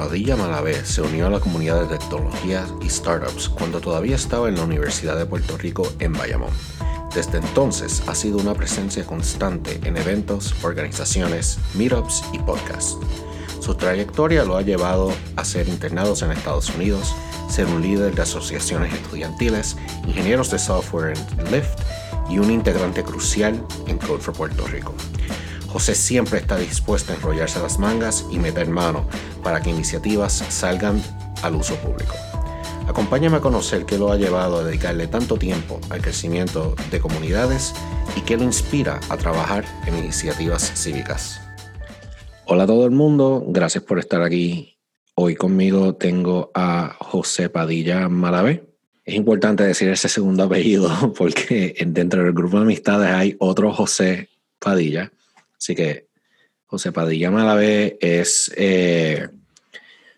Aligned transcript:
Padilla 0.00 0.34
Malavé 0.34 0.82
se 0.86 1.02
unió 1.02 1.26
a 1.26 1.30
la 1.30 1.40
comunidad 1.40 1.82
de 1.86 1.98
tecnología 1.98 2.66
y 2.80 2.88
startups 2.88 3.50
cuando 3.50 3.82
todavía 3.82 4.16
estaba 4.16 4.48
en 4.48 4.54
la 4.56 4.62
Universidad 4.62 5.14
de 5.18 5.26
Puerto 5.26 5.58
Rico 5.58 5.86
en 5.98 6.14
Bayamón. 6.14 6.48
Desde 7.14 7.36
entonces 7.36 8.02
ha 8.06 8.14
sido 8.14 8.38
una 8.38 8.54
presencia 8.54 9.04
constante 9.04 9.78
en 9.84 9.98
eventos, 9.98 10.54
organizaciones, 10.62 11.58
meetups 11.74 12.24
y 12.32 12.38
podcasts. 12.38 12.96
Su 13.60 13.74
trayectoria 13.74 14.42
lo 14.42 14.56
ha 14.56 14.62
llevado 14.62 15.12
a 15.36 15.44
ser 15.44 15.68
internados 15.68 16.22
en 16.22 16.32
Estados 16.32 16.70
Unidos, 16.70 17.14
ser 17.50 17.66
un 17.66 17.82
líder 17.82 18.14
de 18.14 18.22
asociaciones 18.22 18.94
estudiantiles, 18.94 19.76
ingenieros 20.06 20.50
de 20.50 20.60
software 20.60 21.12
en 21.36 21.52
Lyft 21.52 21.78
y 22.30 22.38
un 22.38 22.50
integrante 22.50 23.04
crucial 23.04 23.62
en 23.86 23.98
Code 23.98 24.22
for 24.22 24.32
Puerto 24.32 24.66
Rico. 24.66 24.94
José 25.68 25.94
siempre 25.94 26.38
está 26.38 26.56
dispuesto 26.56 27.12
a 27.12 27.16
enrollarse 27.16 27.60
las 27.60 27.78
mangas 27.78 28.24
y 28.30 28.38
meter 28.38 28.68
mano 28.68 29.06
para 29.42 29.60
que 29.60 29.70
iniciativas 29.70 30.44
salgan 30.48 31.02
al 31.42 31.54
uso 31.54 31.76
público. 31.76 32.14
Acompáñame 32.86 33.36
a 33.36 33.40
conocer 33.40 33.84
qué 33.86 33.98
lo 33.98 34.10
ha 34.10 34.16
llevado 34.16 34.58
a 34.58 34.64
dedicarle 34.64 35.06
tanto 35.06 35.36
tiempo 35.36 35.80
al 35.90 36.02
crecimiento 36.02 36.74
de 36.90 36.98
comunidades 37.00 37.72
y 38.16 38.22
qué 38.22 38.36
lo 38.36 38.44
inspira 38.44 39.00
a 39.08 39.16
trabajar 39.16 39.64
en 39.86 39.96
iniciativas 39.96 40.72
cívicas. 40.74 41.40
Hola 42.46 42.64
a 42.64 42.66
todo 42.66 42.84
el 42.84 42.90
mundo, 42.90 43.44
gracias 43.46 43.84
por 43.84 43.98
estar 44.00 44.22
aquí. 44.22 44.76
Hoy 45.14 45.36
conmigo 45.36 45.94
tengo 45.94 46.50
a 46.54 46.96
José 46.98 47.48
Padilla 47.48 48.08
Malavé. 48.08 48.64
Es 49.04 49.14
importante 49.14 49.62
decir 49.62 49.88
ese 49.88 50.08
segundo 50.08 50.44
apellido 50.44 51.12
porque 51.16 51.76
dentro 51.86 52.24
del 52.24 52.32
grupo 52.32 52.56
de 52.56 52.64
amistades 52.64 53.10
hay 53.10 53.36
otro 53.38 53.72
José 53.72 54.28
Padilla 54.58 55.12
Así 55.60 55.74
que 55.74 56.09
José 56.70 56.92
Padilla 56.92 57.32
Malavé 57.32 57.98
es 58.00 58.52
eh, 58.56 59.28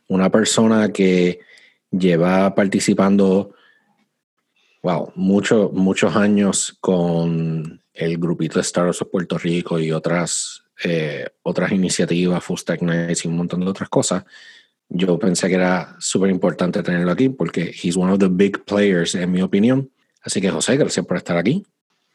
una 0.08 0.30
persona 0.30 0.92
que 0.92 1.40
lleva 1.90 2.54
participando, 2.54 3.54
wow, 4.82 5.12
muchos 5.14 6.14
años 6.14 6.76
con 6.78 7.80
el 7.94 8.18
grupito 8.18 8.58
de 8.58 8.64
Startups 8.64 9.00
of 9.00 9.08
Puerto 9.08 9.38
Rico 9.38 9.78
y 9.78 9.92
otras, 9.92 10.62
eh, 10.84 11.26
otras 11.42 11.72
iniciativas, 11.72 12.44
Full 12.44 12.58
Stack 12.58 12.82
Nights 12.82 13.24
y 13.24 13.28
un 13.28 13.38
montón 13.38 13.60
de 13.60 13.70
otras 13.70 13.88
cosas. 13.88 14.22
Yo 14.90 15.18
pensé 15.18 15.48
que 15.48 15.54
era 15.54 15.96
súper 16.00 16.28
importante 16.28 16.82
tenerlo 16.82 17.12
aquí 17.12 17.30
porque 17.30 17.72
he's 17.82 17.96
one 17.96 18.12
of 18.12 18.18
the 18.18 18.28
big 18.28 18.62
players, 18.66 19.14
en 19.14 19.32
mi 19.32 19.40
opinión. 19.40 19.90
Así 20.20 20.38
que 20.42 20.50
José, 20.50 20.76
gracias 20.76 21.06
por 21.06 21.16
estar 21.16 21.38
aquí. 21.38 21.64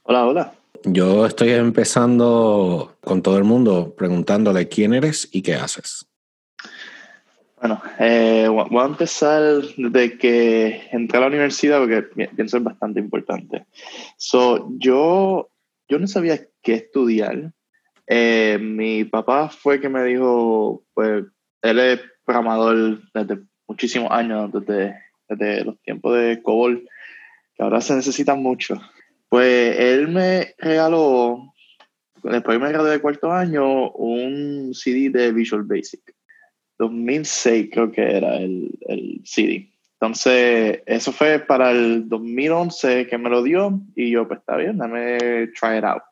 Hola, 0.04 0.28
hola. 0.28 0.54
Yo 0.84 1.26
estoy 1.26 1.50
empezando 1.52 2.98
con 3.02 3.22
todo 3.22 3.38
el 3.38 3.44
mundo 3.44 3.96
preguntándole 3.96 4.68
quién 4.68 4.94
eres 4.94 5.28
y 5.32 5.42
qué 5.42 5.56
haces. 5.56 6.08
Bueno, 7.60 7.82
eh, 8.00 8.48
voy 8.48 8.84
a 8.84 8.86
empezar 8.86 9.42
desde 9.78 10.18
que 10.18 10.88
entré 10.92 11.18
a 11.18 11.22
la 11.22 11.28
universidad 11.28 11.80
porque 11.80 12.04
pienso 12.36 12.58
es 12.58 12.64
bastante 12.64 13.00
importante. 13.00 13.66
So, 14.18 14.70
yo, 14.78 15.50
yo 15.90 15.98
no 15.98 16.06
sabía 16.06 16.40
qué 16.62 16.76
estudiar. 16.76 17.52
Eh, 18.06 18.60
mi 18.62 19.06
papá 19.06 19.50
fue 19.50 19.82
que 19.82 19.90
me 19.90 20.04
dijo, 20.04 20.84
pues 20.94 21.26
él 21.64 21.80
es 21.80 22.00
programador 22.24 23.02
desde 23.14 23.42
muchísimos 23.68 24.12
años, 24.12 24.52
desde, 24.54 24.96
desde 25.28 25.66
los 25.66 25.80
tiempos 25.82 26.16
de 26.16 26.42
COBOL, 26.44 26.88
que 27.56 27.64
ahora 27.64 27.82
se 27.82 27.96
necesitan 27.96 28.42
mucho. 28.42 28.80
Pues 29.30 29.80
él 29.80 30.08
me 30.08 30.56
regaló, 30.58 31.54
después 32.24 32.60
me 32.60 32.70
gradué 32.70 32.92
de 32.92 33.02
cuarto 33.02 33.32
año, 33.32 33.92
un 33.92 34.74
CD 34.74 35.10
de 35.10 35.32
Visual 35.32 35.64
Basic. 35.64 36.02
2006 36.80 37.70
creo 37.72 37.92
que 37.92 38.18
era 38.18 38.38
el, 38.38 38.78
el 38.88 39.22
CD. 39.26 39.70
Entonces, 40.00 40.84
eso 40.86 41.12
fue 41.12 41.40
para 41.40 41.72
el 41.72 42.08
2011 42.08 43.08
que 43.08 43.18
me 43.18 43.32
lo 43.32 43.42
dio 43.42 43.82
y 43.96 44.12
yo, 44.12 44.28
pues 44.28 44.40
está 44.40 44.56
bien, 44.56 44.78
dame 44.78 45.48
try 45.60 45.80
it 45.80 45.84
out. 45.84 46.04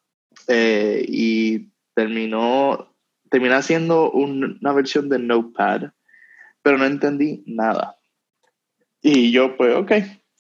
Eh, 0.48 1.06
y 1.08 1.70
terminó, 1.94 2.92
terminé 3.30 3.54
haciendo 3.54 4.12
una 4.12 4.74
versión 4.74 5.08
de 5.08 5.20
Notepad, 5.20 5.92
pero 6.64 6.80
no 6.80 6.86
entendí 6.86 7.44
nada. 7.46 7.96
Y 9.04 9.32
yo, 9.32 9.56
pues, 9.56 9.76
ok, 9.76 9.92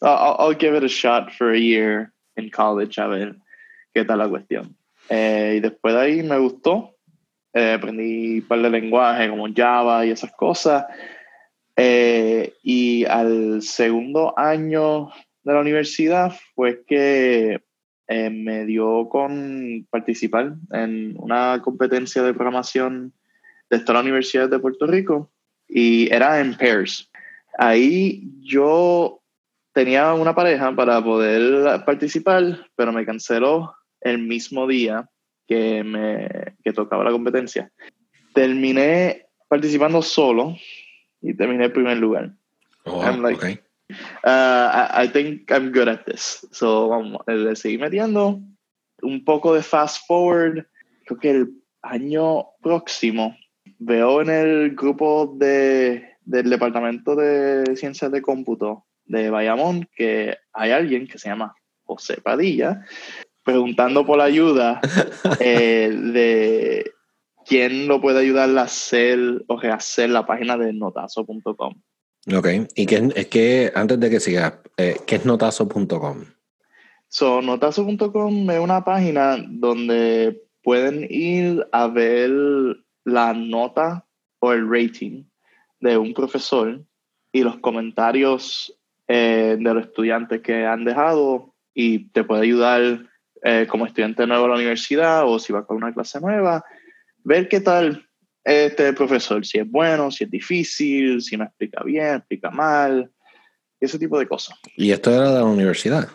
I'll, 0.01 0.35
I'll 0.39 0.57
give 0.57 0.75
it 0.75 0.83
a 0.83 0.87
shot 0.87 1.31
for 1.31 1.51
a 1.51 1.59
year 1.59 2.11
en 2.35 2.49
college 2.49 3.01
a 3.01 3.07
ver 3.07 3.35
qué 3.93 4.03
tal 4.03 4.19
la 4.19 4.29
cuestión. 4.29 4.75
Eh, 5.09 5.55
y 5.57 5.59
después 5.59 5.93
de 5.93 6.01
ahí 6.01 6.23
me 6.23 6.37
gustó. 6.37 6.95
Eh, 7.53 7.73
aprendí 7.73 8.39
un 8.39 8.47
par 8.47 8.61
de 8.61 8.69
lenguajes 8.69 9.29
como 9.29 9.47
Java 9.53 10.05
y 10.05 10.11
esas 10.11 10.31
cosas. 10.33 10.85
Eh, 11.75 12.53
y 12.63 13.05
al 13.05 13.61
segundo 13.61 14.37
año 14.37 15.09
de 15.43 15.53
la 15.53 15.61
universidad 15.61 16.33
fue 16.55 16.83
que 16.85 17.61
me 18.07 18.65
dio 18.65 19.09
con 19.09 19.87
participar 19.89 20.53
en 20.71 21.15
una 21.17 21.59
competencia 21.63 22.21
de 22.21 22.35
programación 22.35 23.13
de 23.69 23.81
la 23.93 23.99
Universidad 23.99 24.47
de 24.47 24.59
Puerto 24.59 24.85
Rico 24.85 25.31
y 25.67 26.13
era 26.13 26.39
en 26.39 26.55
pairs. 26.55 27.09
Ahí 27.57 28.29
yo 28.41 29.21
tenía 29.75 30.13
una 30.13 30.33
pareja 30.33 30.73
para 30.73 31.03
poder 31.03 31.83
participar, 31.83 32.65
pero 32.77 32.93
me 32.93 33.05
canceló 33.05 33.75
el 33.99 34.19
mismo 34.19 34.67
día 34.67 35.09
que 35.47 35.83
me 35.83 36.55
que 36.63 36.71
tocaba 36.71 37.03
la 37.03 37.11
competencia. 37.11 37.69
Terminé 38.33 39.27
participando 39.49 40.01
solo 40.01 40.55
y 41.21 41.33
terminé 41.33 41.65
en 41.65 41.73
primer 41.73 41.97
lugar. 41.97 42.31
Oh, 42.85 43.01
I'm 43.03 43.21
like, 43.21 43.37
okay. 43.37 43.59
uh, 44.23 44.87
I, 44.93 45.09
think 45.11 45.51
I'm 45.51 45.73
good 45.73 45.89
at 45.89 46.05
this. 46.05 46.47
So 46.51 46.87
vamos, 46.87 47.21
le 47.27 47.55
seguí 47.57 47.77
metiendo 47.77 48.39
un 49.01 49.25
poco 49.25 49.53
de 49.53 49.61
fast 49.61 50.07
forward. 50.07 50.65
Creo 51.05 51.19
que 51.19 51.31
el 51.31 51.49
año 51.81 52.45
próximo 52.61 53.35
veo 53.79 54.21
en 54.21 54.29
el 54.29 54.73
grupo 54.73 55.35
de, 55.37 56.15
del 56.21 56.49
Departamento 56.49 57.13
de 57.15 57.75
Ciencias 57.75 58.09
de 58.11 58.21
Cómputo 58.21 58.84
de 59.05 59.29
Bayamón 59.29 59.87
que 59.95 60.37
hay 60.53 60.71
alguien 60.71 61.07
que 61.07 61.17
se 61.17 61.29
llama 61.29 61.55
José 61.83 62.21
Padilla 62.21 62.85
preguntando 63.45 64.05
por 64.05 64.17
la 64.17 64.25
ayuda 64.25 64.81
eh, 65.39 65.89
de 65.89 66.91
quién 67.45 67.87
lo 67.87 68.01
puede 68.01 68.19
ayudar 68.19 68.49
a 68.57 68.63
hacer 68.63 69.19
o 69.47 69.57
rehacer 69.57 70.09
la 70.09 70.25
página 70.25 70.57
de 70.57 70.73
notazo.com. 70.73 71.75
Ok, 72.35 72.47
y 72.75 72.85
qué 72.87 73.09
es 73.15 73.27
que, 73.27 73.71
antes 73.75 73.99
de 73.99 74.09
que 74.09 74.19
sigas, 74.19 74.53
eh, 74.77 74.97
¿qué 75.05 75.17
es 75.17 75.25
notazo.com? 75.25 76.25
So, 77.07 77.41
notazo.com 77.41 78.49
es 78.49 78.59
una 78.59 78.83
página 78.83 79.37
donde 79.47 80.41
pueden 80.63 81.05
ir 81.07 81.67
a 81.71 81.87
ver 81.87 82.31
la 83.03 83.33
nota 83.33 84.07
o 84.39 84.51
el 84.51 84.67
rating 84.67 85.23
de 85.79 85.99
un 85.99 86.15
profesor 86.15 86.83
y 87.31 87.43
los 87.43 87.57
comentarios 87.57 88.75
eh, 89.07 89.57
de 89.59 89.73
los 89.73 89.85
estudiantes 89.85 90.41
que 90.41 90.65
han 90.65 90.85
dejado 90.85 91.53
y 91.73 92.09
te 92.09 92.23
puede 92.23 92.43
ayudar 92.43 93.07
eh, 93.43 93.67
como 93.69 93.85
estudiante 93.85 94.25
nuevo 94.25 94.45
a 94.45 94.49
la 94.49 94.55
universidad 94.55 95.27
o 95.27 95.37
si 95.37 95.53
vas 95.53 95.65
con 95.65 95.77
una 95.77 95.93
clase 95.93 96.19
nueva, 96.19 96.63
ver 97.23 97.47
qué 97.47 97.59
tal 97.59 98.07
este 98.43 98.93
profesor, 98.93 99.45
si 99.45 99.59
es 99.59 99.69
bueno, 99.69 100.11
si 100.11 100.23
es 100.23 100.31
difícil, 100.31 101.21
si 101.21 101.35
me 101.37 101.45
explica 101.45 101.83
bien, 101.83 102.15
explica 102.15 102.51
mal, 102.51 103.11
ese 103.79 103.99
tipo 103.99 104.17
de 104.19 104.27
cosas. 104.27 104.57
¿Y 104.75 104.91
esto 104.91 105.11
era 105.11 105.31
de 105.31 105.39
la 105.39 105.45
universidad? 105.45 106.09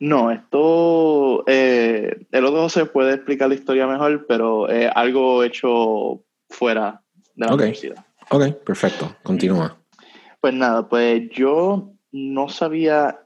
No, 0.00 0.30
esto, 0.30 1.44
eh, 1.46 2.26
el 2.30 2.44
otro 2.44 2.68
se 2.68 2.86
puede 2.86 3.14
explicar 3.14 3.48
la 3.48 3.54
historia 3.54 3.86
mejor, 3.86 4.26
pero 4.26 4.68
es 4.68 4.90
algo 4.94 5.44
hecho 5.44 6.24
fuera 6.48 7.02
de 7.34 7.46
la 7.46 7.54
universidad. 7.54 8.04
Ok, 8.30 8.52
perfecto, 8.64 9.16
continúa. 9.22 9.83
Pues 10.44 10.52
nada, 10.52 10.86
pues 10.90 11.30
yo 11.30 11.94
no 12.12 12.50
sabía 12.50 13.18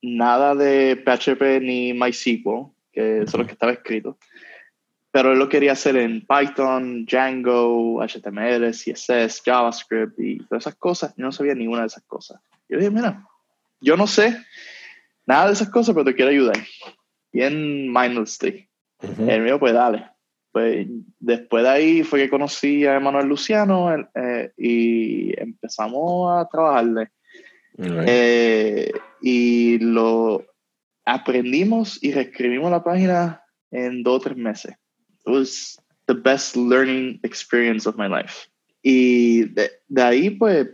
nada 0.00 0.54
de 0.54 0.94
PHP 0.94 1.60
ni 1.60 1.92
MySQL, 1.92 2.70
que 2.92 3.22
eso 3.22 3.24
es 3.24 3.34
lo 3.34 3.46
que 3.46 3.54
estaba 3.54 3.72
escrito. 3.72 4.16
Pero 5.10 5.32
él 5.32 5.40
lo 5.40 5.48
quería 5.48 5.72
hacer 5.72 5.96
en 5.96 6.24
Python, 6.24 7.04
Django, 7.04 8.00
HTML, 8.00 8.70
CSS, 8.70 9.42
JavaScript 9.44 10.16
y 10.20 10.38
todas 10.46 10.62
esas 10.62 10.76
cosas. 10.76 11.12
Yo 11.16 11.24
no 11.24 11.32
sabía 11.32 11.56
ninguna 11.56 11.80
de 11.80 11.88
esas 11.88 12.04
cosas. 12.04 12.40
Yo 12.68 12.78
dije, 12.78 12.92
mira, 12.92 13.26
yo 13.80 13.96
no 13.96 14.06
sé 14.06 14.40
nada 15.26 15.48
de 15.48 15.54
esas 15.54 15.68
cosas, 15.68 15.96
pero 15.96 16.04
te 16.04 16.14
quiero 16.14 16.30
ayudar. 16.30 16.58
Bien 17.32 17.92
mindlessly. 17.92 18.68
Uh 19.00 19.28
El 19.28 19.42
mío, 19.42 19.58
pues 19.58 19.74
dale. 19.74 20.11
Pues 20.52 20.86
después 21.18 21.64
de 21.64 21.68
ahí 21.70 22.02
fue 22.02 22.20
que 22.20 22.30
conocí 22.30 22.84
a 22.84 22.96
Emanuel 22.96 23.26
Luciano 23.26 23.94
eh, 24.14 24.52
y 24.56 25.40
empezamos 25.40 26.30
a 26.30 26.48
trabajarle. 26.48 27.08
Eh, 27.78 28.92
y 29.22 29.78
lo 29.78 30.44
aprendimos 31.06 32.02
y 32.02 32.12
reescribimos 32.12 32.70
la 32.70 32.84
página 32.84 33.42
en 33.70 34.02
dos 34.02 34.16
o 34.16 34.20
tres 34.20 34.36
meses. 34.36 34.74
It 35.24 35.32
was 35.32 35.80
the 36.06 36.14
best 36.14 36.56
learning 36.56 37.18
experience 37.22 37.88
of 37.88 37.96
my 37.96 38.08
life. 38.08 38.46
y 38.82 39.44
de, 39.44 39.70
de, 39.88 40.02
ahí, 40.02 40.30
pues, 40.30 40.68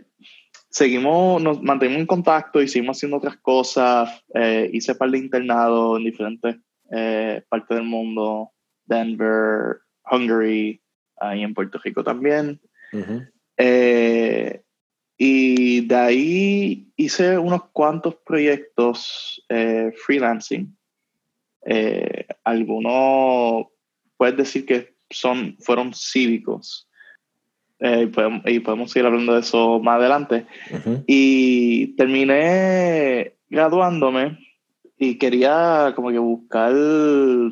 seguimos, 0.69 1.41
nos 1.41 1.61
mantenimos 1.61 2.01
en 2.01 2.07
contacto 2.07 2.61
y 2.61 2.67
seguimos 2.67 2.97
haciendo 2.97 3.17
otras 3.17 3.37
cosas. 3.37 4.23
Eh, 4.33 4.69
hice 4.73 4.95
par 4.95 5.11
de 5.11 5.19
internado 5.19 5.97
en 5.97 6.03
diferentes 6.05 6.57
eh, 6.91 7.43
partes 7.49 7.77
del 7.77 7.85
mundo, 7.85 8.51
Denver, 8.89 9.81
Hungary, 10.11 10.81
ahí 11.17 11.43
en 11.43 11.53
Puerto 11.53 11.79
Rico 11.83 12.03
también. 12.03 12.59
eh, 13.57 14.61
y 15.17 15.81
de 15.81 15.95
ahí 15.95 16.87
hice 16.95 17.37
unos 17.37 17.65
cuantos 17.73 18.15
proyectos 18.25 19.43
eh, 19.49 19.93
freelancing. 20.05 20.75
Eh, 21.65 22.25
algunos, 22.45 23.67
puedes 24.15 24.37
decir 24.37 24.65
que 24.65 24.95
son, 25.09 25.57
fueron 25.59 25.93
cívicos. 25.93 26.87
Eh, 27.79 28.03
y, 28.03 28.05
podemos, 28.07 28.41
y, 28.45 28.59
podemos, 28.59 28.91
seguir 28.91 29.07
hablando 29.07 29.33
de 29.33 29.41
eso 29.41 29.79
más 29.79 29.99
adelante. 29.99 30.45
Uh 30.71 30.75
-huh. 30.75 31.03
Y 31.05 31.95
terminé 31.97 33.35
graduándome 33.49 34.37
y 35.01 35.17
quería 35.17 35.93
como 35.95 36.11
que 36.11 36.19
buscar 36.19 36.73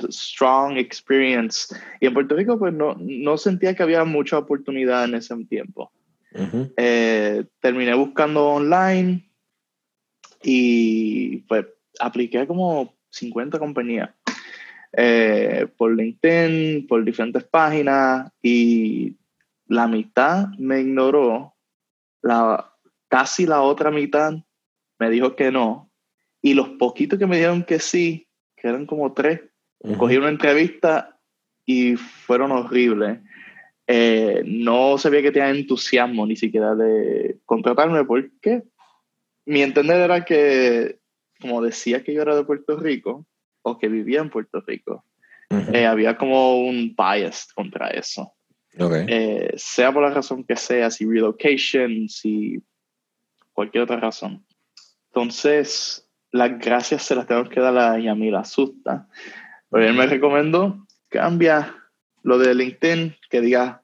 strong 0.09 0.77
experience. 0.77 1.73
Y 2.01 2.07
en 2.07 2.13
Puerto 2.13 2.35
Rico 2.35 2.59
pues 2.59 2.73
no, 2.73 2.95
no 2.99 3.37
sentía 3.37 3.73
que 3.73 3.83
había 3.83 4.03
mucha 4.03 4.37
oportunidad 4.37 5.05
en 5.05 5.15
ese 5.15 5.33
tiempo. 5.45 5.91
Uh 6.33 6.39
-huh. 6.39 6.73
eh, 6.75 7.45
terminé 7.61 7.95
buscando 7.95 8.45
online 8.47 9.31
y 10.43 11.37
pues 11.47 11.65
apliqué 11.99 12.45
como 12.45 12.93
50 13.11 13.57
compañías 13.57 14.09
eh, 14.91 15.67
por 15.77 15.95
LinkedIn, 15.95 16.85
por 16.85 17.05
diferentes 17.05 17.45
páginas 17.45 18.29
y 18.41 19.15
la 19.67 19.87
mitad 19.87 20.49
me 20.59 20.81
ignoró, 20.81 21.55
la, 22.21 22.73
casi 23.07 23.45
la 23.45 23.61
otra 23.61 23.89
mitad 23.89 24.33
me 24.99 25.09
dijo 25.09 25.35
que 25.35 25.49
no 25.49 25.86
y 26.41 26.53
los 26.53 26.69
poquitos 26.69 27.17
que 27.19 27.25
me 27.27 27.37
dijeron 27.37 27.63
que 27.63 27.79
sí, 27.79 28.27
que 28.55 28.67
eran 28.67 28.85
como 28.85 29.13
tres, 29.13 29.41
uh 29.79 29.89
-huh. 29.91 29.97
cogí 29.97 30.17
una 30.17 30.29
entrevista 30.29 31.19
y 31.65 31.95
fueron 31.95 32.51
horribles. 32.51 33.19
Eh, 33.87 34.43
no 34.45 34.97
sabía 34.97 35.21
que 35.21 35.31
tenía 35.31 35.49
entusiasmo 35.49 36.25
ni 36.25 36.35
siquiera 36.35 36.75
de 36.75 37.37
contratarme 37.45 38.03
porque 38.03 38.63
mi 39.45 39.61
entender 39.61 40.01
era 40.01 40.25
que, 40.25 40.99
como 41.39 41.61
decía 41.61 42.03
que 42.03 42.13
yo 42.13 42.21
era 42.21 42.35
de 42.35 42.43
Puerto 42.43 42.77
Rico 42.77 43.25
o 43.61 43.77
que 43.77 43.87
vivía 43.87 44.19
en 44.19 44.29
Puerto 44.29 44.61
Rico, 44.61 45.05
uh 45.49 45.55
-huh. 45.55 45.75
eh, 45.75 45.85
había 45.85 46.17
como 46.17 46.59
un 46.59 46.95
bias 46.95 47.47
contra 47.53 47.89
eso. 47.89 48.33
Okay. 48.79 49.05
Eh, 49.07 49.53
sea 49.55 49.91
por 49.91 50.03
la 50.03 50.11
razón 50.13 50.43
que 50.43 50.55
sea, 50.55 50.91
si 50.91 51.05
relocation, 51.05 52.07
si 52.09 52.61
cualquier 53.53 53.83
otra 53.85 53.99
razón. 53.99 54.45
Entonces, 55.07 56.06
las 56.37 56.59
gracias 56.59 57.03
se 57.03 57.15
las 57.15 57.27
tengo 57.27 57.49
que 57.49 57.59
dar 57.59 57.77
a 57.77 57.99
Yamil 57.99 58.35
Asusta. 58.35 59.07
Pero 59.69 59.85
él 59.85 59.93
me 59.93 60.05
recomendó, 60.05 60.85
cambia 61.09 61.75
lo 62.23 62.37
de 62.37 62.55
LinkedIn, 62.55 63.15
que 63.29 63.41
diga 63.41 63.81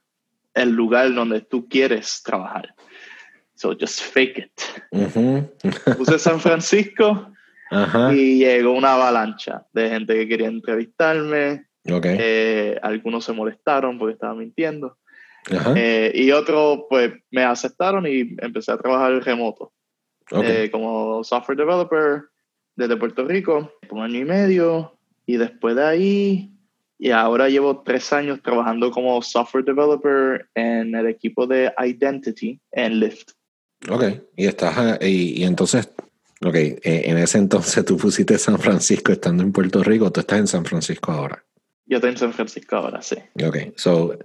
el 0.53 0.71
lugar 0.71 1.13
donde 1.13 1.41
tú 1.41 1.67
quieres 1.67 2.21
trabajar. 2.23 2.73
So 3.55 3.75
just 3.79 4.01
fake 4.01 4.37
it. 4.37 4.61
Uh 4.91 4.97
-huh. 5.13 5.97
Puse 5.97 6.19
San 6.19 6.39
Francisco 6.39 7.31
uh 7.71 7.75
-huh. 7.75 8.15
y 8.15 8.39
llegó 8.39 8.71
una 8.71 8.93
avalancha 8.93 9.65
de 9.73 9.89
gente 9.89 10.13
que 10.13 10.27
quería 10.27 10.47
entrevistarme. 10.47 11.65
Okay. 11.89 12.17
Eh, 12.19 12.79
algunos 12.81 13.25
se 13.25 13.33
molestaron 13.33 13.97
porque 13.97 14.13
estaba 14.13 14.35
mintiendo. 14.35 14.97
Uh 15.49 15.55
-huh. 15.55 15.73
eh, 15.77 16.11
y 16.15 16.31
otros, 16.31 16.85
pues, 16.89 17.13
me 17.31 17.43
aceptaron 17.43 18.07
y 18.07 18.35
empecé 18.39 18.71
a 18.71 18.77
trabajar 18.77 19.11
remoto. 19.23 19.73
Okay. 20.31 20.65
Eh, 20.65 20.71
como 20.71 21.23
software 21.23 21.57
developer 21.57 22.23
desde 22.75 22.97
Puerto 22.97 23.25
Rico 23.25 23.73
por 23.87 23.99
un 23.99 24.03
año 24.03 24.19
y 24.19 24.25
medio. 24.25 24.97
Y 25.25 25.37
después 25.37 25.75
de 25.75 25.83
ahí, 25.85 26.53
y 26.99 27.11
ahora 27.11 27.49
llevo 27.49 27.81
tres 27.83 28.13
años 28.13 28.41
trabajando 28.41 28.91
como 28.91 29.21
software 29.21 29.65
developer 29.65 30.47
en 30.55 30.95
el 30.95 31.07
equipo 31.07 31.47
de 31.47 31.71
Identity 31.77 32.59
en 32.71 32.99
Lyft. 32.99 33.31
Ok, 33.89 34.03
y 34.37 34.45
estás, 34.45 34.99
y, 35.01 35.41
y 35.41 35.43
entonces, 35.43 35.89
ok, 36.41 36.55
eh, 36.55 36.79
en 36.83 37.17
ese 37.17 37.37
entonces 37.37 37.83
tú 37.83 37.97
pusiste 37.97 38.37
San 38.37 38.57
Francisco 38.59 39.11
estando 39.11 39.43
en 39.43 39.51
Puerto 39.51 39.83
Rico, 39.83 40.11
tú 40.11 40.21
estás 40.21 40.39
en 40.39 40.47
San 40.47 40.65
Francisco 40.65 41.11
ahora. 41.11 41.43
Yo 41.85 41.97
estoy 41.97 42.11
en 42.11 42.17
San 42.17 42.33
Francisco 42.33 42.77
ahora, 42.77 43.01
sí. 43.01 43.17
Ok, 43.45 43.57
so 43.75 44.17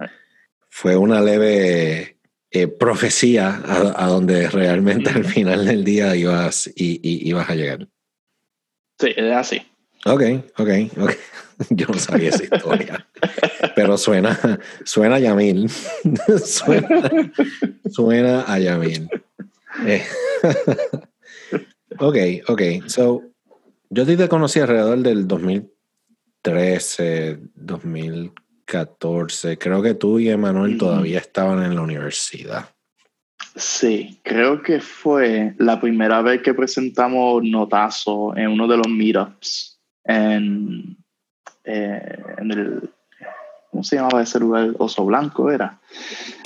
fue 0.68 0.96
una 0.96 1.20
leve 1.20 2.18
eh, 2.50 2.68
profecía 2.68 3.60
a, 3.66 4.04
a, 4.04 4.06
donde 4.06 4.48
realmente 4.48 5.10
mm. 5.10 5.16
al 5.16 5.24
final 5.24 5.66
del 5.66 5.82
día 5.82 6.14
ibas, 6.14 6.70
y, 6.76 7.00
y, 7.02 7.28
ibas 7.28 7.50
a 7.50 7.54
llegar. 7.54 7.88
Sí, 8.98 9.14
es 9.16 9.32
así. 9.32 9.62
Ok, 10.04 10.22
ok, 10.56 10.68
ok. 10.98 11.12
Yo 11.70 11.86
no 11.88 11.98
sabía 11.98 12.28
esa 12.30 12.44
historia. 12.44 13.04
Pero 13.74 13.98
suena, 13.98 14.38
suena 14.84 15.16
a 15.16 15.18
Yamil. 15.18 15.68
suena, 16.44 16.88
suena 17.90 18.42
a 18.42 18.60
Yamil. 18.60 19.10
Eh. 19.84 20.06
ok, 21.98 22.16
ok. 22.46 22.62
So, 22.86 23.24
yo 23.90 24.06
te 24.06 24.28
conocí 24.28 24.60
alrededor 24.60 24.98
del 24.98 25.26
2013, 25.26 27.40
2014. 27.54 29.58
Creo 29.58 29.82
que 29.82 29.94
tú 29.94 30.20
y 30.20 30.28
Emanuel 30.28 30.74
mm. 30.74 30.78
todavía 30.78 31.18
estaban 31.18 31.64
en 31.64 31.74
la 31.74 31.82
universidad. 31.82 32.68
Sí, 33.58 34.20
creo 34.22 34.62
que 34.62 34.80
fue 34.80 35.54
la 35.58 35.80
primera 35.80 36.22
vez 36.22 36.42
que 36.42 36.54
presentamos 36.54 37.42
Notazo 37.42 38.36
en 38.36 38.48
uno 38.48 38.68
de 38.68 38.76
los 38.76 38.88
meetups 38.88 39.80
en, 40.04 40.96
eh, 41.64 42.18
en 42.38 42.50
el 42.52 42.90
¿cómo 43.70 43.82
se 43.82 43.96
llamaba 43.96 44.22
ese 44.22 44.38
lugar? 44.38 44.70
Oso 44.78 45.04
Blanco 45.04 45.50
era. 45.50 45.80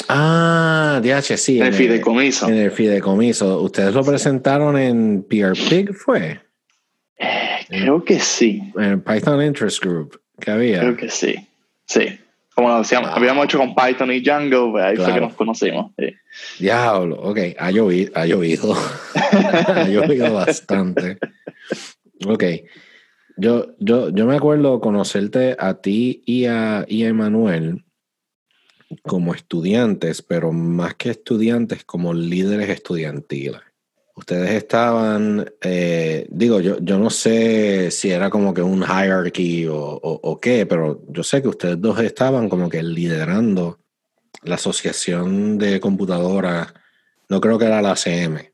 Ah, 0.08 1.00
DH, 1.02 1.36
sí. 1.36 1.60
En 1.60 1.66
el 1.66 1.74
fideicomiso. 1.74 2.48
En 2.48 2.54
el 2.54 2.70
fideicomiso. 2.70 3.60
¿Ustedes 3.60 3.94
lo 3.94 4.02
presentaron 4.02 4.78
en 4.78 5.22
PR 5.22 5.52
Pig, 5.52 5.94
fue? 5.94 6.40
Eh, 7.18 7.66
creo 7.68 8.04
que 8.04 8.20
sí. 8.20 8.72
En 8.76 9.02
Python 9.02 9.42
Interest 9.42 9.82
Group, 9.84 10.20
que 10.40 10.50
había. 10.50 10.80
Creo 10.80 10.96
que 10.96 11.08
sí. 11.08 11.36
Sí. 11.86 12.18
Como 12.54 12.68
lo 12.68 12.78
decíamos, 12.78 13.08
wow. 13.08 13.18
habíamos 13.18 13.44
hecho 13.46 13.58
con 13.58 13.74
Python 13.74 14.12
y 14.12 14.20
Django, 14.20 14.72
pues 14.72 14.84
ahí 14.84 14.94
claro. 14.94 15.10
fue 15.10 15.20
que 15.20 15.26
nos 15.26 15.34
conocimos. 15.34 15.92
Sí. 15.98 16.14
Diablo, 16.58 17.16
ok. 17.20 17.38
Ha 17.58 17.70
llovido. 17.70 18.12
Ha 18.14 18.26
llovido, 18.26 18.74
ha 19.14 19.88
llovido 19.88 20.34
bastante. 20.34 21.18
Ok. 22.26 22.44
Yo, 23.36 23.68
yo, 23.78 24.10
yo 24.10 24.26
me 24.26 24.36
acuerdo 24.36 24.80
conocerte 24.80 25.56
a 25.58 25.80
ti 25.80 26.22
y 26.26 26.44
a, 26.44 26.84
y 26.86 27.04
a 27.04 27.08
Emanuel 27.08 27.84
como 29.02 29.34
estudiantes, 29.34 30.20
pero 30.20 30.52
más 30.52 30.94
que 30.96 31.10
estudiantes, 31.10 31.84
como 31.84 32.12
líderes 32.12 32.68
estudiantiles. 32.68 33.60
Ustedes 34.14 34.50
estaban, 34.50 35.50
eh, 35.62 36.26
digo, 36.28 36.60
yo, 36.60 36.78
yo 36.80 36.98
no 36.98 37.08
sé 37.08 37.90
si 37.90 38.10
era 38.10 38.28
como 38.28 38.52
que 38.52 38.60
un 38.60 38.82
hierarchy 38.82 39.66
o, 39.66 39.74
o, 39.76 40.20
o, 40.22 40.38
qué, 40.38 40.66
pero 40.66 41.02
yo 41.08 41.22
sé 41.22 41.40
que 41.40 41.48
ustedes 41.48 41.80
dos 41.80 41.98
estaban 41.98 42.50
como 42.50 42.68
que 42.68 42.82
liderando 42.82 43.78
la 44.42 44.56
asociación 44.56 45.56
de 45.56 45.80
computadoras, 45.80 46.74
no 47.30 47.40
creo 47.40 47.58
que 47.58 47.64
era 47.64 47.80
la 47.80 47.92
ACM. 47.92 48.52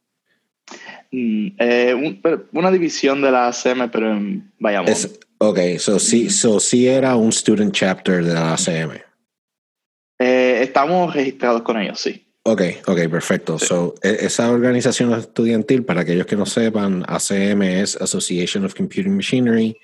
Mm, 1.10 1.48
eh, 1.58 1.94
un, 1.94 2.48
una 2.52 2.70
división 2.70 3.20
de 3.20 3.30
la 3.32 3.48
ACM, 3.48 3.90
pero 3.90 4.12
en 4.12 4.52
Bayamón. 4.60 4.92
Es, 4.92 5.18
ok, 5.38 5.58
so 5.78 5.98
sí, 5.98 6.30
so 6.30 6.60
sí 6.60 6.86
era 6.86 7.16
un 7.16 7.32
student 7.32 7.74
chapter 7.74 8.24
de 8.24 8.34
la 8.34 8.52
ACM. 8.52 9.00
Eh, 10.20 10.60
estamos 10.62 11.14
registrados 11.14 11.62
con 11.62 11.78
ellos, 11.78 11.98
sí. 11.98 12.27
Ok, 12.50 12.62
ok, 12.86 13.08
perfecto. 13.10 13.58
So, 13.58 13.94
esa 14.00 14.50
organización 14.50 15.12
estudiantil, 15.12 15.84
para 15.84 16.00
aquellos 16.00 16.24
que 16.24 16.34
no 16.34 16.46
sepan, 16.46 17.04
ACM 17.06 17.60
es 17.60 17.94
Association 17.96 18.64
of 18.64 18.74
Computing 18.74 19.14
Machinery, 19.14 19.76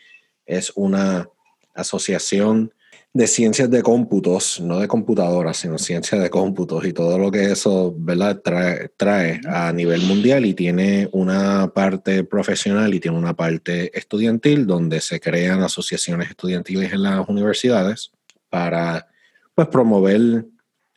es 0.46 0.72
una 0.74 1.28
asociación 1.74 2.72
de 3.12 3.26
ciencias 3.26 3.70
de 3.70 3.82
cómputos, 3.82 4.62
no 4.62 4.78
de 4.78 4.88
computadoras, 4.88 5.58
sino 5.58 5.76
ciencias 5.76 6.22
de 6.22 6.30
cómputos 6.30 6.86
y 6.86 6.94
todo 6.94 7.18
lo 7.18 7.30
que 7.30 7.52
eso 7.52 7.94
¿verdad? 7.98 8.40
Trae, 8.42 8.88
trae 8.96 9.42
a 9.46 9.70
nivel 9.70 10.00
mundial 10.00 10.46
y 10.46 10.54
tiene 10.54 11.10
una 11.12 11.70
parte 11.74 12.24
profesional 12.24 12.94
y 12.94 12.98
tiene 12.98 13.18
una 13.18 13.34
parte 13.34 13.96
estudiantil 13.96 14.66
donde 14.66 15.02
se 15.02 15.20
crean 15.20 15.62
asociaciones 15.62 16.30
estudiantiles 16.30 16.94
en 16.94 17.02
las 17.02 17.28
universidades 17.28 18.10
para 18.48 19.06
pues, 19.54 19.68
promover 19.68 20.46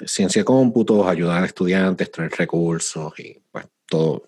ciencia 0.05 0.41
de 0.41 0.45
cómputos, 0.45 1.07
ayudar 1.07 1.43
a 1.43 1.45
estudiantes, 1.45 2.11
traer 2.11 2.31
recursos 2.31 3.13
y 3.19 3.39
pues, 3.51 3.65
todo, 3.87 4.23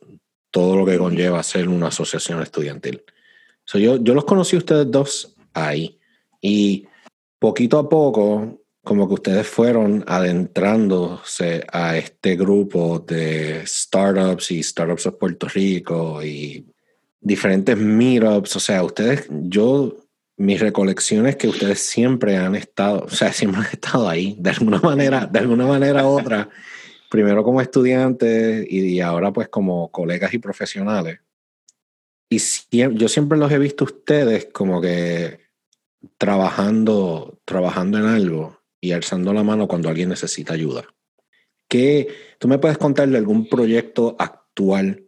todo 0.52 0.76
lo 0.76 0.86
que 0.86 0.98
conlleva 0.98 1.44
ser 1.44 1.68
una 1.68 1.88
asociación 1.88 2.42
estudiantil. 2.42 3.04
So, 3.66 3.78
yo, 3.78 3.98
yo 3.98 4.14
los 4.14 4.26
conocí 4.26 4.58
ustedes 4.58 4.90
dos 4.90 5.36
ahí 5.54 6.00
y 6.42 6.88
poquito 7.38 7.78
a 7.78 7.88
poco, 7.88 8.60
como 8.84 9.08
que 9.08 9.14
ustedes 9.14 9.48
fueron 9.48 10.04
adentrándose 10.08 11.66
a 11.72 11.98
este 11.98 12.36
grupo 12.36 13.00
de 13.00 13.64
startups 13.66 14.52
y 14.52 14.64
startups 14.64 15.04
de 15.04 15.12
Puerto 15.12 15.48
Rico 15.48 16.24
y 16.24 16.66
diferentes 17.22 17.78
meetups. 17.78 18.56
O 18.56 18.60
sea, 18.60 18.84
ustedes, 18.84 19.28
yo, 19.30 19.98
mis 20.40 20.62
recolecciones 20.62 21.36
que 21.36 21.50
ustedes 21.50 21.82
siempre 21.82 22.38
han 22.38 22.56
estado, 22.56 23.04
o 23.04 23.10
sea, 23.10 23.34
siempre 23.34 23.60
han 23.60 23.68
estado 23.74 24.08
ahí, 24.08 24.38
de 24.40 24.52
alguna 24.52 24.80
manera, 24.80 25.26
de 25.26 25.40
alguna 25.40 25.66
manera 25.66 26.06
u 26.06 26.18
otra, 26.18 26.50
primero 27.10 27.44
como 27.44 27.60
estudiantes 27.60 28.66
y 28.72 29.02
ahora 29.02 29.34
pues 29.34 29.50
como 29.50 29.92
colegas 29.92 30.34
y 30.34 30.38
profesionales. 30.40 31.20
Y 32.30 32.40
yo 32.94 33.10
siempre 33.10 33.38
los 33.38 33.52
he 33.52 33.58
visto 33.58 33.84
ustedes 33.84 34.48
como 34.54 34.80
que 34.80 35.42
trabajando, 36.18 37.40
trabajando 37.44 37.98
en 37.98 38.06
algo 38.06 38.62
y 38.80 38.94
alzando 38.94 39.34
la 39.34 39.44
mano 39.44 39.68
cuando 39.68 39.90
alguien 39.90 40.08
necesita 40.08 40.54
ayuda. 40.54 40.86
¿Qué, 41.68 42.08
¿Tú 42.40 42.48
me 42.48 42.60
puedes 42.60 42.78
contar 42.78 43.10
de 43.10 43.18
algún 43.18 43.50
proyecto 43.50 44.16
actual 44.18 45.06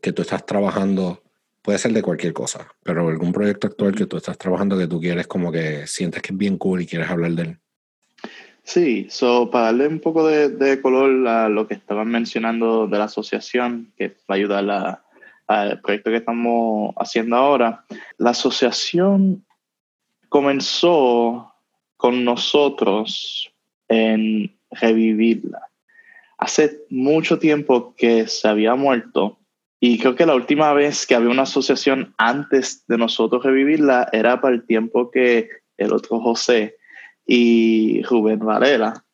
que 0.00 0.12
tú 0.12 0.22
estás 0.22 0.46
trabajando? 0.46 1.23
Puede 1.64 1.78
ser 1.78 1.94
de 1.94 2.02
cualquier 2.02 2.34
cosa, 2.34 2.68
pero 2.82 3.08
algún 3.08 3.32
proyecto 3.32 3.68
actual 3.68 3.94
que 3.94 4.04
tú 4.04 4.18
estás 4.18 4.36
trabajando 4.36 4.76
que 4.76 4.86
tú 4.86 5.00
quieres 5.00 5.26
como 5.26 5.50
que 5.50 5.86
sientes 5.86 6.20
que 6.20 6.34
es 6.34 6.36
bien 6.36 6.58
cool 6.58 6.82
y 6.82 6.86
quieres 6.86 7.08
hablar 7.08 7.30
de 7.30 7.42
él. 7.42 7.58
Sí, 8.62 9.06
so, 9.08 9.50
para 9.50 9.66
darle 9.66 9.88
un 9.88 9.98
poco 9.98 10.26
de, 10.26 10.82
color 10.82 11.26
a 11.26 11.48
lo 11.48 11.66
que 11.66 11.72
estaban 11.72 12.08
mencionando 12.08 12.86
de 12.86 12.98
la 12.98 13.04
asociación, 13.04 13.94
que 13.96 14.08
va 14.08 14.14
a 14.28 14.34
ayudar 14.34 15.02
al 15.46 15.80
proyecto 15.80 16.10
que 16.10 16.18
estamos 16.18 16.94
haciendo 16.98 17.36
ahora, 17.36 17.86
la 18.18 18.30
asociación 18.30 19.46
comenzó 20.28 21.50
con 21.96 22.26
nosotros 22.26 23.50
en 23.88 24.54
revivirla. 24.70 25.70
Hace 26.36 26.82
mucho 26.90 27.38
tiempo 27.38 27.94
que 27.96 28.26
se 28.26 28.48
había 28.48 28.74
muerto 28.74 29.38
y 29.80 29.98
creo 29.98 30.14
que 30.14 30.26
la 30.26 30.34
última 30.34 30.72
vez 30.72 31.06
que 31.06 31.14
había 31.14 31.28
una 31.28 31.42
asociación 31.42 32.14
antes 32.16 32.86
de 32.86 32.98
nosotros 32.98 33.44
revivirla 33.44 34.08
era 34.12 34.40
para 34.40 34.54
el 34.54 34.64
tiempo 34.66 35.10
que 35.10 35.48
el 35.76 35.92
otro 35.92 36.20
José 36.20 36.76
y 37.26 38.02
Rubén 38.02 38.40
Varela 38.40 39.04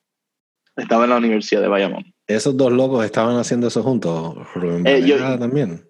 estaban 0.76 1.05
en 1.05 1.11
la 1.11 1.17
Universidad 1.17 1.62
de 1.62 1.69
Bayamón. 1.69 2.14
¿Esos 2.26 2.57
dos 2.57 2.73
locos 2.73 3.05
estaban 3.05 3.37
haciendo 3.37 3.69
eso 3.69 3.83
juntos? 3.83 4.37
¿Rubén 4.55 4.87
eh, 4.87 5.00
Varela 5.00 5.38
también? 5.38 5.85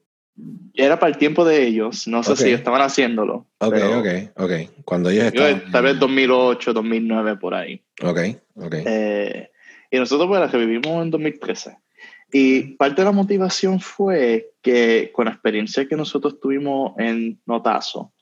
Era 0.75 0.99
para 0.99 1.13
el 1.13 1.19
tiempo 1.19 1.45
de 1.45 1.67
ellos, 1.67 2.07
no 2.07 2.23
sé 2.23 2.37
si 2.37 2.51
estaban 2.51 2.81
haciéndolo. 2.81 3.47
Ok, 3.59 3.75
ok, 3.75 4.07
ok. 4.37 4.53
Cuando 4.85 5.11
ellos 5.11 5.25
estaban... 5.25 5.71
Tal 5.71 5.85
vez 5.85 5.99
2008, 5.99 6.73
2009, 6.73 7.37
por 7.37 7.55
ahí. 7.55 7.83
Ok, 8.03 8.19
ok. 8.55 8.75
Eh, 8.87 9.51
y 9.91 9.99
nosotros 9.99 10.29
pues 10.29 10.51
que 10.51 10.57
vivimos 10.57 11.03
en 11.03 11.11
2013. 11.11 11.77
Y 12.33 12.77
parte 12.77 13.03
de 13.03 13.07
la 13.07 13.13
motivación 13.13 13.81
fue 13.81 14.53
que 14.63 15.11
con 15.13 15.25
la 15.25 15.33
experiencia 15.33 15.89
que 15.89 15.97
nosotros 15.97 16.39
tuvimos 16.41 16.93
en 16.99 17.41
Notazo, 17.47 18.13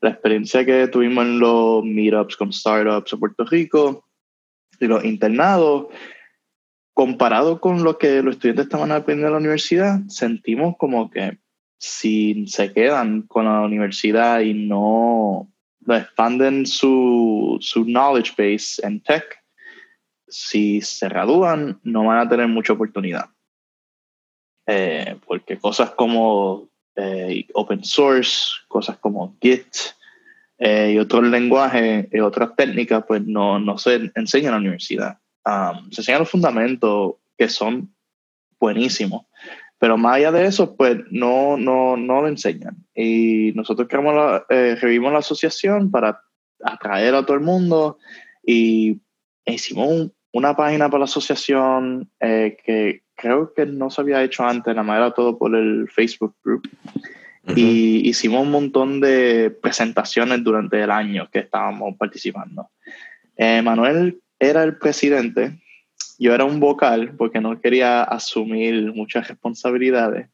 la 0.00 0.10
experiencia 0.10 0.64
que 0.64 0.88
tuvimos 0.88 1.24
en 1.24 1.38
los 1.38 1.84
meetups 1.84 2.36
con 2.36 2.52
startups 2.52 3.12
en 3.12 3.20
Puerto 3.20 3.44
Rico 3.44 4.04
y 4.80 4.86
los 4.86 5.04
internados, 5.04 5.88
comparado 6.94 7.60
con 7.60 7.84
lo 7.84 7.98
que 7.98 8.22
los 8.22 8.36
estudiantes 8.36 8.66
estaban 8.66 8.92
aprendiendo 8.92 9.28
en 9.28 9.32
la 9.32 9.38
universidad, 9.38 10.00
sentimos 10.08 10.76
como 10.78 11.10
que 11.10 11.38
si 11.78 12.46
se 12.46 12.72
quedan 12.72 13.22
con 13.22 13.44
la 13.44 13.60
universidad 13.60 14.40
y 14.40 14.54
no, 14.54 15.52
expanden 15.86 16.66
su, 16.66 17.58
su 17.60 17.84
knowledge 17.84 18.32
base 18.36 18.84
en 18.84 19.00
tech, 19.02 19.24
si 20.26 20.80
se 20.80 21.08
gradúan, 21.08 21.80
no 21.82 22.04
van 22.04 22.18
a 22.18 22.28
tener 22.28 22.48
mucha 22.48 22.72
oportunidad. 22.72 23.30
Eh, 24.70 25.16
porque 25.26 25.56
cosas 25.56 25.92
como 25.92 26.68
eh, 26.94 27.46
open 27.54 27.82
source, 27.82 28.50
cosas 28.68 28.98
como 28.98 29.34
Git 29.40 29.66
eh, 30.58 30.92
y 30.92 30.98
otros 30.98 31.24
lenguajes 31.24 32.06
y 32.12 32.20
otras 32.20 32.54
técnicas, 32.54 33.02
pues 33.08 33.24
no, 33.24 33.58
no 33.58 33.78
se 33.78 34.12
enseñan 34.14 34.48
en 34.48 34.52
la 34.52 34.58
universidad. 34.58 35.18
Um, 35.46 35.90
se 35.90 36.02
enseñan 36.02 36.20
los 36.20 36.30
fundamentos 36.30 37.14
que 37.38 37.48
son 37.48 37.94
buenísimos, 38.60 39.24
pero 39.78 39.96
más 39.96 40.16
allá 40.16 40.32
de 40.32 40.44
eso, 40.44 40.76
pues 40.76 40.98
no, 41.10 41.56
no, 41.56 41.96
no 41.96 42.20
lo 42.20 42.28
enseñan. 42.28 42.76
Y 42.94 43.52
nosotros 43.54 43.88
creamos 43.88 44.14
la, 44.14 44.44
revivimos 44.50 45.12
la 45.12 45.20
asociación 45.20 45.90
para 45.90 46.20
atraer 46.62 47.14
a 47.14 47.24
todo 47.24 47.38
el 47.38 47.42
mundo 47.42 47.96
y 48.44 49.00
hicimos 49.46 49.88
un, 49.88 50.12
una 50.32 50.54
página 50.54 50.88
para 50.88 51.00
la 51.00 51.04
asociación 51.04 52.10
eh, 52.20 52.56
que 52.64 53.02
creo 53.18 53.52
que 53.52 53.66
no 53.66 53.90
se 53.90 54.00
había 54.00 54.22
hecho 54.22 54.44
antes, 54.44 54.74
la 54.74 54.82
manera 54.82 55.10
todo 55.10 55.36
por 55.36 55.54
el 55.54 55.90
Facebook 55.90 56.34
Group. 56.42 56.68
Y 57.56 58.06
hicimos 58.06 58.42
un 58.42 58.50
montón 58.50 59.00
de 59.00 59.50
presentaciones 59.50 60.44
durante 60.44 60.82
el 60.82 60.90
año 60.90 61.28
que 61.32 61.38
estábamos 61.40 61.96
participando. 61.96 62.68
Eh, 63.36 63.62
Manuel 63.62 64.20
era 64.38 64.62
el 64.62 64.76
presidente, 64.76 65.58
yo 66.18 66.34
era 66.34 66.44
un 66.44 66.60
vocal 66.60 67.14
porque 67.16 67.40
no 67.40 67.58
quería 67.58 68.02
asumir 68.02 68.92
muchas 68.92 69.28
responsabilidades, 69.28 70.28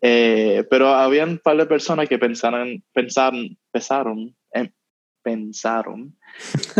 eh, 0.00 0.64
pero 0.70 0.90
había 0.90 1.24
un 1.24 1.38
par 1.38 1.56
de 1.56 1.66
personas 1.66 2.08
que 2.08 2.18
pensaron, 2.18 2.84
pensaron, 2.92 3.56
pensaron, 3.72 4.34
pensaron 5.22 6.16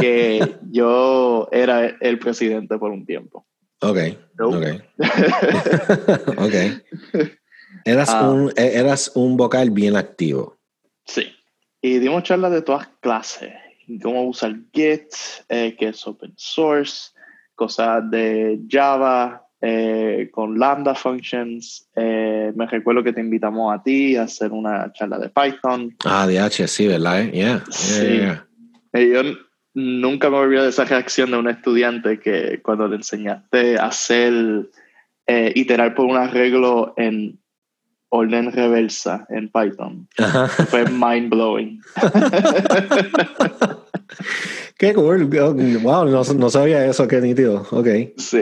que 0.01 0.41
yo 0.71 1.49
era 1.51 1.87
el 2.01 2.19
presidente 2.19 2.79
por 2.79 2.93
un 2.93 3.05
tiempo. 3.05 3.48
Ok. 3.81 3.99
Ok. 4.41 4.65
ok. 6.39 6.55
Eras, 7.85 8.11
ah. 8.11 8.31
un, 8.31 8.53
e, 8.57 8.79
eras 8.79 9.13
un 9.15 9.37
vocal 9.37 9.71
bien 9.71 9.97
activo. 9.97 10.59
Sí. 11.05 11.33
Y 11.81 11.99
dimos 11.99 12.25
charlas 12.25 12.53
de 12.53 12.63
todas 12.63 12.89
clases. 13.01 13.53
Cómo 14.03 14.25
usar 14.25 14.55
Git, 14.73 15.15
eh, 15.49 15.75
que 15.79 15.89
es 15.89 16.07
open 16.07 16.35
source, 16.37 17.13
cosas 17.55 18.11
de 18.11 18.61
Java, 18.69 19.47
eh, 19.61 20.29
con 20.33 20.59
Lambda 20.59 20.95
Functions. 20.95 21.89
Eh, 21.97 22.53
me 22.55 22.67
recuerdo 22.67 23.03
que 23.03 23.13
te 23.13 23.21
invitamos 23.21 23.75
a 23.75 23.83
ti 23.83 24.17
a 24.17 24.25
hacer 24.25 24.53
una 24.53 24.93
charla 24.93 25.19
de 25.19 25.31
Python. 25.31 25.97
Ah, 26.05 26.27
DH, 26.27 26.69
sí, 26.69 26.87
¿verdad? 26.87 27.31
Yeah. 27.31 27.65
sí. 27.71 28.21
Yo 28.93 29.23
nunca 29.79 30.29
me 30.29 30.39
olvidé 30.39 30.63
de 30.63 30.69
esa 30.71 30.85
reacción 30.85 31.31
de 31.31 31.37
un 31.37 31.49
estudiante 31.49 32.19
que 32.19 32.61
cuando 32.63 32.89
le 32.89 32.97
enseñaste 32.97 33.79
a 33.79 33.87
hacer, 33.87 34.69
eh, 35.27 35.53
iterar 35.55 35.95
por 35.95 36.07
un 36.07 36.17
arreglo 36.17 36.95
en 36.97 37.39
orden 38.09 38.51
reversa 38.51 39.27
en 39.29 39.49
Python. 39.51 40.09
Fue 40.69 40.85
mind 40.91 41.31
blowing. 41.31 41.81
Qué 44.79 44.95
cool. 44.95 45.25
Wow, 45.25 46.07
no, 46.07 46.51
sabía 46.51 46.87
eso, 46.87 47.09
qué 47.09 47.21
nítido. 47.21 47.67
Ok. 47.73 47.89
Sí, 48.17 48.39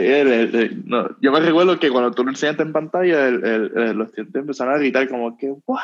yo 1.19 1.31
me 1.31 1.39
recuerdo 1.39 1.79
que 1.79 1.89
cuando 1.89 2.11
tú 2.11 2.23
lo 2.23 2.29
enseñaste 2.29 2.61
en 2.61 2.71
pantalla, 2.71 3.31
los 3.31 4.09
estudiantes 4.09 4.35
empezaron 4.35 4.75
a 4.75 4.77
gritar 4.77 5.09
como 5.09 5.35
que, 5.35 5.51
¿what? 5.65 5.81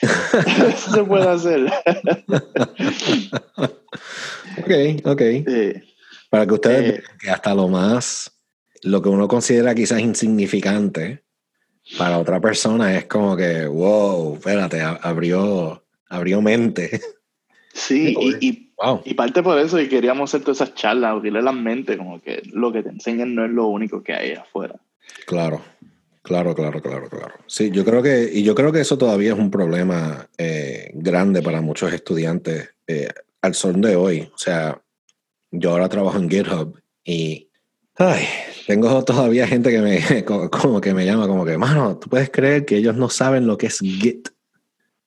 eso 0.00 0.90
se 0.90 1.04
puede 1.04 1.28
hacer. 1.28 1.66
ok, 4.56 4.70
ok. 5.04 5.22
Para 6.30 6.46
que 6.46 6.54
ustedes 6.54 6.80
eh, 6.80 6.92
vean 6.92 7.18
que 7.20 7.30
hasta 7.30 7.54
lo 7.54 7.68
más, 7.68 8.40
lo 8.82 9.02
que 9.02 9.10
uno 9.10 9.28
considera 9.28 9.74
quizás 9.74 10.00
insignificante, 10.00 11.24
para 11.98 12.18
otra 12.18 12.40
persona 12.40 12.96
es 12.96 13.04
como 13.04 13.36
que, 13.36 13.66
wow, 13.66 14.36
espérate, 14.36 14.80
abrió, 14.80 15.84
abrió 16.08 16.40
mente. 16.40 17.02
Sí, 17.74 18.14
y, 18.40 18.46
y, 18.48 18.69
parte 19.16 19.42
por 19.42 19.58
eso 19.58 19.80
y 19.80 19.88
queríamos 19.88 20.30
hacer 20.30 20.42
todas 20.42 20.60
esas 20.60 20.74
charlas, 20.74 21.12
abrirle 21.12 21.42
la 21.42 21.52
mente, 21.52 21.96
como 21.96 22.20
que 22.20 22.42
lo 22.52 22.72
que 22.72 22.82
te 22.82 22.88
enseñan 22.88 23.34
no 23.34 23.44
es 23.44 23.50
lo 23.50 23.66
único 23.66 24.02
que 24.02 24.14
hay 24.14 24.32
afuera. 24.32 24.76
Claro, 25.26 25.60
claro, 26.22 26.54
claro, 26.54 26.80
claro, 26.80 27.08
claro. 27.08 27.34
Sí, 27.46 27.70
yo 27.70 27.84
creo 27.84 28.02
que, 28.02 28.30
y 28.32 28.42
yo 28.42 28.54
creo 28.54 28.72
que 28.72 28.80
eso 28.80 28.96
todavía 28.98 29.32
es 29.32 29.38
un 29.38 29.50
problema 29.50 30.28
eh, 30.38 30.90
grande 30.94 31.42
para 31.42 31.60
muchos 31.60 31.92
estudiantes 31.92 32.70
eh, 32.86 33.08
al 33.42 33.54
son 33.54 33.80
de 33.80 33.96
hoy. 33.96 34.30
O 34.34 34.38
sea, 34.38 34.80
yo 35.50 35.70
ahora 35.70 35.88
trabajo 35.88 36.18
en 36.18 36.30
GitHub 36.30 36.80
y 37.04 37.48
ay, 37.96 38.24
tengo 38.66 39.04
todavía 39.04 39.46
gente 39.46 39.70
que 39.70 39.80
me, 39.80 40.24
como 40.50 40.80
que 40.80 40.94
me 40.94 41.04
llama 41.04 41.26
como 41.26 41.44
que, 41.44 41.58
mano, 41.58 41.98
tú 41.98 42.08
puedes 42.08 42.30
creer 42.30 42.64
que 42.64 42.76
ellos 42.76 42.96
no 42.96 43.10
saben 43.10 43.46
lo 43.46 43.58
que 43.58 43.66
es 43.66 43.78
Git, 43.80 44.28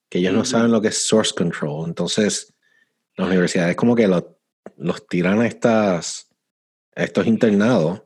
que 0.10 0.20
ellos 0.20 0.34
no 0.34 0.46
saben 0.46 0.72
lo 0.72 0.82
que 0.82 0.90
es 0.90 1.08
source 1.08 1.34
control. 1.36 1.88
Entonces, 1.88 2.53
las 3.16 3.28
universidades 3.28 3.76
como 3.76 3.96
que 3.96 4.08
los 4.08 5.08
tiran 5.08 5.42
a 5.42 5.48
estas 5.48 6.34
a 6.96 7.04
estos 7.04 7.28
internados. 7.28 8.04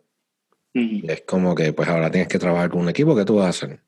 Y 0.74 1.10
es 1.12 1.24
como 1.26 1.56
que, 1.56 1.74
pues 1.74 1.90
ahora 1.90 2.12
tienes 2.12 2.28
que 2.28 2.38
trabajar 2.38 2.70
con 2.70 2.82
un 2.82 2.90
equipo 2.90 3.16
que 3.16 3.26
tú 3.26 3.36
vas 3.36 3.46
a 3.46 3.50
hacer. 3.50 3.82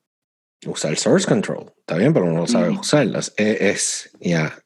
Usar 0.66 0.98
source 0.98 1.28
control. 1.28 1.72
Está 1.78 1.98
bien, 1.98 2.14
pero 2.14 2.26
no 2.26 2.40
lo 2.40 2.48
sabes 2.48 2.78
usar. 2.78 3.08
Es, 3.16 3.34
es 3.38 4.10
ya. 4.20 4.60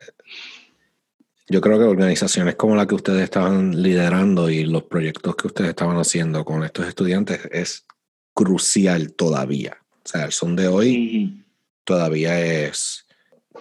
yo 1.50 1.60
creo 1.60 1.77
que 1.77 1.83
organizaciones 1.83 2.55
como 2.55 2.75
la 2.75 2.88
que 2.88 2.95
ustedes 2.95 3.24
estaban 3.24 3.81
liderando 3.81 4.50
y 4.50 4.63
los 4.63 4.83
proyectos 4.83 5.36
que 5.36 5.48
ustedes 5.48 5.72
estaban 5.72 5.98
haciendo 5.98 6.45
con 6.45 6.63
estos 6.63 6.88
estudiantes 6.88 7.41
es 7.51 7.86
crucial 8.33 9.13
todavía. 9.13 9.77
O 10.05 10.07
sea, 10.07 10.24
el 10.25 10.31
son 10.31 10.55
de 10.55 10.67
hoy 10.67 11.43
todavía 11.83 12.39
es 12.39 13.05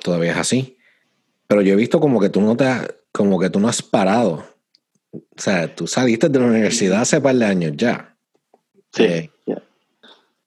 todavía 0.03 0.33
es 0.33 0.39
así. 0.39 0.79
Pero 1.53 1.61
yo 1.61 1.75
he 1.75 1.77
visto 1.77 2.01
como 2.01 2.19
que 2.19 2.31
tú 2.31 2.41
no 2.41 2.57
te 2.57 2.65
has, 2.65 2.89
como 3.13 3.39
que 3.39 3.51
tú 3.51 3.61
no 3.61 3.69
has 3.69 3.83
parado. 3.83 4.43
O 5.13 5.21
sea, 5.37 5.75
tú 5.75 5.87
saliste 5.87 6.31
de 6.31 6.39
la 6.39 6.47
universidad 6.47 7.03
hace 7.03 7.21
par 7.21 7.37
de 7.37 7.45
años 7.45 7.75
ya. 7.77 8.17
Sí. 8.91 9.03
Eh, 9.03 9.31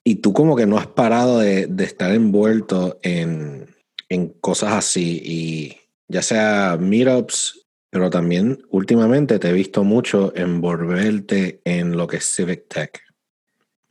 y 0.03 0.15
tú 0.15 0.33
como 0.33 0.55
que 0.55 0.65
no 0.65 0.79
has 0.79 0.88
parado 0.88 1.38
de, 1.38 1.67
de 1.67 1.83
estar 1.83 2.12
envuelto 2.12 2.97
en, 3.03 3.69
en, 4.09 4.29
cosas 4.29 4.74
así. 4.74 5.21
Y 5.24 5.77
ya 6.07 6.24
sea 6.24 6.75
meetups, 6.81 7.67
pero 7.91 8.09
también 8.09 8.65
últimamente 8.71 9.38
te 9.38 9.50
he 9.50 9.53
visto 9.53 9.83
mucho 9.83 10.35
envolverte 10.35 11.62
en 11.65 11.97
lo 11.97 12.07
que 12.07 12.17
es 12.17 12.25
Civic 12.25 12.67
Tech. 12.67 13.00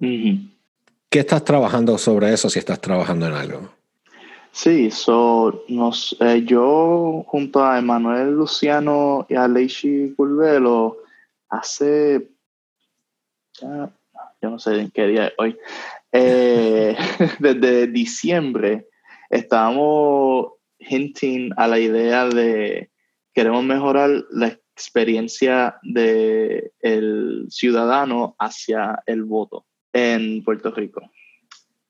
¿Qué 0.00 1.20
estás 1.20 1.44
trabajando 1.44 1.96
sobre 1.96 2.32
eso 2.32 2.50
si 2.50 2.58
estás 2.58 2.80
trabajando 2.80 3.28
en 3.28 3.34
algo? 3.34 3.70
Sí, 4.54 4.92
so, 4.92 5.64
nos, 5.66 6.16
eh, 6.20 6.44
yo 6.46 7.24
junto 7.26 7.64
a 7.64 7.76
Emanuel 7.76 8.34
Luciano 8.34 9.26
y 9.28 9.34
a 9.34 9.48
Leishi 9.48 10.14
Curvelo 10.14 10.98
hace, 11.48 12.28
yo 13.60 13.90
no 14.40 14.58
sé 14.60 14.80
en 14.80 14.92
qué 14.92 15.08
día 15.08 15.32
hoy, 15.38 15.58
eh, 16.12 16.96
desde 17.40 17.88
diciembre 17.88 18.86
estábamos 19.28 20.52
hinting 20.78 21.50
a 21.56 21.66
la 21.66 21.80
idea 21.80 22.28
de 22.28 22.90
queremos 23.34 23.64
mejorar 23.64 24.10
la 24.30 24.56
experiencia 24.76 25.80
del 25.82 26.70
el 26.80 27.46
ciudadano 27.50 28.36
hacia 28.38 29.02
el 29.06 29.24
voto 29.24 29.66
en 29.92 30.44
Puerto 30.44 30.70
Rico. 30.70 31.02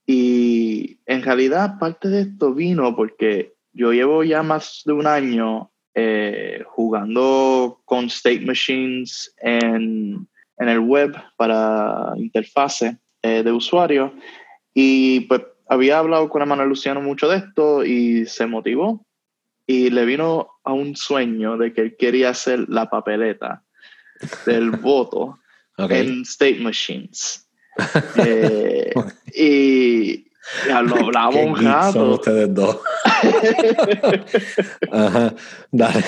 Y 0.07 0.99
en 1.07 1.23
realidad 1.23 1.79
parte 1.79 2.09
de 2.09 2.23
esto 2.23 2.53
vino 2.53 2.95
porque 2.95 3.55
yo 3.73 3.93
llevo 3.93 4.23
ya 4.23 4.43
más 4.43 4.83
de 4.85 4.93
un 4.93 5.07
año 5.07 5.71
eh, 5.95 6.63
jugando 6.67 7.81
con 7.85 8.07
state 8.07 8.41
machines 8.41 9.33
en, 9.39 10.29
en, 10.59 10.69
el 10.69 10.81
web 10.81 11.15
para 11.37 12.13
interfase 12.17 12.99
eh, 13.23 13.43
de 13.43 13.53
usuario. 13.53 14.13
Y 14.75 15.21
pues 15.21 15.43
había 15.69 15.99
hablado 15.99 16.29
con 16.29 16.47
Manuel 16.49 16.69
Luciano 16.69 17.01
mucho 17.01 17.29
de 17.29 17.39
esto 17.39 17.85
y 17.85 18.27
se 18.27 18.47
motivó. 18.47 19.07
Y 19.67 19.91
le 19.91 20.05
vino 20.05 20.51
a 20.63 20.73
un 20.73 20.95
sueño 20.95 21.57
de 21.57 21.73
que 21.73 21.81
él 21.81 21.97
quería 21.97 22.31
hacer 22.31 22.69
la 22.69 22.91
papeleta 22.91 23.63
del 24.45 24.71
voto 24.83 25.39
en 25.79 26.23
state 26.23 26.61
machines. 26.61 27.44
Eh, 28.17 28.93
y 29.35 30.27
lo 30.69 30.97
hablamos 30.97 31.37
un 31.37 31.65
rato. 31.65 31.93
Son 31.93 32.11
ustedes 32.11 32.55
dos. 32.55 32.81
Ajá, 34.93 35.35
dale. 35.71 36.05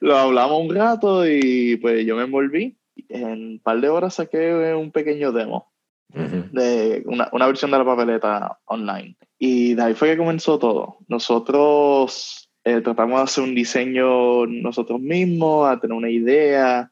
lo 0.00 0.16
hablamos 0.16 0.60
un 0.62 0.74
rato 0.74 1.28
y 1.28 1.76
pues 1.76 2.06
yo 2.06 2.16
me 2.16 2.24
envolví. 2.24 2.76
En 3.08 3.24
un 3.24 3.60
par 3.62 3.80
de 3.80 3.88
horas 3.88 4.14
saqué 4.14 4.74
un 4.74 4.92
pequeño 4.92 5.32
demo 5.32 5.72
de 6.14 7.02
una, 7.06 7.28
una, 7.32 7.46
versión 7.46 7.70
de 7.70 7.78
la 7.78 7.84
papeleta 7.84 8.58
online. 8.66 9.16
Y 9.38 9.74
de 9.74 9.82
ahí 9.82 9.94
fue 9.94 10.10
que 10.10 10.16
comenzó 10.16 10.58
todo. 10.58 10.98
Nosotros 11.08 12.48
eh, 12.64 12.80
tratamos 12.80 13.18
de 13.18 13.24
hacer 13.24 13.44
un 13.44 13.54
diseño 13.54 14.46
nosotros 14.46 15.00
mismos, 15.00 15.68
a 15.68 15.80
tener 15.80 15.96
una 15.96 16.10
idea 16.10 16.90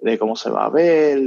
de 0.00 0.18
cómo 0.18 0.36
se 0.36 0.50
va 0.50 0.66
a 0.66 0.70
ver. 0.70 1.20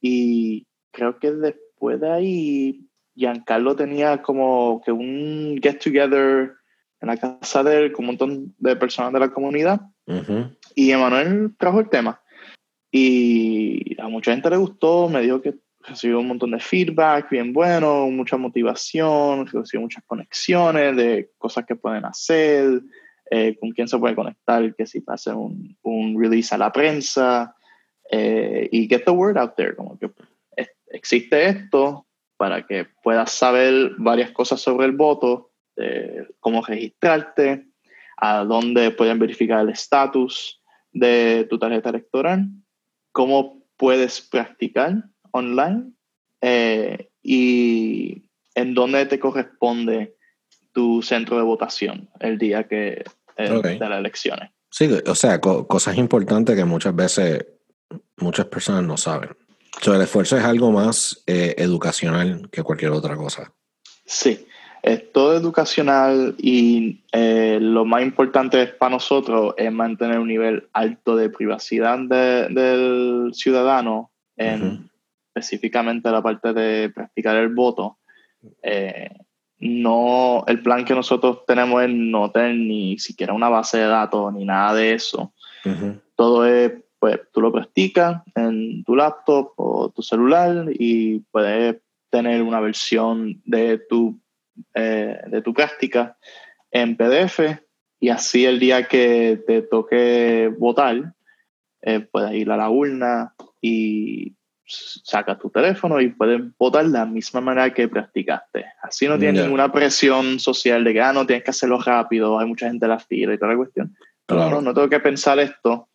Y 0.00 0.66
creo 0.98 1.18
que 1.18 1.30
después 1.30 2.00
de 2.00 2.10
ahí, 2.10 2.80
Giancarlo 3.14 3.76
tenía 3.76 4.20
como 4.20 4.82
que 4.84 4.90
un 4.90 5.60
get 5.62 5.78
together 5.78 6.54
en 7.00 7.08
la 7.08 7.16
casa 7.16 7.62
de 7.62 7.78
él 7.78 7.92
con 7.92 8.04
un 8.04 8.06
montón 8.08 8.54
de 8.58 8.74
personas 8.74 9.12
de 9.12 9.20
la 9.20 9.30
comunidad. 9.30 9.80
Y 10.74 10.90
Emanuel 10.90 11.54
trajo 11.56 11.80
el 11.80 11.88
tema. 11.88 12.20
Y 12.90 14.00
a 14.00 14.08
mucha 14.08 14.32
gente 14.32 14.50
le 14.50 14.56
gustó, 14.56 15.08
me 15.08 15.20
dijo 15.20 15.40
que 15.40 15.54
recibió 15.80 16.18
un 16.18 16.28
montón 16.28 16.50
de 16.50 16.58
feedback 16.58 17.30
bien 17.30 17.52
bueno, 17.52 18.08
mucha 18.10 18.36
motivación, 18.36 19.46
recibió 19.46 19.82
muchas 19.82 20.02
conexiones 20.04 20.96
de 20.96 21.30
cosas 21.38 21.64
que 21.64 21.76
pueden 21.76 22.04
hacer, 22.04 22.82
eh, 23.30 23.56
con 23.60 23.70
quién 23.70 23.86
se 23.86 23.98
puede 23.98 24.16
conectar, 24.16 24.74
que 24.74 24.86
si 24.86 25.00
pasa 25.00 25.36
un, 25.36 25.76
un 25.82 26.20
release 26.20 26.54
a 26.54 26.58
la 26.58 26.72
prensa, 26.72 27.54
eh, 28.10 28.68
y 28.72 28.88
get 28.88 29.04
the 29.04 29.10
word 29.10 29.36
out 29.36 29.54
there, 29.56 29.76
como 29.76 29.98
que 29.98 30.10
existe 30.90 31.48
esto 31.48 32.06
para 32.36 32.66
que 32.66 32.86
puedas 33.02 33.32
saber 33.32 33.92
varias 33.98 34.30
cosas 34.30 34.60
sobre 34.60 34.86
el 34.86 34.92
voto, 34.92 35.50
cómo 36.40 36.62
registrarte, 36.62 37.68
a 38.16 38.44
dónde 38.44 38.90
pueden 38.90 39.18
verificar 39.18 39.60
el 39.60 39.70
estatus 39.70 40.60
de 40.92 41.46
tu 41.48 41.58
tarjeta 41.58 41.90
electoral, 41.90 42.48
cómo 43.12 43.62
puedes 43.76 44.20
practicar 44.20 45.04
online 45.30 45.92
eh, 46.40 47.10
y 47.22 48.24
en 48.54 48.74
dónde 48.74 49.06
te 49.06 49.20
corresponde 49.20 50.16
tu 50.72 51.02
centro 51.02 51.36
de 51.36 51.42
votación 51.42 52.10
el 52.20 52.38
día 52.38 52.66
que 52.66 53.04
eh, 53.36 53.60
de 53.62 53.78
las 53.78 53.98
elecciones. 53.98 54.50
Sí, 54.70 54.90
o 55.06 55.14
sea, 55.14 55.40
cosas 55.40 55.96
importantes 55.96 56.56
que 56.56 56.64
muchas 56.64 56.94
veces 56.94 57.46
muchas 58.16 58.46
personas 58.46 58.84
no 58.84 58.96
saben 58.96 59.30
el 59.86 60.02
esfuerzo 60.02 60.36
es 60.36 60.44
algo 60.44 60.72
más 60.72 61.22
eh, 61.26 61.54
educacional 61.58 62.48
que 62.50 62.62
cualquier 62.62 62.90
otra 62.92 63.16
cosa. 63.16 63.52
Sí, 64.04 64.46
es 64.82 65.12
todo 65.12 65.36
educacional 65.36 66.34
y 66.38 67.04
eh, 67.12 67.58
lo 67.60 67.84
más 67.84 68.02
importante 68.02 68.66
para 68.66 68.90
nosotros 68.90 69.54
es 69.56 69.72
mantener 69.72 70.18
un 70.18 70.28
nivel 70.28 70.68
alto 70.72 71.16
de 71.16 71.30
privacidad 71.30 71.98
del 71.98 73.30
ciudadano, 73.34 74.10
en, 74.36 74.88
específicamente 75.34 76.10
la 76.10 76.22
parte 76.22 76.52
de 76.52 76.90
practicar 76.90 77.36
el 77.36 77.48
voto. 77.48 77.98
Eh, 78.62 79.10
no, 79.60 80.44
el 80.46 80.62
plan 80.62 80.84
que 80.84 80.94
nosotros 80.94 81.44
tenemos 81.46 81.82
es 81.82 81.90
no 81.90 82.30
tener 82.30 82.54
ni 82.54 82.98
siquiera 82.98 83.32
una 83.32 83.48
base 83.48 83.78
de 83.78 83.86
datos 83.86 84.32
ni 84.32 84.44
nada 84.44 84.74
de 84.74 84.94
eso. 84.94 85.32
Todo 86.14 86.46
es 86.46 86.72
pues 86.98 87.20
tú 87.32 87.40
lo 87.40 87.52
practicas 87.52 88.22
en 88.34 88.82
tu 88.84 88.96
laptop 88.96 89.52
o 89.56 89.90
tu 89.90 90.02
celular 90.02 90.66
y 90.70 91.20
puedes 91.30 91.76
tener 92.10 92.42
una 92.42 92.60
versión 92.60 93.40
de 93.44 93.78
tu, 93.78 94.20
eh, 94.74 95.18
de 95.26 95.42
tu 95.42 95.54
práctica 95.54 96.16
en 96.70 96.96
PDF 96.96 97.40
y 98.00 98.08
así 98.08 98.44
el 98.44 98.58
día 98.58 98.84
que 98.84 99.42
te 99.46 99.62
toque 99.62 100.52
votar, 100.58 101.14
eh, 101.82 102.00
puedes 102.00 102.32
ir 102.34 102.50
a 102.50 102.56
la 102.56 102.70
urna 102.70 103.34
y 103.60 104.34
sacas 104.64 105.38
tu 105.38 105.50
teléfono 105.50 106.00
y 106.00 106.10
puedes 106.10 106.40
votar 106.58 106.84
de 106.84 106.90
la 106.90 107.06
misma 107.06 107.40
manera 107.40 107.72
que 107.72 107.88
practicaste. 107.88 108.66
Así 108.82 109.08
no 109.08 109.18
tienes 109.18 109.42
ninguna 109.42 109.72
presión 109.72 110.38
social 110.38 110.84
de 110.84 110.92
que 110.92 111.00
ah, 111.00 111.12
no 111.12 111.26
tienes 111.26 111.44
que 111.44 111.50
hacerlo 111.50 111.80
rápido, 111.80 112.38
hay 112.38 112.46
mucha 112.46 112.68
gente 112.68 112.84
en 112.84 112.90
la 112.90 112.98
fila 112.98 113.34
y 113.34 113.38
toda 113.38 113.52
la 113.52 113.56
cuestión. 113.56 113.96
no, 114.28 114.60
no 114.60 114.74
tengo 114.74 114.88
que 114.88 115.00
pensar 115.00 115.38
esto 115.38 115.88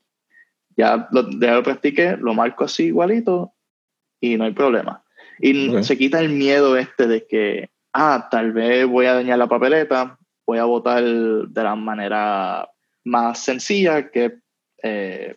ya 0.75 1.07
lo, 1.11 1.29
ya 1.29 1.55
lo 1.55 1.63
practiqué, 1.63 2.17
lo 2.17 2.33
marco 2.33 2.63
así 2.63 2.85
igualito 2.85 3.53
y 4.19 4.37
no 4.37 4.45
hay 4.45 4.53
problema. 4.53 5.03
Y 5.39 5.83
se 5.83 5.97
quita 5.97 6.19
el 6.19 6.29
miedo 6.29 6.77
este 6.77 7.07
de 7.07 7.25
que, 7.27 7.69
ah, 7.93 8.27
tal 8.31 8.53
vez 8.53 8.85
voy 8.87 9.05
a 9.07 9.15
dañar 9.15 9.37
la 9.37 9.47
papeleta, 9.47 10.17
voy 10.45 10.59
a 10.59 10.65
votar 10.65 11.03
de 11.03 11.63
la 11.63 11.75
manera 11.75 12.69
más 13.03 13.43
sencilla 13.43 14.09
que... 14.09 14.39
Eh, 14.81 15.35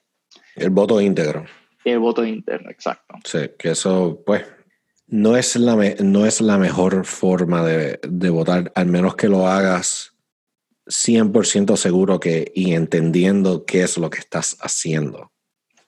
el 0.55 0.71
voto 0.71 1.01
íntegro. 1.01 1.45
El 1.85 1.99
voto 1.99 2.25
íntegro, 2.25 2.71
exacto. 2.71 3.17
Sí, 3.25 3.51
que 3.59 3.71
eso, 3.71 4.23
pues, 4.25 4.45
no 5.07 5.37
es 5.37 5.57
la, 5.57 5.77
no 6.01 6.27
es 6.27 6.41
la 6.41 6.59
mejor 6.59 7.05
forma 7.05 7.65
de, 7.65 7.99
de 8.03 8.31
votar, 8.31 8.73
al 8.75 8.87
menos 8.87 9.17
que 9.17 9.29
lo 9.29 9.47
hagas 9.47 10.16
100% 10.87 11.77
seguro 11.77 12.21
que 12.21 12.53
y 12.55 12.75
entendiendo 12.75 13.65
qué 13.65 13.83
es 13.83 13.99
lo 13.99 14.11
que 14.11 14.19
estás 14.19 14.57
haciendo. 14.61 15.33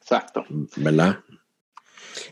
Exacto. 0.00 0.44
¿Verdad? 0.76 1.20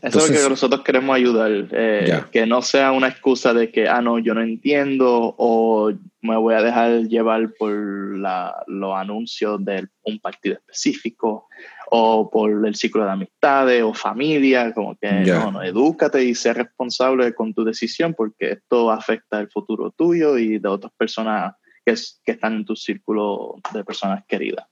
Eso 0.01 0.19
es 0.19 0.29
lo 0.29 0.35
que 0.35 0.49
nosotros 0.49 0.81
queremos 0.81 1.15
ayudar, 1.15 1.51
eh, 1.71 2.21
que 2.31 2.45
no 2.45 2.61
sea 2.61 2.91
una 2.91 3.07
excusa 3.07 3.53
de 3.53 3.71
que, 3.71 3.87
ah, 3.87 4.01
no, 4.01 4.19
yo 4.19 4.33
no 4.33 4.41
entiendo 4.41 5.35
o 5.37 5.91
me 6.21 6.35
voy 6.35 6.55
a 6.55 6.61
dejar 6.61 7.03
llevar 7.03 7.53
por 7.57 8.17
la, 8.17 8.63
los 8.67 8.95
anuncios 8.95 9.63
de 9.63 9.87
un 10.03 10.19
partido 10.19 10.55
específico 10.55 11.47
o 11.89 12.29
por 12.29 12.65
el 12.65 12.75
ciclo 12.75 13.05
de 13.05 13.11
amistades 13.11 13.83
o 13.83 13.93
familia, 13.93 14.73
como 14.73 14.97
que 14.97 15.09
no, 15.09 15.51
no, 15.51 15.63
edúcate 15.63 16.23
y 16.23 16.35
sé 16.35 16.53
responsable 16.53 17.33
con 17.33 17.53
tu 17.53 17.63
decisión 17.63 18.13
porque 18.13 18.51
esto 18.53 18.91
afecta 18.91 19.39
el 19.39 19.49
futuro 19.49 19.91
tuyo 19.91 20.37
y 20.37 20.59
de 20.59 20.67
otras 20.67 20.91
personas 20.97 21.53
que, 21.87 21.95
que 22.25 22.31
están 22.33 22.53
en 22.53 22.65
tu 22.65 22.75
círculo 22.75 23.55
de 23.73 23.83
personas 23.85 24.25
queridas. 24.27 24.65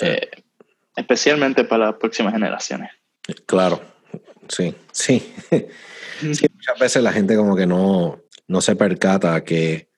eh, 0.00 0.30
especialmente 0.94 1.64
para 1.64 1.86
las 1.86 1.94
próximas 1.96 2.32
generaciones. 2.32 2.90
Claro, 3.46 3.80
sí, 4.48 4.74
sí. 4.92 5.34
sí. 6.20 6.46
Muchas 6.54 6.78
veces 6.78 7.02
la 7.02 7.12
gente 7.12 7.34
como 7.36 7.56
que 7.56 7.66
no, 7.66 8.20
no 8.46 8.60
se 8.60 8.76
percata 8.76 9.42
que 9.42 9.88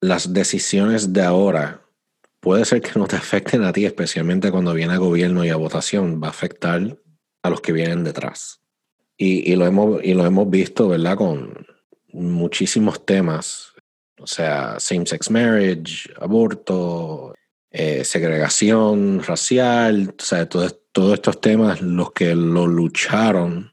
las 0.00 0.32
decisiones 0.32 1.12
de 1.12 1.22
ahora 1.22 1.82
puede 2.40 2.64
ser 2.64 2.80
que 2.80 2.98
no 2.98 3.06
te 3.06 3.16
afecten 3.16 3.62
a 3.62 3.72
ti, 3.72 3.84
especialmente 3.84 4.50
cuando 4.50 4.74
viene 4.74 4.94
a 4.94 4.98
gobierno 4.98 5.44
y 5.44 5.50
a 5.50 5.56
votación, 5.56 6.20
va 6.22 6.28
a 6.28 6.30
afectar 6.30 6.96
a 7.42 7.50
los 7.50 7.60
que 7.60 7.72
vienen 7.72 8.02
detrás. 8.02 8.60
Y, 9.16 9.52
y, 9.52 9.56
lo, 9.56 9.66
hemos, 9.66 10.02
y 10.02 10.14
lo 10.14 10.24
hemos 10.24 10.48
visto, 10.48 10.88
¿verdad? 10.88 11.16
Con 11.16 11.66
muchísimos 12.12 13.04
temas, 13.04 13.72
o 14.20 14.26
sea, 14.26 14.78
same-sex 14.78 15.30
marriage, 15.30 16.10
aborto, 16.20 17.34
eh, 17.70 18.04
segregación 18.04 19.22
racial, 19.22 20.14
o 20.18 20.22
sea, 20.22 20.48
todos 20.48 20.74
estos 21.14 21.40
temas, 21.40 21.80
los 21.80 22.12
que 22.12 22.34
lo 22.34 22.66
lucharon, 22.66 23.72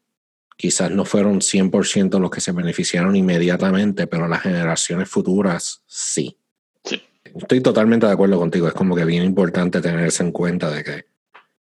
quizás 0.58 0.91
no 0.91 1.05
fueron 1.05 1.41
100% 1.41 2.19
los 2.19 2.31
que 2.31 2.41
se 2.41 2.51
beneficiaron 2.51 3.15
inmediatamente, 3.15 4.08
pero 4.08 4.27
las 4.27 4.41
generaciones 4.41 5.10
futuras 5.10 5.84
sí. 5.86 6.38
sí. 6.84 7.01
Estoy 7.23 7.62
totalmente 7.62 8.05
de 8.05 8.13
acuerdo 8.13 8.38
contigo, 8.38 8.67
es 8.67 8.73
como 8.73 8.95
que 8.95 9.05
bien 9.05 9.23
importante 9.23 9.81
tener 9.81 10.05
eso 10.05 10.23
en 10.23 10.31
cuenta 10.31 10.69
de 10.71 10.84
que 10.84 11.05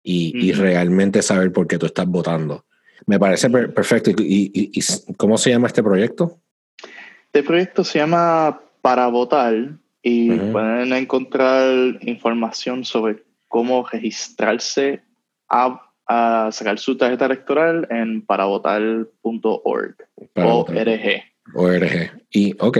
y, 0.03 0.49
y 0.49 0.51
realmente 0.51 1.23
saber 1.23 1.51
por 1.51 1.67
qué 1.67 1.79
tú 1.79 1.87
estás 1.87 2.05
votando. 2.05 2.65
Me 3.07 3.19
parece 3.19 3.49
perfecto. 3.49 4.11
¿Y, 4.11 4.51
y, 4.53 5.13
cómo 5.17 5.37
se 5.37 5.49
llama 5.49 5.67
este 5.67 5.83
proyecto? 5.83 6.39
Este 7.25 7.43
proyecto 7.43 7.83
se 7.83 7.99
llama 7.99 8.61
Para 8.85 9.07
Votar 9.07 9.79
y 10.03 10.29
pueden 10.29 10.93
encontrar 10.93 11.97
información 12.01 12.85
sobre 12.85 13.23
cómo 13.47 13.83
registrarse 13.91 15.01
a, 15.49 15.91
a, 16.07 16.51
sacar 16.51 16.77
su 16.77 16.95
tarjeta 16.95 17.25
electoral 17.25 17.87
en 17.89 18.23
paravotar.org. 18.23 19.95
ORG. 20.35 21.23
ORG. 21.55 22.11
Y, 22.29 22.55
ok, 22.59 22.77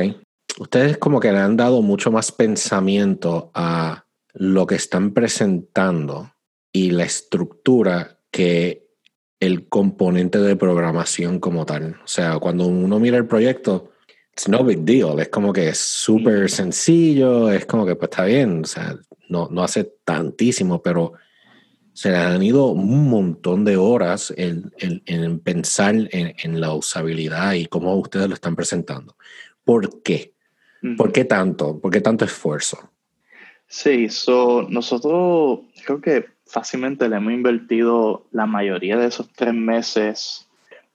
ustedes 0.59 0.99
como 0.99 1.19
que 1.19 1.31
le 1.31 1.39
han 1.39 1.57
dado 1.57 1.81
mucho 1.81 2.11
más 2.11 2.31
pensamiento 2.31 3.49
a 3.55 4.05
lo 4.35 4.67
que 4.67 4.75
están 4.75 5.11
presentando 5.11 6.33
y 6.71 6.91
la 6.91 7.05
estructura 7.05 8.19
que 8.29 8.91
el 9.39 9.67
componente 9.69 10.37
de 10.37 10.55
programación 10.55 11.39
como 11.39 11.65
tal. 11.65 11.99
O 12.03 12.07
sea, 12.07 12.37
cuando 12.37 12.67
uno 12.67 12.99
mira 12.99 13.17
el 13.17 13.25
proyecto, 13.25 13.89
it's 14.35 14.49
no 14.49 14.65
big 14.65 14.83
deal. 14.83 15.17
Es 15.19 15.29
como 15.29 15.53
que 15.53 15.69
es 15.69 15.79
súper 15.79 16.49
sencillo, 16.49 17.49
es 17.49 17.65
como 17.65 17.85
que 17.85 17.95
pues 17.95 18.09
está 18.09 18.25
bien, 18.25 18.61
o 18.63 18.67
sea, 18.67 18.95
no, 19.29 19.47
no 19.49 19.63
hace 19.63 19.85
tantísimo, 20.03 20.81
pero 20.81 21.13
se 21.93 22.11
le 22.11 22.17
han 22.17 22.43
ido 22.43 22.67
un 22.67 23.09
montón 23.09 23.63
de 23.63 23.77
horas 23.77 24.33
en, 24.35 24.73
en, 24.77 25.39
pensar 25.39 25.95
en, 26.11 26.59
la 26.59 26.73
usabilidad 26.73 27.53
y 27.53 27.67
cómo 27.67 27.95
ustedes 27.95 28.27
lo 28.27 28.33
están 28.33 28.57
presentando. 28.57 29.15
¿Por 29.63 30.03
qué? 30.03 30.33
¿Por 30.97 31.13
qué 31.13 31.23
tanto? 31.23 31.79
¿Por 31.79 31.91
qué 31.91 32.01
tanto 32.01 32.25
esfuerzo? 32.25 32.91
Sí, 33.67 34.09
so, 34.09 34.67
nosotros 34.69 35.61
creo 35.85 36.01
que 36.01 36.25
fácilmente 36.45 37.07
le 37.07 37.15
hemos 37.15 37.31
invertido 37.31 38.27
la 38.31 38.45
mayoría 38.45 38.97
de 38.97 39.07
esos 39.07 39.31
tres 39.31 39.53
meses, 39.53 40.45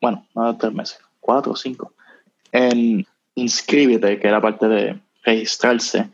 bueno, 0.03 0.26
no 0.35 0.55
tres 0.59 0.74
meses, 0.74 0.98
cuatro 1.18 1.53
o 1.53 1.57
cinco, 1.57 1.94
en 2.53 3.07
inscríbete, 3.34 4.18
que 4.18 4.28
era 4.28 4.40
parte 4.40 4.68
de 4.68 5.00
registrarse 5.24 6.08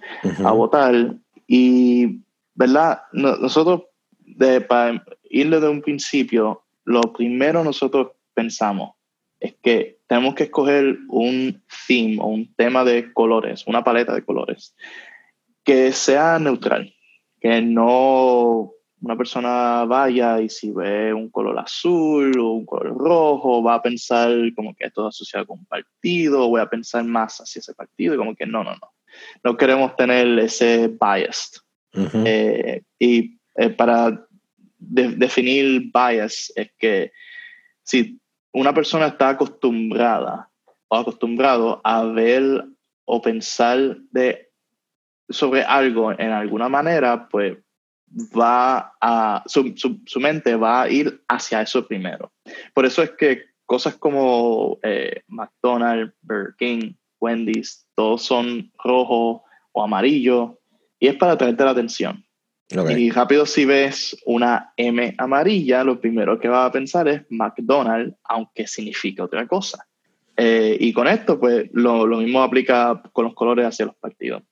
a 0.45 0.53
votar. 0.53 1.15
Y, 1.47 2.21
¿verdad? 2.55 3.03
nosotros, 3.13 3.83
de, 4.21 4.61
para 4.61 5.05
ir 5.25 5.51
desde 5.51 5.69
un 5.69 5.83
principio, 5.83 6.63
lo 6.85 7.01
primero 7.13 7.65
nosotros 7.65 8.13
pensamos 8.35 8.93
es 9.41 9.55
que 9.63 9.99
tenemos 10.07 10.35
que 10.35 10.45
escoger 10.45 10.99
un 11.09 11.63
theme 11.87 12.19
o 12.21 12.27
un 12.27 12.55
tema 12.55 12.85
de 12.85 13.13
colores, 13.13 13.65
una 13.67 13.85
paleta 13.85 14.15
de 14.15 14.25
colores, 14.25 14.75
que 15.65 15.93
sea 15.93 16.39
neutral, 16.39 16.95
que 17.41 17.61
no 17.61 18.71
una 19.01 19.17
persona 19.17 19.85
vaya 19.85 20.41
y 20.41 20.49
si 20.49 20.71
ve 20.71 21.13
un 21.13 21.29
color 21.31 21.59
azul 21.59 22.39
o 22.39 22.53
un 22.53 22.67
color 22.67 22.97
rojo, 22.97 23.63
va 23.63 23.75
a 23.75 23.83
pensar 23.83 24.31
como 24.55 24.75
que 24.75 24.87
esto 24.87 25.03
es 25.03 25.15
asociado 25.15 25.47
con 25.47 25.59
un 25.59 25.67
partido, 25.67 26.47
o 26.47 26.49
voy 26.49 26.61
a 26.61 26.71
pensar 26.71 27.05
más 27.05 27.39
hacia 27.41 27.61
ese 27.61 27.75
partido, 27.75 28.15
y 28.15 28.17
como 28.17 28.35
que 28.35 28.47
no, 28.47 28.65
no, 28.65 28.73
no. 28.73 28.93
No 29.45 29.57
queremos 29.57 29.97
tener 29.97 30.39
ese 30.39 30.89
bias. 30.89 31.63
Eh, 31.93 32.83
y 32.99 33.39
eh, 33.55 33.71
para 33.71 34.27
definir 34.79 35.91
bias 35.93 36.53
es 36.55 36.71
que 36.79 37.13
si 37.83 38.21
una 38.53 38.75
persona 38.75 39.07
está 39.07 39.31
acostumbrada 39.31 40.51
o 40.89 40.97
acostumbrado 40.97 41.81
a 41.83 42.05
ver 42.05 42.67
o 43.07 43.23
pensar 43.23 43.97
de, 44.11 44.51
sobre 45.29 45.63
algo 45.63 46.13
en 46.13 46.31
alguna 46.31 46.69
manera, 46.69 47.29
pues 47.29 47.57
va 48.11 48.93
a, 49.01 49.43
su, 49.47 49.75
su, 49.77 50.21
mente 50.21 50.55
va 50.57 50.83
a 50.83 50.91
ir 50.91 51.23
hacia 51.29 51.63
eso 51.63 51.87
primero. 51.87 52.33
Por 52.75 52.87
eso 52.87 53.03
es 53.03 53.11
que 53.11 53.45
cosas 53.65 53.97
como 53.97 54.79
eh, 54.83 55.23
McDonald's, 55.29 56.15
Burger 56.23 56.55
King, 56.59 56.95
Wendy's, 57.21 57.87
todos 57.95 58.23
son 58.23 58.71
rojo 58.83 59.45
o 59.73 59.83
amarillo 59.83 60.59
y 60.99 61.09
es 61.09 61.17
para 61.17 61.33
atraerte 61.33 61.65
la 61.65 61.71
atención. 61.71 62.25
Y 62.69 63.11
rápido 63.11 63.47
si 63.47 63.65
ves 63.65 64.17
una 64.27 64.73
M 64.77 65.15
amarilla, 65.19 65.85
lo 65.85 66.01
primero 66.01 66.39
que 66.41 66.49
vas 66.49 66.69
a 66.69 66.73
pensar 66.73 67.07
es 67.07 67.23
McDonald's, 67.29 68.17
aunque 68.25 68.67
significa 68.67 69.23
otra 69.23 69.47
cosa. 69.47 69.87
Eh, 70.37 70.77
y 70.81 70.93
con 70.93 71.07
esto, 71.07 71.39
pues 71.39 71.71
lo, 71.73 72.07
lo, 72.07 72.19
mismo 72.19 72.43
aplica 72.43 73.03
con 73.13 73.25
los 73.25 73.35
colores 73.35 73.67
hacia 73.67 73.87
los 73.87 73.95
partidos. 73.95 74.43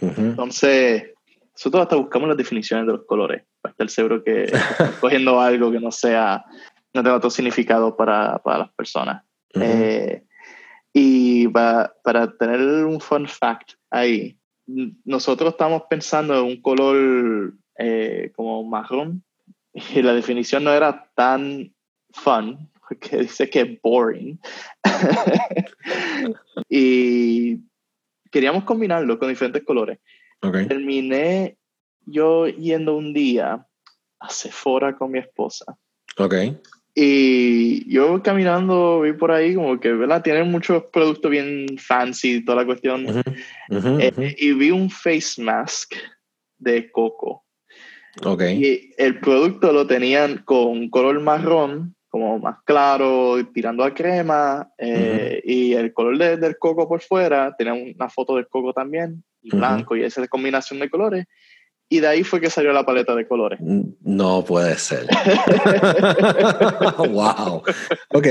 Entonces, 0.00 1.12
nosotros 1.60 1.82
hasta 1.82 1.96
buscamos 1.96 2.26
las 2.26 2.38
definiciones 2.38 2.86
de 2.86 2.94
los 2.94 3.04
colores, 3.04 3.44
para 3.60 3.72
estar 3.72 3.90
seguro 3.90 4.24
que 4.24 4.50
cogiendo 5.00 5.38
algo 5.38 5.70
que 5.70 5.78
no 5.78 5.90
sea, 5.90 6.42
no 6.94 7.02
tenga 7.02 7.16
otro 7.16 7.28
significado 7.28 7.94
para, 7.94 8.38
para 8.38 8.60
las 8.60 8.72
personas. 8.72 9.22
Eh, 9.52 10.24
y 10.94 11.46
para, 11.48 11.94
para 12.02 12.32
tener 12.34 12.60
un 12.86 12.98
fun 12.98 13.28
fact 13.28 13.72
ahí, 13.90 14.38
nosotros 15.04 15.50
estamos 15.50 15.82
pensando 15.90 16.34
en 16.38 16.44
un 16.46 16.62
color 16.62 17.52
eh, 17.76 18.32
como 18.34 18.64
marrón 18.64 19.22
y 19.74 20.00
la 20.00 20.14
definición 20.14 20.64
no 20.64 20.72
era 20.72 21.10
tan 21.14 21.74
fun, 22.14 22.70
porque 22.88 23.16
dice 23.18 23.50
que 23.50 23.60
es 23.60 23.82
boring. 23.82 24.40
y 26.70 27.58
queríamos 28.30 28.64
combinarlo 28.64 29.18
con 29.18 29.28
diferentes 29.28 29.62
colores. 29.62 29.98
Terminé 30.40 31.56
yo 32.06 32.46
yendo 32.48 32.96
un 32.96 33.12
día 33.12 33.66
a 34.18 34.28
Sephora 34.30 34.96
con 34.96 35.12
mi 35.12 35.18
esposa. 35.18 35.76
Ok. 36.18 36.34
Y 36.94 37.90
yo 37.92 38.22
caminando, 38.22 39.02
vi 39.02 39.12
por 39.12 39.30
ahí 39.30 39.54
como 39.54 39.78
que, 39.78 39.92
¿verdad? 39.92 40.22
Tienen 40.22 40.50
muchos 40.50 40.84
productos 40.92 41.30
bien 41.30 41.66
fancy, 41.78 42.44
toda 42.44 42.58
la 42.58 42.66
cuestión. 42.66 43.06
Eh, 43.70 44.34
y 44.38 44.52
vi 44.52 44.70
un 44.70 44.90
face 44.90 45.40
mask 45.40 45.94
de 46.58 46.90
coco. 46.90 47.44
Ok. 48.24 48.42
Y 48.42 48.90
el 48.98 49.20
producto 49.20 49.72
lo 49.72 49.86
tenían 49.86 50.38
con 50.38 50.90
color 50.90 51.20
marrón, 51.20 51.94
como 52.08 52.40
más 52.40 52.56
claro, 52.64 53.36
tirando 53.54 53.84
a 53.84 53.94
crema. 53.94 54.68
Eh, 54.76 55.40
y 55.44 55.74
el 55.74 55.92
color 55.92 56.18
del 56.18 56.58
coco 56.58 56.88
por 56.88 57.00
fuera, 57.00 57.54
tenía 57.56 57.74
una 57.74 58.08
foto 58.08 58.34
del 58.34 58.48
coco 58.48 58.72
también 58.72 59.22
y 59.42 59.56
blanco 59.56 59.96
y 59.96 60.04
esa 60.04 60.26
combinación 60.28 60.80
de 60.80 60.90
colores. 60.90 61.26
Y 61.88 61.98
de 61.98 62.06
ahí 62.06 62.22
fue 62.22 62.40
que 62.40 62.50
salió 62.50 62.72
la 62.72 62.86
paleta 62.86 63.16
de 63.16 63.26
colores. 63.26 63.58
No 63.60 64.44
puede 64.44 64.76
ser. 64.78 65.08
wow. 66.98 67.62
Ok, 68.10 68.26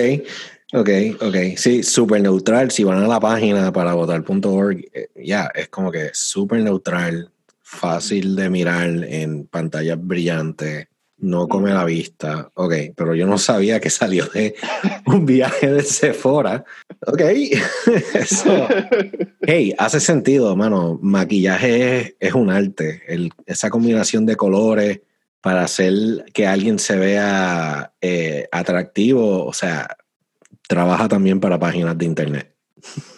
ok, 0.74 0.90
ok. 1.20 1.36
Sí, 1.58 1.84
súper 1.84 2.22
neutral. 2.22 2.72
Si 2.72 2.86
van 2.86 3.04
a 3.04 3.08
la 3.08 3.20
página 3.20 3.74
para 3.74 3.94
votar.org, 3.94 4.78
eh, 4.94 5.10
ya, 5.16 5.52
es 5.54 5.68
como 5.68 5.92
que 5.92 6.12
súper 6.14 6.62
neutral, 6.62 7.34
fácil 7.62 8.38
de 8.38 8.50
mirar 8.50 8.88
en 9.04 9.46
pantallas 9.48 9.98
brillantes 10.02 10.88
no 11.22 11.48
come 11.48 11.72
la 11.74 11.86
vista. 11.86 12.50
Ok, 12.54 12.74
pero 12.96 13.16
yo 13.16 13.28
no 13.28 13.38
sabía 13.38 13.80
que 13.80 13.90
salió 13.90 14.26
de 14.28 14.56
un 15.06 15.26
viaje 15.26 15.72
de 15.72 15.84
Sephora. 15.84 16.64
Ok, 17.06 17.22
eso. 18.14 18.68
Hey, 19.42 19.74
hace 19.78 20.00
sentido, 20.00 20.56
mano. 20.56 21.00
Maquillaje 21.02 22.16
es, 22.20 22.34
un 22.34 22.50
arte. 22.50 23.02
esa 23.46 23.70
combinación 23.70 24.26
de 24.26 24.36
colores 24.36 25.02
para 25.42 25.64
hacer 25.64 25.94
que 26.34 26.48
alguien 26.48 26.80
se 26.80 26.98
vea 26.98 27.94
eh, 28.02 28.48
atractivo, 28.52 29.46
o 29.46 29.54
sea, 29.54 29.98
trabaja 30.68 31.08
también 31.08 31.40
para 31.40 31.60
páginas 31.60 31.98
de 31.98 32.06
internet. 32.06 32.56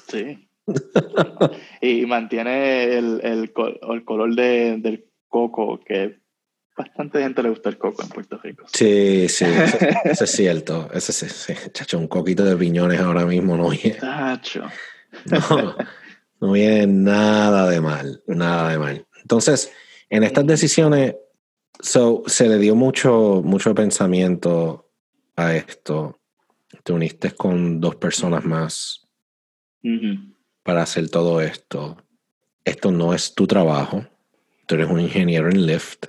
Sí. 0.08 0.48
y 1.82 2.06
mantiene 2.06 2.98
el, 2.98 3.22
el, 3.24 3.52
color 3.52 4.36
del 4.36 5.06
coco 5.28 5.80
que 5.80 6.21
bastante 6.82 7.22
gente 7.22 7.44
le 7.44 7.50
gusta 7.50 7.70
el 7.70 7.78
coco 7.78 8.04
en 8.04 8.10
Puerto 8.10 8.38
Rico. 8.38 8.66
Sí, 8.72 9.28
sí, 9.30 9.46
eso, 10.06 10.24
es 10.24 10.32
cierto. 10.32 10.90
Eso 10.94 11.12
sí, 11.12 11.28
sí, 11.30 11.54
chacho, 11.72 11.98
un 11.98 12.08
coquito 12.08 12.44
de 12.44 12.56
piñones 12.56 13.00
ahora 13.00 13.26
mismo 13.26 13.56
no 13.58 13.70
viene. 13.70 13.98
Chacho. 14.00 14.64
No, 15.26 15.76
no 16.40 16.52
viene 16.52 16.88
nada 16.88 17.70
de 17.70 17.82
mal, 17.82 18.24
nada 18.28 18.72
de 18.72 18.80
mal. 18.80 19.06
Entonces, 19.22 19.72
en 20.10 20.24
estas 20.24 20.46
decisiones, 20.48 21.16
so, 21.80 22.24
se 22.26 22.48
le 22.48 22.58
dio 22.58 22.76
mucho, 22.76 23.42
mucho 23.44 23.76
pensamiento 23.76 24.90
a 25.36 25.56
esto. 25.56 26.20
Te 26.84 26.94
uniste 26.94 27.32
con 27.32 27.80
dos 27.80 27.96
personas 27.98 28.44
más 28.44 29.08
para 30.64 30.84
hacer 30.84 31.10
todo 31.10 31.42
esto. 31.42 31.98
Esto 32.64 32.92
no 32.92 33.14
es 33.14 33.36
tu 33.36 33.48
trabajo. 33.48 34.06
Tú 34.66 34.76
eres 34.76 34.90
un 34.90 35.00
ingeniero 35.00 35.50
en 35.50 35.66
Lyft. 35.66 36.06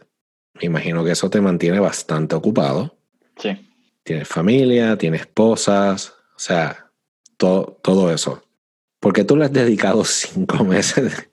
Me 0.55 0.67
imagino 0.67 1.05
que 1.05 1.12
eso 1.12 1.31
te 1.31 1.41
mantiene 1.41 1.81
bastante 1.81 2.35
ocupado. 2.35 2.97
Sí. 3.37 3.51
Tienes 4.03 4.29
familia, 4.29 4.97
tienes 4.99 5.23
esposas, 5.23 6.15
o 6.37 6.38
sea, 6.38 6.91
todo, 7.37 7.79
todo 7.83 8.12
eso. 8.12 8.43
¿Por 9.01 9.12
qué 9.12 9.25
tú 9.25 9.37
le 9.37 9.47
has 9.47 9.53
dedicado 9.53 10.05
cinco 10.05 10.65
meses? 10.65 11.29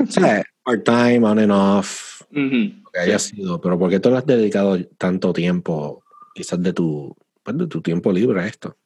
o 0.00 0.06
sea, 0.06 0.42
part-time, 0.62 1.24
on 1.24 1.38
and 1.38 1.52
off, 1.52 2.22
que 2.30 3.00
haya 3.00 3.18
sido, 3.18 3.60
pero 3.60 3.78
¿por 3.78 3.90
qué 3.90 4.00
tú 4.00 4.10
le 4.10 4.16
has 4.16 4.26
dedicado 4.26 4.78
tanto 4.98 5.32
tiempo, 5.32 6.02
quizás 6.34 6.62
de 6.62 6.72
tu, 6.72 7.14
pues, 7.42 7.58
de 7.58 7.66
tu 7.66 7.80
tiempo 7.80 8.12
libre 8.12 8.40
a 8.40 8.46
esto? 8.46 8.76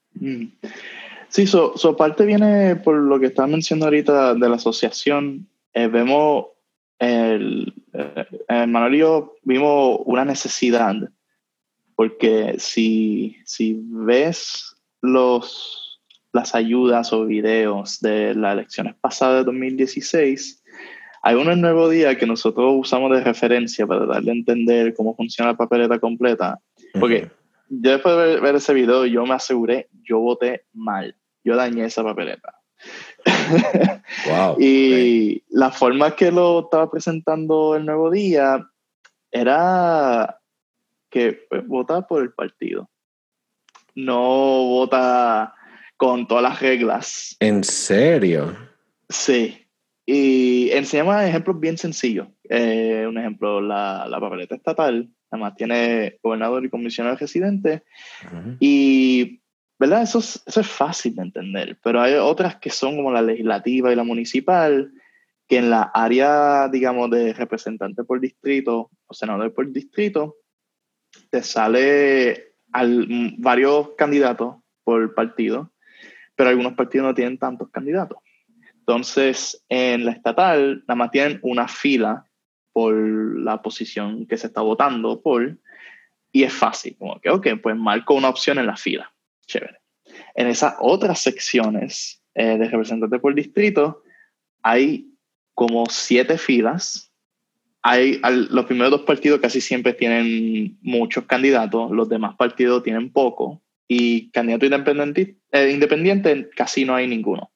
Sí, 1.29 1.47
su 1.47 1.73
so, 1.77 1.97
parte 1.97 2.27
viene 2.27 2.77
por 2.77 2.97
lo 2.97 3.19
que 3.21 3.27
estaba 3.27 3.49
mencionando 3.49 3.87
ahorita 3.87 4.35
de 4.35 4.49
la 4.49 4.57
asociación. 4.57 5.49
Eh, 5.73 5.87
vemos, 5.87 6.47
el, 7.01 7.75
eh, 7.93 8.67
Manuel 8.67 8.95
y 8.95 8.99
yo 8.99 9.35
vimos 9.43 10.01
una 10.05 10.25
necesidad, 10.25 10.95
porque 11.97 12.55
si, 12.59 13.37
si 13.45 13.81
ves 13.83 14.77
los, 15.01 16.01
las 16.33 16.55
ayudas 16.55 17.13
o 17.13 17.27
videos 17.27 18.01
de 18.01 18.35
las 18.35 18.53
elecciones 18.53 18.95
pasadas 19.01 19.39
de 19.39 19.45
2016, 19.45 20.63
hay 21.23 21.35
uno 21.35 21.53
en 21.53 21.61
Nuevo 21.61 21.89
Día 21.89 22.17
que 22.17 22.27
nosotros 22.27 22.73
usamos 22.77 23.11
de 23.11 23.25
referencia 23.25 23.87
para 23.87 24.07
darle 24.07 24.31
a 24.31 24.35
entender 24.35 24.95
cómo 24.95 25.17
funciona 25.17 25.51
la 25.51 25.57
papeleta 25.57 25.99
completa, 25.99 26.61
porque 26.99 27.29
yo 27.71 27.93
después 27.93 28.17
de 28.17 28.41
ver, 28.41 28.57
ese 28.57 28.75
video, 28.75 29.07
yo 29.07 29.25
me 29.25 29.35
aseguré, 29.35 29.89
yo 30.03 30.19
voté 30.19 30.65
mal. 30.73 31.15
Yo 31.45 31.57
dañé 31.57 31.85
esa 31.85 32.03
papeleta. 32.03 32.61
Wow, 34.27 34.57
y 34.59 35.43
la 35.51 35.71
forma 35.71 36.17
que 36.17 36.31
lo 36.33 36.61
estaba 36.61 36.91
presentando 36.91 37.77
el 37.77 37.87
nuevo 37.87 38.11
día 38.11 38.69
era 39.31 40.39
que 41.09 41.47
pues, 41.49 41.67
vota 41.67 42.07
por 42.07 42.23
el 42.23 42.33
partido. 42.33 42.91
No 43.95 44.19
vota 44.19 45.55
con 45.97 46.27
todas 46.27 46.43
las 46.43 46.61
reglas. 46.61 47.37
¿En 47.41 47.63
serio? 47.63 48.57
Sí. 49.09 49.67
Y 50.07 50.71
enseñamos 50.73 51.23
ejemplos 51.23 51.61
bien 51.61 51.79
sencillos. 51.79 52.29
Eh, 52.49 53.05
un 53.09 53.17
ejemplo, 53.19 53.61
la, 53.61 54.07
la 54.09 54.21
papeleta 54.21 54.57
estatal 54.57 55.09
Además, 55.31 55.55
tiene 55.57 56.19
gobernador 56.23 56.65
y 56.65 56.71
comisionado 56.71 57.17
residente. 57.17 57.85
Y, 58.59 59.41
¿verdad? 59.81 60.03
Eso 60.03 60.19
es, 60.19 60.43
eso 60.47 60.61
es 60.61 60.67
fácil 60.67 61.17
de 61.17 61.23
entender, 61.23 61.79
pero 61.83 62.03
hay 62.03 62.13
otras 62.13 62.57
que 62.57 62.69
son 62.69 62.97
como 62.97 63.11
la 63.11 63.23
legislativa 63.23 63.91
y 63.91 63.97
la 63.97 64.05
municipal, 64.05 64.93
que 65.49 65.57
en 65.57 65.71
la 65.71 65.91
área, 65.95 66.69
digamos, 66.69 67.11
de 67.11 67.33
representante 67.33 68.05
por 68.05 68.21
distrito 68.21 68.91
o 69.07 69.15
senador 69.15 69.55
por 69.55 69.73
distrito, 69.73 70.37
te 71.31 71.43
sale 71.43 72.53
al, 72.73 73.35
varios 73.39 73.93
candidatos 73.97 74.57
por 74.85 75.15
partido, 75.15 75.73
pero 76.37 76.51
algunos 76.51 76.75
partidos 76.75 77.07
no 77.07 77.15
tienen 77.15 77.39
tantos 77.39 77.71
candidatos. 77.71 78.19
Entonces, 78.81 79.65
en 79.71 80.05
la 80.05 80.13
estatal, 80.13 80.85
nada 80.87 80.97
más 80.97 81.11
tienen 81.11 81.41
una 81.43 81.69
fila 81.69 82.27
por 82.75 82.95
la 82.95 83.63
posición 83.63 84.27
que 84.27 84.37
se 84.37 84.49
está 84.49 84.61
votando 84.61 85.23
por, 85.23 85.57
y 86.33 86.43
es 86.43 86.53
fácil, 86.53 86.97
como 86.99 87.19
que, 87.19 87.31
ok, 87.31 87.47
pues 87.63 87.75
marco 87.77 88.13
una 88.13 88.29
opción 88.29 88.59
en 88.59 88.67
la 88.67 88.77
fila, 88.77 89.11
chévere. 89.51 89.79
En 90.35 90.47
esas 90.47 90.75
otras 90.81 91.21
secciones 91.21 92.23
eh, 92.35 92.57
de 92.59 92.69
representante 92.69 93.19
por 93.19 93.35
distrito, 93.35 94.03
hay 94.63 95.07
como 95.55 95.87
siete 95.87 96.39
filas. 96.39 97.13
Hay, 97.83 98.21
los 98.51 98.67
primeros 98.67 98.91
dos 98.91 99.03
partidos 99.03 99.41
casi 99.41 99.61
siempre 99.61 99.95
tienen 99.95 100.79
muchos 100.83 101.25
candidatos, 101.25 101.91
los 101.91 102.09
demás 102.09 102.37
partidos 102.37 102.83
tienen 102.83 103.11
poco, 103.11 103.63
y 103.89 104.31
candidato 104.31 104.67
independiente, 104.67 105.37
eh, 105.51 105.71
independiente 105.73 106.49
casi 106.55 106.85
no 106.85 106.95
hay 106.95 107.09
ninguno. 107.09 107.51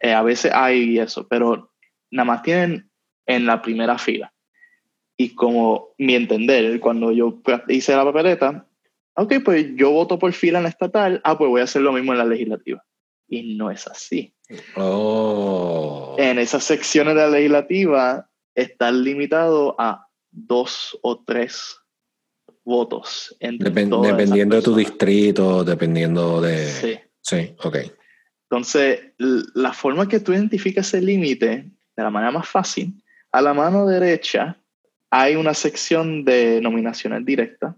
Eh, 0.00 0.12
a 0.12 0.22
veces 0.22 0.50
hay 0.52 0.98
eso, 0.98 1.28
pero 1.28 1.72
nada 2.10 2.24
más 2.24 2.42
tienen 2.42 2.90
en 3.26 3.46
la 3.46 3.62
primera 3.62 3.98
fila. 3.98 4.32
Y 5.16 5.34
como 5.34 5.90
mi 5.98 6.14
entender, 6.14 6.80
cuando 6.80 7.12
yo 7.12 7.40
hice 7.68 7.94
la 7.94 8.04
papeleta, 8.04 8.67
ok, 9.18 9.34
pues 9.44 9.66
yo 9.74 9.90
voto 9.90 10.18
por 10.18 10.32
fila 10.32 10.58
en 10.58 10.64
la 10.64 10.70
estatal, 10.70 11.20
ah, 11.24 11.36
pues 11.36 11.48
voy 11.48 11.60
a 11.60 11.64
hacer 11.64 11.82
lo 11.82 11.92
mismo 11.92 12.12
en 12.12 12.18
la 12.18 12.24
legislativa. 12.24 12.84
Y 13.26 13.56
no 13.56 13.70
es 13.70 13.86
así. 13.86 14.32
Oh. 14.76 16.16
En 16.18 16.38
esas 16.38 16.64
secciones 16.64 17.14
de 17.14 17.20
la 17.20 17.28
legislativa 17.28 18.30
están 18.54 19.02
limitado 19.02 19.74
a 19.78 20.06
dos 20.30 20.98
o 21.02 21.22
tres 21.24 21.76
votos. 22.64 23.36
dependiendo 23.40 24.56
de 24.56 24.62
tu 24.62 24.74
distrito, 24.74 25.64
dependiendo 25.64 26.40
de... 26.40 26.66
Sí. 26.66 26.98
Sí, 27.20 27.54
ok. 27.62 27.76
Entonces, 28.44 29.00
la 29.18 29.72
forma 29.72 30.08
que 30.08 30.20
tú 30.20 30.32
identificas 30.32 30.86
ese 30.88 31.02
límite, 31.02 31.70
de 31.96 32.02
la 32.02 32.10
manera 32.10 32.30
más 32.30 32.48
fácil, 32.48 32.94
a 33.32 33.42
la 33.42 33.52
mano 33.52 33.86
derecha 33.86 34.56
hay 35.10 35.36
una 35.36 35.52
sección 35.52 36.24
de 36.24 36.60
nominaciones 36.62 37.24
directas 37.24 37.74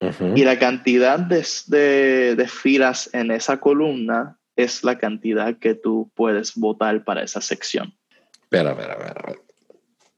y 0.00 0.44
la 0.44 0.58
cantidad 0.58 1.18
de, 1.18 2.34
de, 2.36 2.48
filas 2.48 3.08
en 3.12 3.30
esa 3.30 3.58
columna 3.58 4.38
es 4.56 4.84
la 4.84 4.98
cantidad 4.98 5.58
que 5.58 5.74
tú 5.74 6.10
puedes 6.14 6.54
votar 6.54 7.04
para 7.04 7.22
esa 7.22 7.40
sección. 7.40 7.94
Espera, 8.42 8.72
espera, 8.72 8.94
espera. 8.94 9.34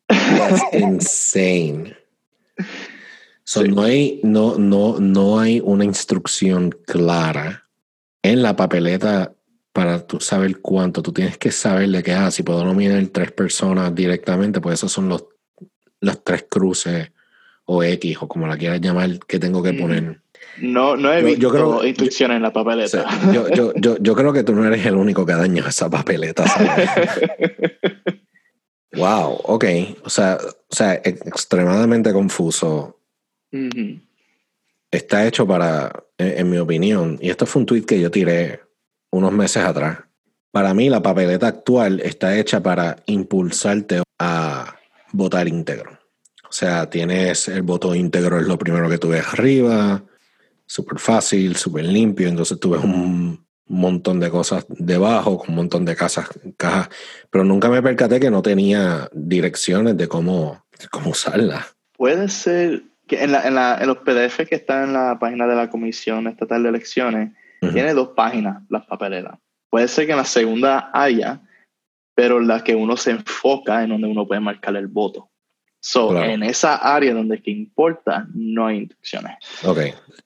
That's 0.08 0.62
insane. 0.72 1.96
So 3.44 3.62
no, 3.62 3.82
hay, 3.82 4.20
no, 4.24 4.58
no, 4.58 4.98
no 4.98 5.38
hay 5.38 5.60
una 5.60 5.84
instrucción 5.84 6.70
clara 6.86 7.68
en 8.22 8.42
la 8.42 8.56
papeleta 8.56 9.32
para 9.72 10.04
tú 10.04 10.20
saber 10.20 10.60
cuánto. 10.60 11.02
Tú 11.02 11.12
tienes 11.12 11.38
que 11.38 11.52
saber 11.52 11.88
de 11.90 12.02
qué, 12.02 12.12
ah, 12.12 12.30
si 12.30 12.42
puedo 12.42 12.64
nominar 12.64 13.06
tres 13.08 13.30
personas 13.30 13.94
directamente, 13.94 14.60
pues 14.60 14.80
esos 14.80 14.90
son 14.90 15.08
los 15.08 15.26
las 16.00 16.22
tres 16.22 16.46
cruces 16.48 17.10
o 17.66 17.83
X 17.83 18.16
o 18.20 18.29
como 18.29 18.46
la 18.46 18.57
quieras 18.57 18.81
llamar 18.81 19.18
que 19.26 19.38
tengo 19.38 19.62
que 19.62 19.72
mm. 19.72 19.79
poner. 19.79 20.20
No, 20.61 20.96
no 20.96 21.12
he 21.12 21.22
visto 21.22 21.50
creo, 21.50 21.85
instrucciones 21.85 22.37
en 22.37 22.42
la 22.42 22.52
papeleta. 22.52 23.05
yo, 23.33 23.48
yo, 23.50 23.72
yo, 23.76 23.98
yo, 23.98 24.14
creo 24.14 24.33
que 24.33 24.42
tú 24.42 24.55
no 24.55 24.64
eres 24.64 24.87
el 24.87 24.94
único 24.94 25.26
que 25.26 25.35
daña 25.35 25.68
esa 25.68 25.90
papeleta. 25.90 26.44
wow, 28.96 29.38
ok. 29.44 29.64
O 30.05 30.11
sea, 30.11 30.38
o 30.40 30.74
sea, 30.74 30.94
extremadamente 30.94 32.12
confuso. 32.12 32.98
Está 34.90 35.26
hecho 35.26 35.46
para, 35.46 36.05
en, 36.18 36.50
mi 36.50 36.59
opinión, 36.59 37.18
y 37.20 37.31
esto 37.31 37.46
fue 37.46 37.61
un 37.61 37.66
tweet 37.66 37.83
que 37.83 38.00
yo 38.00 38.11
tiré 38.11 38.61
unos 39.11 39.33
meses 39.33 39.62
atrás. 39.62 40.00
Para 40.50 40.74
mí, 40.74 40.88
la 40.88 41.02
papeleta 41.02 41.48
actual 41.48 42.00
está 42.00 42.38
hecha 42.38 42.62
para 42.62 42.96
impulsarte 43.07 44.02
a 44.18 44.76
votar 45.12 45.48
íntegro. 45.48 45.95
O 46.56 46.58
sea, 46.58 46.88
tienes 46.88 47.48
el 47.48 47.60
voto 47.60 47.94
íntegro, 47.94 48.40
es 48.40 48.46
lo 48.46 48.56
primero 48.56 48.88
que 48.88 48.96
tú 48.96 49.08
ves 49.08 49.26
arriba, 49.30 50.02
súper 50.64 50.98
fácil, 50.98 51.54
súper 51.54 51.84
limpio, 51.84 52.28
entonces 52.28 52.58
tú 52.58 52.70
ves 52.70 52.82
un 52.82 53.46
montón 53.66 54.20
de 54.20 54.30
cosas 54.30 54.64
debajo, 54.70 55.36
con 55.36 55.50
un 55.50 55.56
montón 55.56 55.84
de 55.84 55.94
casas, 55.94 56.30
cajas, 56.56 56.88
pero 57.28 57.44
nunca 57.44 57.68
me 57.68 57.82
percaté 57.82 58.18
que 58.18 58.30
no 58.30 58.40
tenía 58.40 59.10
direcciones 59.12 59.98
de 59.98 60.08
cómo, 60.08 60.64
cómo 60.90 61.10
usarla. 61.10 61.66
Puede 61.94 62.30
ser 62.30 62.84
que 63.06 63.22
en, 63.22 63.32
la, 63.32 63.46
en, 63.46 63.54
la, 63.54 63.76
en, 63.78 63.88
los 63.88 63.98
PDF 63.98 64.48
que 64.48 64.54
están 64.54 64.84
en 64.84 64.92
la 64.94 65.18
página 65.18 65.46
de 65.46 65.56
la 65.56 65.68
Comisión 65.68 66.26
Estatal 66.26 66.62
de 66.62 66.70
Elecciones, 66.70 67.32
tiene 67.60 67.92
dos 67.92 68.12
páginas 68.16 68.62
las 68.70 68.86
papeleras. 68.86 69.38
Puede 69.68 69.88
ser 69.88 70.06
que 70.06 70.12
en 70.12 70.18
la 70.18 70.24
segunda 70.24 70.90
haya, 70.94 71.42
pero 72.14 72.40
la 72.40 72.64
que 72.64 72.74
uno 72.74 72.96
se 72.96 73.10
enfoca 73.10 73.82
en 73.82 73.90
donde 73.90 74.08
uno 74.08 74.26
puede 74.26 74.40
marcar 74.40 74.74
el 74.76 74.86
voto. 74.86 75.28
So, 75.88 76.20
en 76.20 76.42
esa 76.42 76.75
área 76.75 77.14
donde 77.14 77.40
que 77.40 77.53
importa, 77.53 78.27
no 78.35 78.66
hay 78.66 78.79
instrucciones. 78.79 79.37
Ok. 79.62 79.79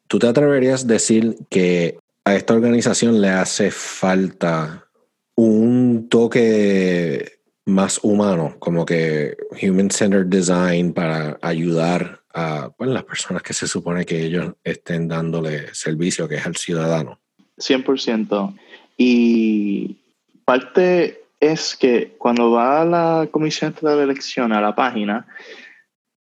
¿Tú 0.07 0.19
te 0.19 0.27
atreverías 0.27 0.85
a 0.85 0.87
decir 0.87 1.37
que 1.51 1.99
a 2.25 2.35
esta 2.35 2.55
organización 2.55 3.21
le 3.21 3.29
hace 3.29 3.71
falta 3.71 4.87
un 5.35 6.09
toque 6.09 7.41
más 7.67 8.01
humano, 8.03 8.57
como 8.59 8.87
que 8.87 9.37
human-centered 9.63 10.29
design 10.29 10.95
para 10.95 11.39
ayudar 11.43 12.23
a 12.33 12.71
pues, 12.75 12.89
las 12.89 13.05
personas 13.05 13.43
que 13.43 13.53
se 13.53 13.69
supone 13.69 14.07
que 14.07 14.25
ellos 14.25 14.55
estén 14.65 15.09
dándole 15.09 15.75
servicio, 15.75 16.27
que 16.27 16.37
es 16.37 16.47
al 16.47 16.57
ciudadano. 16.57 17.21
100%. 17.59 18.57
Y 18.97 19.99
parte 20.47 21.21
es 21.41 21.75
que 21.75 22.15
cuando 22.19 22.51
va 22.51 22.83
a 22.83 22.85
la 22.85 23.29
Comisión 23.31 23.75
de 23.81 24.03
Elección 24.03 24.53
a 24.53 24.61
la 24.61 24.75
página, 24.75 25.27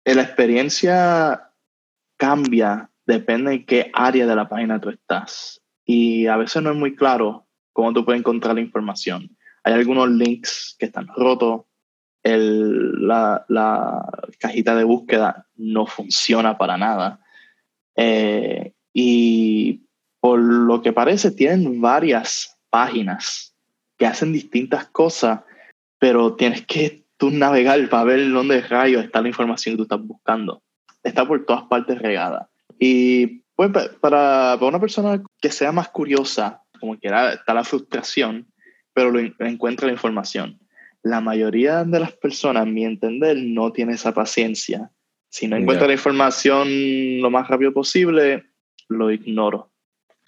eh, 0.05 0.15
la 0.15 0.23
experiencia 0.23 1.53
cambia, 2.17 2.91
depende 3.05 3.55
en 3.55 3.67
qué 3.67 3.91
área 3.93 4.27
de 4.27 4.37
la 4.37 4.49
página 4.49 4.81
tú 4.81 4.91
estás. 4.91 5.61
Y 5.85 6.27
a 6.29 6.37
veces 6.37 6.63
no 6.63 6.71
es 6.71 6.77
muy 6.77 6.95
claro 6.95 7.47
cómo 7.73 7.93
tú 7.93 8.05
puedes 8.05 8.21
encontrar 8.21 8.55
la 8.55 8.61
información. 8.61 9.37
Hay 9.65 9.75
algunos 9.75 10.09
links 10.09 10.77
que 10.79 10.87
están 10.87 11.09
rotos, 11.09 11.63
la, 12.23 13.45
cajita 14.39 14.77
de 14.77 14.85
búsqueda 14.85 15.47
no 15.57 15.87
funciona 15.87 16.59
para 16.59 16.77
nada. 16.77 17.21
Eh, 17.97 18.75
y 18.93 19.87
por 20.21 20.39
lo 20.39 20.83
que 20.83 20.93
parece, 20.93 21.31
tienen 21.31 21.81
varias 21.81 22.59
páginas 22.71 23.48
que 23.99 24.07
hacen 24.07 24.33
distintas 24.33 24.87
cosas, 24.87 25.41
pero 25.99 26.35
tienes 26.35 26.65
que 26.65 27.05
tú 27.17 27.31
navegar 27.31 27.89
para 27.89 28.05
ver 28.05 28.31
dónde 28.31 28.61
rayo 28.63 29.01
está 29.01 29.21
la 29.21 29.29
información 29.29 29.75
que 29.75 29.79
tú 29.79 29.83
estás 29.83 30.01
buscando. 30.01 30.63
Está 31.03 31.27
por 31.27 31.45
todas 31.45 31.65
partes 31.65 31.99
regada. 31.99 32.49
Y 32.79 33.43
pues 33.57 33.71
para, 34.01 34.57
para 34.57 34.67
una 34.67 34.81
persona 34.81 35.23
que 35.41 35.51
sea 35.51 35.73
más 35.73 35.89
curiosa, 35.89 36.63
como 36.79 36.97
quiera, 36.97 37.33
está 37.33 37.55
la 37.55 37.65
frustración, 37.65 38.47
pero 38.95 39.11
lo, 39.11 39.21
encuentra 39.21 39.87
la 39.87 39.93
información. 39.93 40.59
La 41.03 41.21
mayoría 41.21 41.85
de 41.85 42.01
las 42.01 42.13
personas, 42.13 42.63
a 42.63 42.67
mi 42.67 42.85
entender, 42.85 43.37
no 43.37 43.73
tiene 43.73 43.95
esa 43.95 44.13
paciencia. 44.13 44.91
Si 45.31 45.47
no 45.47 45.57
encuentra 45.57 45.87
la 45.87 45.93
información 45.93 46.69
lo 47.21 47.31
más 47.31 47.49
rápido 47.49 47.73
posible, 47.73 48.47
lo 48.89 49.11
ignoro. 49.11 49.71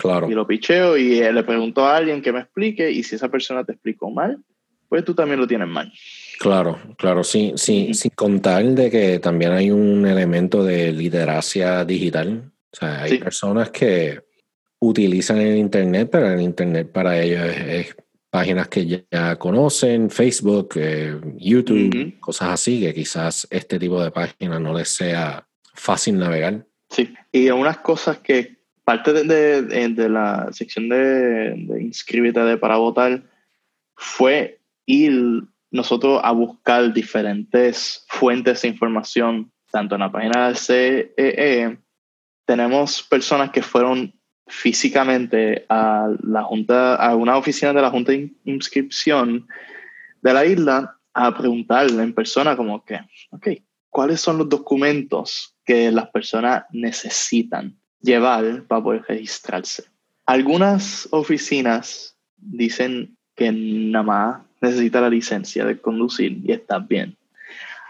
Claro. 0.01 0.31
Y 0.31 0.35
lo 0.35 0.47
picheo 0.47 0.97
y 0.97 1.19
eh, 1.19 1.31
le 1.31 1.43
pregunto 1.43 1.85
a 1.85 1.99
alguien 1.99 2.23
que 2.23 2.33
me 2.33 2.41
explique 2.41 2.91
y 2.91 3.03
si 3.03 3.17
esa 3.17 3.29
persona 3.29 3.65
te 3.65 3.73
explicó 3.73 4.11
mal, 4.11 4.43
pues 4.89 5.05
tú 5.05 5.15
también 5.15 5.39
lo 5.39 5.47
tienes 5.47 5.69
mal. 5.69 5.93
Claro, 6.39 6.79
claro, 6.97 7.23
sí, 7.23 7.53
sí, 7.57 7.93
sin 7.93 8.13
contar 8.13 8.65
de 8.65 8.91
que 8.91 9.19
también 9.19 9.53
hay 9.53 9.71
un 9.71 10.07
elemento 10.07 10.65
de 10.65 10.91
literacia 10.91 11.85
digital. 11.85 12.51
O 12.73 12.77
sea, 12.77 13.03
hay 13.03 13.19
personas 13.19 13.71
que 13.71 14.23
utilizan 14.79 15.39
el 15.39 15.59
Internet, 15.59 16.09
pero 16.11 16.33
el 16.33 16.41
Internet 16.41 16.91
para 16.91 17.21
ellos 17.21 17.43
es 17.45 17.95
páginas 18.31 18.69
que 18.69 19.05
ya 19.11 19.37
conocen, 19.37 20.09
Facebook, 20.09 20.71
eh, 20.77 21.21
YouTube, 21.37 22.19
cosas 22.21 22.49
así, 22.49 22.81
que 22.81 22.95
quizás 22.95 23.47
este 23.51 23.79
tipo 23.79 24.03
de 24.03 24.11
páginas 24.11 24.63
no 24.63 24.73
les 24.73 24.89
sea 24.89 25.47
fácil 25.75 26.17
navegar. 26.17 26.67
Sí, 26.89 27.13
y 27.31 27.51
unas 27.51 27.79
cosas 27.79 28.19
que 28.19 28.60
parte 28.91 29.13
de, 29.13 29.63
de, 29.63 30.09
la 30.09 30.49
sección 30.51 30.89
de, 30.89 31.55
de, 31.55 31.81
inscríbete 31.81 32.41
de 32.41 32.57
para 32.57 32.77
votar 32.77 33.23
fue 33.95 34.59
ir 34.85 35.45
nosotros 35.71 36.21
a 36.25 36.33
buscar 36.33 36.93
diferentes 36.93 38.05
fuentes 38.09 38.63
de 38.63 38.69
información, 38.69 39.53
tanto 39.71 39.95
en 39.95 40.01
la 40.01 40.11
página 40.11 40.49
del 40.49 40.57
CEE, 40.57 41.15
e, 41.17 41.79
tenemos 42.45 43.01
personas 43.05 43.51
que 43.51 43.63
fueron 43.63 44.13
físicamente 44.49 45.67
a 45.69 46.09
la 46.25 46.43
junta, 46.43 46.97
a 46.97 47.15
una 47.15 47.37
oficina 47.37 47.73
de 47.73 47.83
la 47.83 47.91
junta 47.91 48.11
de 48.11 48.33
inscripción 48.45 49.47
de 50.21 50.35
la 50.35 50.45
isla 50.45 50.99
a 51.15 51.33
preguntarle 51.33 52.03
en 52.03 52.13
persona 52.13 52.57
como 52.57 52.85
que, 52.85 52.99
ok, 53.31 53.51
¿cuáles 53.89 54.21
son 54.21 54.39
los 54.39 54.49
documentos 54.49 55.57
que 55.65 55.93
las 55.93 56.09
personas 56.11 56.65
necesitan 56.73 57.80
llevar 58.01 58.65
para 58.65 58.83
poder 58.83 59.03
registrarse? 59.09 59.85
Algunas 60.27 61.09
oficinas 61.11 62.17
dicen 62.37 63.17
que 63.35 63.53
nada 63.53 64.05
más 64.05 64.43
necesita 64.61 65.01
la 65.01 65.11
licencia 65.11 65.65
de 65.65 65.81
conducir 65.81 66.41
y 66.45 66.53
está 66.53 66.79
bien. 66.79 67.17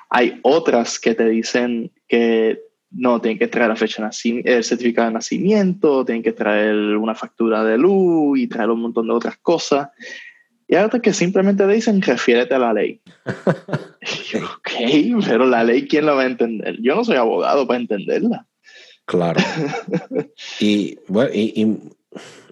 Hay 0.09 0.41
otras 0.43 0.99
que 0.99 1.15
te 1.15 1.29
dicen 1.29 1.91
que 2.09 2.61
no, 2.91 3.21
tienen 3.21 3.39
que 3.39 3.47
traer 3.47 3.69
la 3.69 3.77
fecha 3.77 4.03
de 4.03 4.43
el 4.45 4.65
certificado 4.65 5.09
de 5.09 5.15
nacimiento, 5.15 6.05
tienen 6.05 6.23
que 6.23 6.33
traer 6.33 6.75
una 6.97 7.15
factura 7.15 7.63
de 7.65 7.79
luz 7.79 8.39
y 8.39 8.49
traer 8.49 8.71
un 8.71 8.81
montón 8.81 9.07
de 9.07 9.13
otras 9.13 9.37
cosas. 9.39 9.89
Y 10.67 10.77
ahora 10.77 11.01
que 11.01 11.13
simplemente 11.13 11.67
dicen, 11.67 12.01
refiérete 12.01 12.55
a 12.55 12.59
la 12.59 12.73
ley. 12.73 13.01
ok, 13.27 14.71
pero 15.27 15.47
la 15.47 15.65
ley, 15.65 15.87
¿quién 15.87 16.07
la 16.07 16.13
va 16.13 16.23
a 16.23 16.27
entender? 16.27 16.77
Yo 16.81 16.95
no 16.95 17.05
soy 17.05 17.17
abogado 17.17 17.67
para 17.67 17.81
entenderla. 17.81 18.47
Claro. 19.11 19.41
y 20.61 20.97
bueno, 21.09 21.33
y, 21.35 21.79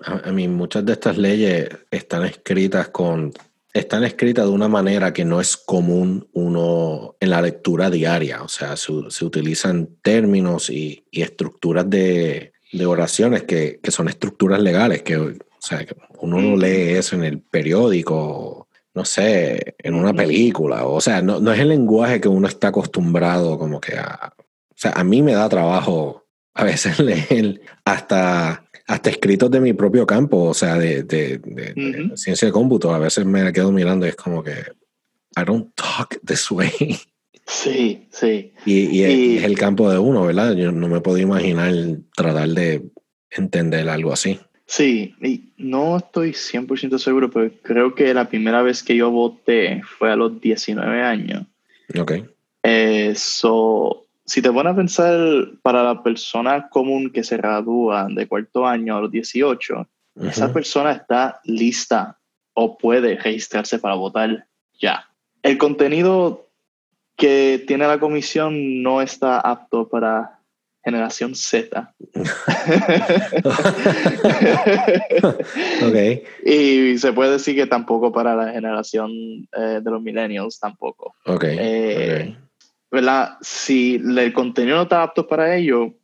a 0.03 0.33
mí 0.33 0.49
muchas 0.49 0.85
de 0.85 0.93
estas 0.93 1.17
leyes 1.17 1.69
están 1.89 2.25
escritas 2.25 2.89
con 2.89 3.33
están 3.73 4.03
escritas 4.03 4.45
de 4.45 4.51
una 4.51 4.67
manera 4.67 5.13
que 5.13 5.25
no 5.25 5.41
es 5.41 5.57
común 5.57 6.27
uno 6.33 7.15
en 7.21 7.31
la 7.31 7.41
lectura 7.43 7.91
diaria. 7.91 8.43
O 8.43 8.49
sea, 8.49 8.75
se, 8.77 8.93
utilizan 9.25 9.89
términos 10.03 10.69
y, 10.69 11.05
estructuras 11.13 11.89
de, 11.89 12.53
oraciones 12.85 13.45
que, 13.45 13.79
son 13.89 14.09
estructuras 14.09 14.61
legales, 14.61 15.03
que, 15.03 15.17
o 15.17 15.33
sea, 15.61 15.87
uno 16.19 16.41
no 16.41 16.57
lee 16.57 16.97
eso 16.97 17.15
en 17.15 17.23
el 17.23 17.41
periódico, 17.41 18.67
no 18.95 19.05
sé, 19.05 19.77
en 19.79 19.95
una 19.95 20.13
película. 20.13 20.87
O 20.87 21.01
sea, 21.01 21.23
no, 21.23 21.39
no 21.39 21.53
es 21.53 21.61
el 21.61 21.69
lenguaje 21.69 22.21
que 22.21 22.29
uno 22.29 22.49
está 22.49 22.69
acostumbrado 22.69 23.57
como 23.61 23.81
que 23.81 23.97
a... 23.97 24.33
O 24.71 24.81
sea, 24.81 24.93
a 24.93 25.05
mí 25.05 25.23
me 25.23 25.35
da 25.35 25.49
trabajo 25.49 26.28
a 26.55 26.65
veces 26.65 26.99
leer 27.01 27.61
hasta 27.85 28.65
hasta 28.89 29.11
escritos 29.11 29.51
de 29.51 29.61
mi 29.61 29.75
propio 29.75 30.07
campo, 30.07 30.45
o 30.45 30.55
sea, 30.55 30.79
de, 30.79 31.03
de, 31.03 31.41
ciencia 32.17 32.47
de 32.47 32.53
cómputo. 32.53 32.93
A 32.93 32.99
veces 32.99 33.27
me 33.27 33.53
quedo 33.53 33.71
mirando 33.71 34.07
y 34.07 34.09
es 34.09 34.17
como 34.17 34.43
que, 34.43 34.65
I 35.37 35.45
don't 35.45 35.75
talk 35.75 36.19
this 36.27 36.51
way. 36.51 36.99
Sí, 37.47 38.07
sí. 38.11 38.53
Y, 38.65 39.03
es, 39.03 39.45
el 39.45 39.59
campo 39.59 39.91
de 39.91 39.99
uno, 39.99 40.25
¿verdad? 40.25 40.55
Yo 40.55 40.73
no 40.73 40.89
me 40.89 41.01
puedo 41.01 41.19
imaginar 41.19 41.73
tratar 42.17 42.49
de 42.49 42.83
entender 43.31 43.89
algo 43.89 44.13
así. 44.13 44.41
Sí, 44.67 45.15
y 45.23 45.53
no 45.59 45.99
estoy 45.99 46.31
100% 46.31 46.99
seguro, 46.99 47.31
pero 47.31 47.51
creo 47.63 47.95
que 47.95 48.13
la 48.13 48.29
primera 48.29 48.63
vez 48.63 48.83
que 48.83 48.97
yo 48.97 49.11
voté 49.11 49.83
fue 49.99 50.11
a 50.13 50.17
los 50.17 50.41
19 50.41 51.03
años. 51.03 51.47
Ok. 51.99 52.13
Eso 52.63 54.08
si 54.29 54.43
te 54.43 54.53
pones 54.53 54.75
a 54.75 54.77
pensar 54.77 55.19
para 55.63 55.83
la 55.83 56.03
persona 56.03 56.69
común 56.69 57.11
que 57.11 57.25
se 57.25 57.39
gradúa 57.39 58.09
de 58.11 58.29
cuarto 58.29 58.67
año 58.67 58.95
a 58.97 59.01
los 59.01 59.11
18, 59.11 59.89
esa 60.23 60.53
persona 60.53 60.93
está 60.93 61.41
lista 61.45 62.19
o 62.53 62.77
puede 62.77 63.17
registrarse 63.17 63.79
para 63.79 63.95
votar 63.95 64.45
ya. 64.79 65.09
El 65.43 65.57
contenido 65.57 66.51
que 67.17 67.65
tiene 67.67 67.87
la 67.87 67.99
comisión 67.99 68.83
no 68.83 69.01
está 69.01 69.41
apto 69.41 69.89
para 69.89 70.41
generación 70.85 71.35
Z. 71.35 71.95
okay. 75.89 76.23
Y 76.45 76.99
se 76.99 77.15
puede 77.15 77.33
decir 77.33 77.57
que 77.57 77.67
tampoco 77.67 78.13
para 78.13 78.37
la 78.37 78.53
generación 78.53 79.11
eh, 79.57 79.81
de 79.83 79.91
los 79.91 80.03
millennials 80.03 80.61
tampoco. 80.61 81.15
Okay. 81.25 81.57
Eh, 81.59 82.37
¿verdad? 82.91 83.37
Si 83.41 83.97
el 83.97 84.33
contenido 84.33 84.77
no 84.77 84.83
está 84.83 85.03
apto 85.03 85.27
para 85.27 85.57
ello, 85.57 85.95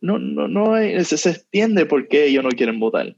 no, 0.00 0.18
no, 0.18 0.46
no 0.46 0.76
se, 0.76 1.16
se 1.16 1.30
extiende 1.30 1.86
porque 1.86 2.26
ellos 2.26 2.44
no 2.44 2.50
quieren 2.50 2.78
votar. 2.78 3.16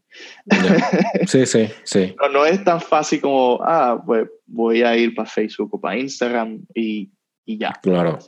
Sí, 1.27 1.47
sí, 1.47 1.69
sí. 1.85 2.15
No, 2.21 2.29
no, 2.31 2.47
es 2.47 2.63
tan 2.65 2.81
fácil 2.81 3.21
como, 3.21 3.61
ah, 3.63 4.03
pues 4.05 4.29
voy 4.47 4.83
a 4.83 4.97
ir 4.97 5.15
para 5.15 5.29
Facebook 5.29 5.75
o 5.75 5.81
para 5.81 5.99
Instagram 5.99 6.65
y, 6.75 7.11
y 7.45 7.59
ya. 7.59 7.73
Claro, 7.83 8.19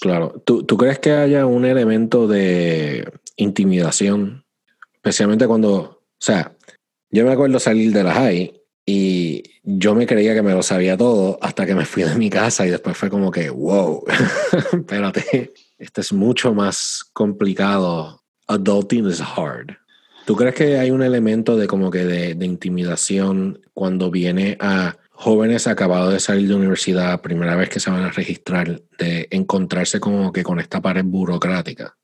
claro. 0.00 0.42
¿Tú, 0.44 0.64
¿Tú 0.64 0.76
crees 0.76 0.98
que 0.98 1.12
haya 1.12 1.46
un 1.46 1.64
elemento 1.64 2.28
de 2.28 3.10
intimidación? 3.36 4.44
Especialmente 4.94 5.46
cuando, 5.46 5.72
o 5.72 6.02
sea, 6.18 6.54
yo 7.10 7.24
me 7.24 7.32
acuerdo 7.32 7.58
salir 7.58 7.92
de 7.92 8.04
la 8.04 8.14
high 8.14 8.61
y 8.84 9.42
yo 9.62 9.94
me 9.94 10.06
creía 10.06 10.34
que 10.34 10.42
me 10.42 10.52
lo 10.52 10.62
sabía 10.62 10.96
todo 10.96 11.38
hasta 11.40 11.66
que 11.66 11.74
me 11.74 11.84
fui 11.84 12.02
de 12.02 12.16
mi 12.16 12.30
casa 12.30 12.66
y 12.66 12.70
después 12.70 12.96
fue 12.96 13.10
como 13.10 13.30
que, 13.30 13.48
wow, 13.50 14.04
espérate, 14.72 15.52
esto 15.78 16.00
es 16.00 16.12
mucho 16.12 16.52
más 16.52 17.04
complicado. 17.12 18.22
Adulting 18.48 19.08
is 19.08 19.20
hard. 19.20 19.76
¿Tú 20.26 20.36
crees 20.36 20.54
que 20.54 20.78
hay 20.78 20.90
un 20.90 21.02
elemento 21.02 21.56
de 21.56 21.66
como 21.66 21.90
que 21.90 22.04
de, 22.04 22.34
de 22.34 22.46
intimidación 22.46 23.60
cuando 23.72 24.10
viene 24.10 24.56
a 24.60 24.96
jóvenes 25.10 25.66
acabados 25.68 26.12
de 26.12 26.20
salir 26.20 26.48
de 26.48 26.54
universidad, 26.54 27.20
primera 27.20 27.54
vez 27.54 27.68
que 27.68 27.80
se 27.80 27.90
van 27.90 28.02
a 28.02 28.10
registrar, 28.10 28.82
de 28.98 29.28
encontrarse 29.30 30.00
como 30.00 30.32
que 30.32 30.42
con 30.42 30.58
esta 30.58 30.80
pared 30.80 31.04
burocrática? 31.04 31.96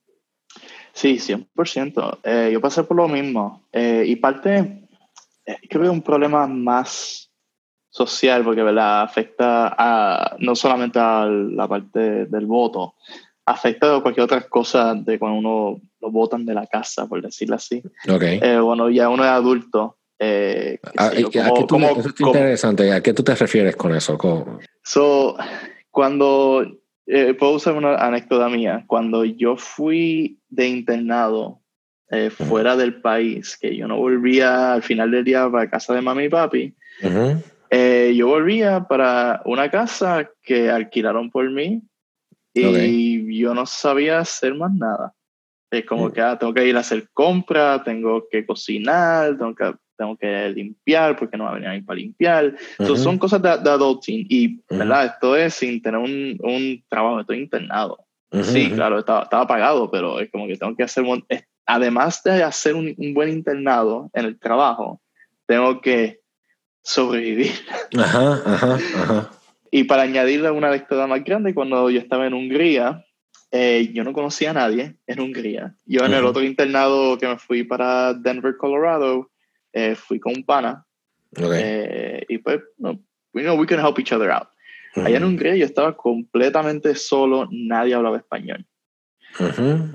Sí, 0.93 1.19
100%. 1.19 2.19
Eh, 2.25 2.51
yo 2.53 2.61
pasé 2.61 2.83
por 2.85 2.97
lo 2.97 3.09
mismo. 3.09 3.69
Eh, 3.73 4.05
y 4.07 4.17
parte, 4.17 4.88
creo 5.69 5.83
que 5.83 5.89
es 5.89 5.93
un 5.93 6.03
problema 6.03 6.47
más 6.47 7.31
social 7.91 8.45
porque 8.45 8.63
¿verdad? 8.63 9.03
afecta 9.03 9.75
a, 9.77 10.37
no 10.39 10.55
solamente 10.55 10.99
a 10.99 11.27
la 11.27 11.67
parte 11.67 12.27
del 12.27 12.47
voto, 12.47 12.95
afecta 13.47 14.01
cualquier 14.01 14.25
otra 14.25 14.43
cosa 14.43 14.95
de 14.95 15.19
cuando 15.19 15.39
uno 15.39 15.81
lo 16.01 16.11
botan 16.11 16.45
de 16.45 16.55
la 16.55 16.67
casa, 16.67 17.07
por 17.07 17.23
decirlo 17.23 17.57
así. 17.57 17.83
Okay. 18.09 18.39
Eh, 18.43 18.61
bueno, 18.61 18.91
ya 18.91 19.09
uno 19.09 19.25
es 19.25 19.31
adulto. 19.31 19.97
Eh, 20.19 20.79
ah, 20.97 21.11
eso 21.15 21.31
es 21.31 22.21
interesante. 22.21 22.93
¿A 22.93 23.03
qué 23.03 23.15
tú 23.15 23.23
te 23.23 23.35
refieres 23.35 23.77
con 23.77 23.95
eso? 23.95 24.19
So, 24.83 25.37
cuando, 25.91 26.65
eh, 27.07 27.35
puedo 27.35 27.53
usar 27.53 27.75
una 27.75 27.95
anécdota 27.97 28.49
mía, 28.49 28.85
cuando 28.87 29.25
yo 29.25 29.57
fui 29.57 30.41
de 30.49 30.69
internado 30.69 31.61
eh, 32.11 32.31
fuera 32.31 32.77
del 32.77 33.01
país, 33.01 33.57
que 33.61 33.77
yo 33.77 33.87
no 33.87 33.97
volvía 33.97 34.73
al 34.73 34.83
final 34.83 35.11
del 35.11 35.25
día 35.25 35.49
para 35.51 35.71
casa 35.71 35.95
de 35.95 36.03
mami 36.03 36.25
y 36.25 36.29
papi, 36.29 36.75
yo 37.03 38.27
volvía 38.27 38.85
para 38.89 39.43
una 39.45 39.71
casa 39.71 40.31
que 40.43 40.71
alquilaron 40.71 41.31
por 41.31 41.51
mí 41.51 41.83
y 42.55 43.39
yo 43.39 43.55
no 43.55 43.67
sabía 43.67 44.21
hacer 44.21 44.55
más 44.55 44.73
nada. 44.73 45.15
Es 45.71 45.85
como 45.85 46.09
mm. 46.09 46.13
que 46.13 46.21
ah, 46.21 46.39
tengo 46.39 46.55
que 46.55 46.67
ir 46.67 46.77
a 46.77 46.81
hacer 46.81 47.09
compras, 47.13 47.85
tengo 47.85 48.27
que 48.31 48.47
cocinar, 48.47 49.37
tengo 49.37 49.55
que, 49.55 49.75
tengo 49.97 50.17
que 50.17 50.49
limpiar 50.51 51.17
porque 51.17 51.37
no 51.37 51.45
va 51.45 51.51
a 51.51 51.55
venir 51.55 51.69
alguien 51.69 51.85
para 51.85 51.99
limpiar. 51.99 52.57
son 52.79 53.19
cosas 53.19 53.43
de, 53.43 53.51
adulting. 53.51 54.27
Y, 54.29 54.63
¿verdad? 54.71 55.07
Esto 55.07 55.37
es 55.37 55.55
sin 55.55 55.83
tener 55.83 56.01
un, 56.01 56.39
un 56.41 56.83
trabajo, 56.89 57.21
estoy 57.21 57.39
internado. 57.39 58.05
Sí, 58.43 58.71
claro, 58.71 58.99
estaba, 58.99 59.23
estaba, 59.23 59.47
pagado, 59.47 59.91
pero 59.91 60.21
es 60.21 60.31
como 60.31 60.47
que 60.47 60.57
tengo 60.57 60.77
que 60.77 60.83
hacer, 60.83 61.03
además 61.69 62.23
de 62.25 62.43
hacer 62.43 62.75
un, 62.75 62.95
un 62.97 63.15
buen 63.15 63.29
internado 63.29 64.11
en 64.15 64.25
el 64.25 64.39
trabajo, 64.39 65.01
tengo 65.47 65.81
que 65.81 66.21
sobrevivir. 66.83 67.53
Ajá, 67.97 68.43
ajá, 68.45 68.75
ajá. 68.75 69.31
Y 69.71 69.85
para 69.85 70.03
añadirle 70.03 70.51
una 70.51 70.71
lectura 70.71 71.07
más 71.07 71.23
grande, 71.23 71.55
cuando 71.55 71.91
yo 71.91 72.01
estaba 72.01 72.27
en 72.27 72.33
Hungría, 72.33 73.05
eh, 73.51 73.91
yo 73.93 74.03
no 74.03 74.15
conocía 74.15 74.51
a 74.51 74.55
nadie 74.55 74.97
en 75.07 75.21
Hungría. 75.21 75.75
Yo 75.85 76.05
en 76.07 76.15
el 76.15 76.25
otro 76.25 76.43
internado 76.43 77.19
que 77.19 77.29
me 77.29 77.39
fui 77.39 77.65
para 77.65 78.15
Denver, 78.15 78.57
Colorado, 78.57 79.31
eh, 79.73 79.95
fui 79.95 80.19
con 80.19 80.35
un 80.37 80.45
pana. 80.45 80.87
Eh, 81.37 82.25
y 82.31 82.39
pues, 82.39 82.61
no, 82.79 82.99
we 83.35 83.43
know 83.43 83.59
we 83.59 83.67
can 83.67 83.79
help 83.79 83.99
each 83.99 84.13
other 84.13 84.31
out. 84.31 84.49
Allá 84.97 85.19
en 85.19 85.25
Hungría 85.25 85.55
yo 85.55 85.67
estaba 85.67 85.95
completamente 85.95 86.95
solo, 86.95 87.47
nadie 87.51 87.95
hablaba 87.95 88.17
español. 88.17 88.67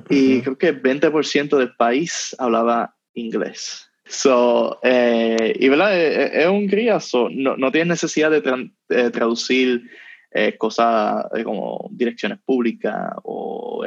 Y 0.10 0.42
creo 0.42 0.58
que 0.58 0.82
20% 0.82 1.58
del 1.58 1.76
país 1.76 2.36
hablaba 2.40 2.96
inglés. 3.14 3.90
So, 4.06 4.80
eh, 4.84 5.56
y 5.58 5.70
verdad, 5.70 5.98
es, 5.98 6.18
eh, 6.18 6.24
eh, 6.24 6.44
es 6.44 6.48
un 6.48 7.02
so, 7.02 7.30
no, 7.30 7.56
no 7.56 7.72
tienes 7.72 7.88
necesidad 7.88 8.32
de, 8.32 9.12
traducir 9.12 9.90
eh, 10.32 10.58
cosas 10.58 11.26
como 11.44 11.90
direcciones 11.92 12.40
públicas 12.46 13.12
o 13.24 13.84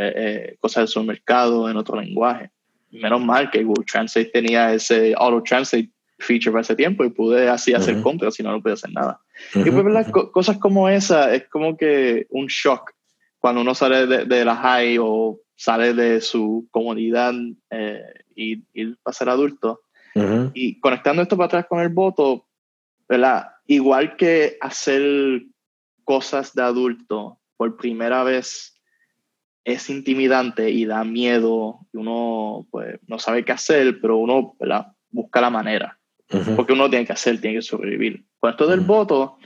cosas 0.61 0.83
del 0.83 0.89
supermercado 0.89 1.69
en 1.69 1.77
otro 1.77 2.01
lenguaje. 2.01 2.51
Menos 2.91 3.21
mal 3.21 3.51
que 3.51 3.63
Google 3.63 3.85
Translate 3.85 4.31
tenía 4.31 4.73
ese 4.73 5.15
auto 5.17 5.43
translate 5.43 5.91
feature 6.19 6.51
para 6.51 6.63
ese 6.63 6.75
tiempo 6.75 7.05
y 7.05 7.11
pude 7.11 7.49
así 7.49 7.75
hacer 7.75 8.01
compras, 8.01 8.35
si 8.35 8.43
no, 8.43 8.53
no 8.53 8.63
pude 8.63 8.73
hacer 8.73 8.91
nada. 8.93 9.21
Y 9.55 9.71
pues, 9.71 9.85
¿verdad? 9.85 10.11
cosas 10.33 10.57
como 10.57 10.89
esa 10.89 11.35
es 11.35 11.47
como 11.49 11.77
que 11.77 12.27
un 12.31 12.47
shock 12.47 12.93
cuando 13.39 13.61
uno 13.61 13.75
sale 13.75 14.07
de, 14.07 14.25
de 14.25 14.45
la 14.45 14.57
high 14.57 14.97
o 14.99 15.39
sale 15.57 15.95
de 15.95 16.21
su 16.21 16.69
comunidad 16.71 17.35
y, 18.35 18.63
y 18.73 18.85
va 18.85 18.97
a 19.07 19.13
ser 19.13 19.29
adulto 19.29 19.81
y 20.55 20.81
conectando 20.81 21.23
esto 21.23 21.37
para 21.37 21.47
atrás 21.47 21.67
con 21.69 21.81
el 21.81 21.91
voto, 21.91 22.47
¿verdad? 23.09 23.49
Igual 23.67 24.17
que 24.17 24.57
hacer 24.61 25.43
cosas 26.05 26.55
de 26.55 26.63
adulto 26.63 27.39
por 27.57 27.77
primera 27.77 28.23
vez 28.23 28.81
es 29.65 29.91
intimidante 29.91 30.71
y 30.71 30.85
da 30.87 31.05
miedo, 31.05 31.81
y 31.93 31.99
uno 31.99 32.67
pues, 32.71 32.99
no 33.07 33.19
sabe 33.19 33.45
qué 33.45 33.53
hacer, 33.53 34.01
pero 34.01 34.17
uno 34.17 34.55
¿verdad? 34.59 34.93
busca 35.11 35.41
la 35.41 35.51
manera. 35.51 35.99
Porque 36.57 36.73
uno 36.73 36.91
tiene 36.91 37.07
que 37.07 37.13
hacer, 37.13 37.41
tiene 37.41 37.57
que 37.57 37.63
sobrevivir. 37.63 38.25
Con 38.41 38.51
esto 38.51 38.67
del 38.67 38.81
voto, 38.81 39.39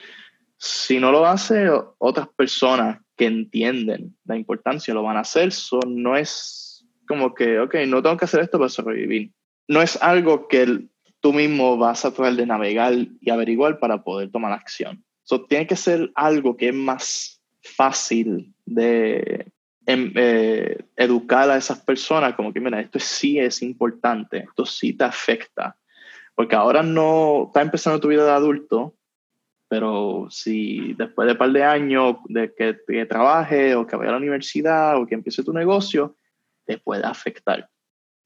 si 0.57 0.99
no 0.99 1.11
lo 1.13 1.27
hace 1.27 1.69
otras 1.99 2.29
personas 2.29 3.01
que 3.21 3.27
entienden 3.27 4.17
la 4.25 4.37
importancia, 4.37 4.95
lo 4.95 5.03
van 5.03 5.19
a 5.19 5.21
hacer. 5.21 5.53
So, 5.53 5.81
no 5.87 6.17
es 6.17 6.87
como 7.07 7.35
que, 7.35 7.61
ok, 7.61 7.75
no 7.87 8.03
tengo 8.03 8.17
que 8.17 8.25
hacer 8.25 8.41
esto 8.41 8.59
para 8.59 8.71
sobrevivir 8.71 9.33
no 9.71 9.81
es 9.81 10.03
algo 10.03 10.49
que 10.49 10.89
tú 11.21 11.33
mismo 11.33 11.77
vas 11.77 12.05
a 12.05 12.13
tratar 12.13 12.35
de 12.35 12.45
navegar 12.45 12.93
y 13.21 13.31
averiguar 13.31 13.79
para 13.79 14.03
poder 14.03 14.29
tomar 14.33 14.53
acción. 14.53 15.05
So, 15.23 15.45
tiene 15.45 15.69
que 15.69 15.77
ser 15.77 16.11
algo 16.17 16.57
que 16.57 16.71
es 16.71 16.75
más 16.75 17.41
fácil 17.63 18.53
de 18.67 19.47
em, 19.87 20.13
eh, 20.17 20.77
educar 20.97 21.49
a 21.49 21.57
esas 21.57 21.79
personas, 21.79 22.35
como 22.35 22.53
que, 22.53 22.59
mira, 22.59 22.81
esto 22.81 22.99
sí 22.99 23.39
es 23.39 23.63
importante, 23.63 24.39
esto 24.39 24.67
sí 24.67 24.93
te 24.93 25.05
afecta, 25.05 25.77
porque 26.35 26.57
ahora 26.57 26.83
no 26.83 27.45
está 27.47 27.63
empezando 27.63 28.01
tu 28.01 28.09
vida 28.09 28.25
de 28.25 28.33
adulto, 28.33 28.97
pero 29.71 30.27
si 30.31 30.95
después 30.95 31.27
de 31.27 31.33
un 31.33 31.39
par 31.39 31.53
de 31.53 31.63
años 31.63 32.17
de 32.29 32.53
que, 32.53 32.77
que 32.89 33.07
trabaje 33.07 33.77
o 33.77 33.87
que 33.87 33.95
vaya 33.95 34.09
a 34.09 34.13
la 34.15 34.19
universidad 34.19 35.01
o 35.01 35.07
que 35.07 35.15
empiece 35.15 35.45
tu 35.45 35.53
negocio, 35.53 36.17
te 36.67 36.79
puede 36.79 37.05
afectar. 37.07 37.69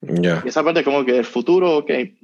Y 0.00 0.48
esa 0.48 0.64
parte 0.64 0.82
como 0.82 1.04
que 1.04 1.18
el 1.18 1.26
futuro, 1.26 1.84
que 1.84 2.16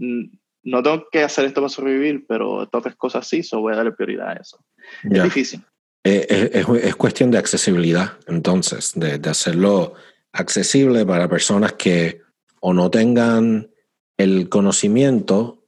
no 0.63 0.83
tengo 0.83 1.07
que 1.13 1.23
hacer 1.23 1.45
esto 1.45 1.61
para 1.61 1.69
sobrevivir, 1.69 2.25
pero 2.27 2.67
otras 2.73 2.97
cosas 2.97 3.29
sí, 3.29 3.43
so 3.43 3.61
voy 3.61 3.75
a 3.75 3.77
darle 3.77 3.93
prioridad 3.93 4.31
a 4.31 4.33
eso. 4.37 4.59
Es 5.03 5.23
difícil. 5.23 5.63
Eh, 6.03 6.51
es, 6.55 6.67
es, 6.83 6.97
cuestión 6.97 7.31
de 7.31 7.37
accesibilidad, 7.37 8.15
entonces, 8.27 8.93
de, 8.95 9.19
de, 9.19 9.29
hacerlo 9.29 9.93
accesible 10.33 11.05
para 11.05 11.29
personas 11.29 11.75
que 11.75 12.23
o 12.61 12.73
no 12.73 12.91
tengan 12.91 13.71
el 14.17 14.49
conocimiento 14.49 15.67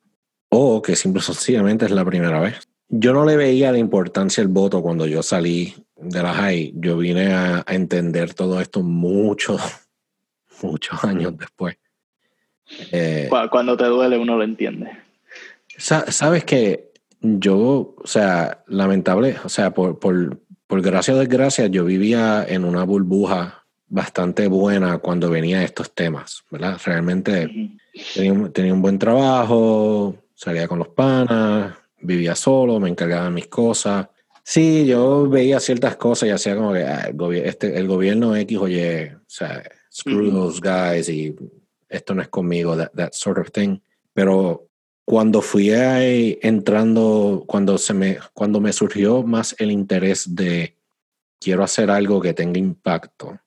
o 0.48 0.80
que 0.80 0.96
simple 0.96 1.20
sencillamente 1.20 1.84
es 1.84 1.90
la 1.90 2.07
primera 2.07 2.40
vez. 2.40 2.71
Yo 2.95 3.14
no 3.14 3.24
le 3.24 3.38
veía 3.38 3.72
la 3.72 3.78
importancia 3.78 4.43
al 4.43 4.49
voto 4.49 4.82
cuando 4.82 5.07
yo 5.07 5.22
salí 5.22 5.74
de 5.97 6.22
la 6.22 6.34
high. 6.34 6.74
Yo 6.76 6.99
vine 6.99 7.32
a, 7.32 7.64
a 7.66 7.74
entender 7.74 8.34
todo 8.34 8.61
esto 8.61 8.82
muchos, 8.82 9.62
muchos 10.62 11.03
años 11.03 11.36
después. 11.38 11.78
Eh, 12.90 13.30
cuando 13.51 13.78
te 13.78 13.86
duele 13.86 14.18
uno 14.18 14.36
lo 14.36 14.45
entiende. 14.45 14.90
Sabes 15.78 16.45
que 16.45 16.93
yo, 17.20 17.95
o 17.97 18.07
sea, 18.07 18.62
lamentable, 18.66 19.36
o 19.43 19.49
sea, 19.49 19.72
por, 19.72 19.99
por, 19.99 20.38
por 20.66 20.82
gracia 20.82 21.14
o 21.14 21.18
desgracia, 21.18 21.66
yo 21.68 21.86
vivía 21.86 22.45
en 22.47 22.64
una 22.64 22.84
burbuja 22.84 23.64
bastante 23.88 24.49
buena 24.49 24.99
cuando 24.99 25.30
venía 25.30 25.62
estos 25.62 25.95
temas, 25.95 26.45
¿verdad? 26.51 26.78
Realmente 26.84 27.80
tenía, 28.14 28.51
tenía, 28.51 28.74
un 28.74 28.82
buen 28.82 28.99
trabajo, 28.99 30.14
salía 30.34 30.68
con 30.68 30.78
los 30.78 30.88
panas, 30.88 31.74
vivía 32.03 32.34
solo, 32.34 32.80
me 32.80 32.88
encargaba 32.88 33.24
de 33.24 33.30
mis 33.30 33.48
cosas. 33.48 34.09
Sí, 34.44 34.86
yo 34.86 35.28
veía 35.28 35.61
ciertas 35.61 35.96
cosas 35.96 36.28
y 36.28 36.32
hacía 36.32 36.57
como 36.57 36.72
que 36.72 36.82
ah, 36.82 37.09
el, 37.09 37.34
este, 37.36 37.76
el 37.78 37.86
gobierno 37.86 38.34
X, 38.36 38.59
oye, 38.59 39.14
o 39.14 39.24
sea, 39.28 39.62
screw 39.92 40.30
those 40.30 40.61
guys 40.61 41.09
y 41.09 41.34
esto 41.88 42.14
no 42.14 42.22
es 42.22 42.28
conmigo, 42.28 42.76
that, 42.76 43.12
sort 43.12 43.38
of 43.38 43.50
thing. 43.50 43.78
Pero 44.14 44.68
cuando 45.05 45.42
fui 45.42 45.70
ahí 45.70 46.38
entrando, 46.42 47.44
cuando, 47.46 47.78
se 47.78 47.94
me, 47.94 48.18
cuando 48.34 48.61
me 48.61 48.72
surgió 48.72 49.22
más 49.22 49.55
el 49.59 49.70
interés 49.70 50.34
de 50.34 50.76
quiero 51.40 51.62
hacer 51.62 51.90
algo 51.90 52.20
que 52.20 52.34
tenga 52.34 52.59
impacto 52.59 53.38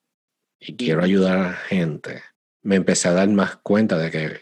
y 0.58 0.76
quiero 0.76 1.02
ayudar 1.02 1.38
a 1.38 1.42
la 1.48 1.52
gente, 1.54 2.22
me 2.62 2.76
empecé 2.76 3.08
a 3.08 3.12
dar 3.12 3.28
más 3.28 3.56
cuenta 3.56 3.98
de 3.98 4.10
que, 4.10 4.40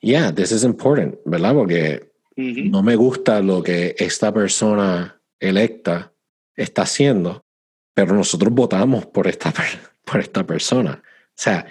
yeah, 0.00 0.34
this 0.34 0.50
is 0.50 0.64
important, 0.64 1.16
¿verdad? 1.24 1.54
Porque 1.54 2.11
no 2.36 2.82
me 2.82 2.96
gusta 2.96 3.40
lo 3.40 3.62
que 3.62 3.94
esta 3.98 4.32
persona 4.32 5.20
electa 5.40 6.12
está 6.56 6.82
haciendo, 6.82 7.44
pero 7.94 8.14
nosotros 8.14 8.52
votamos 8.52 9.06
por 9.06 9.26
esta, 9.26 9.52
por 10.04 10.20
esta 10.20 10.44
persona. 10.46 11.02
O 11.04 11.34
sea, 11.34 11.66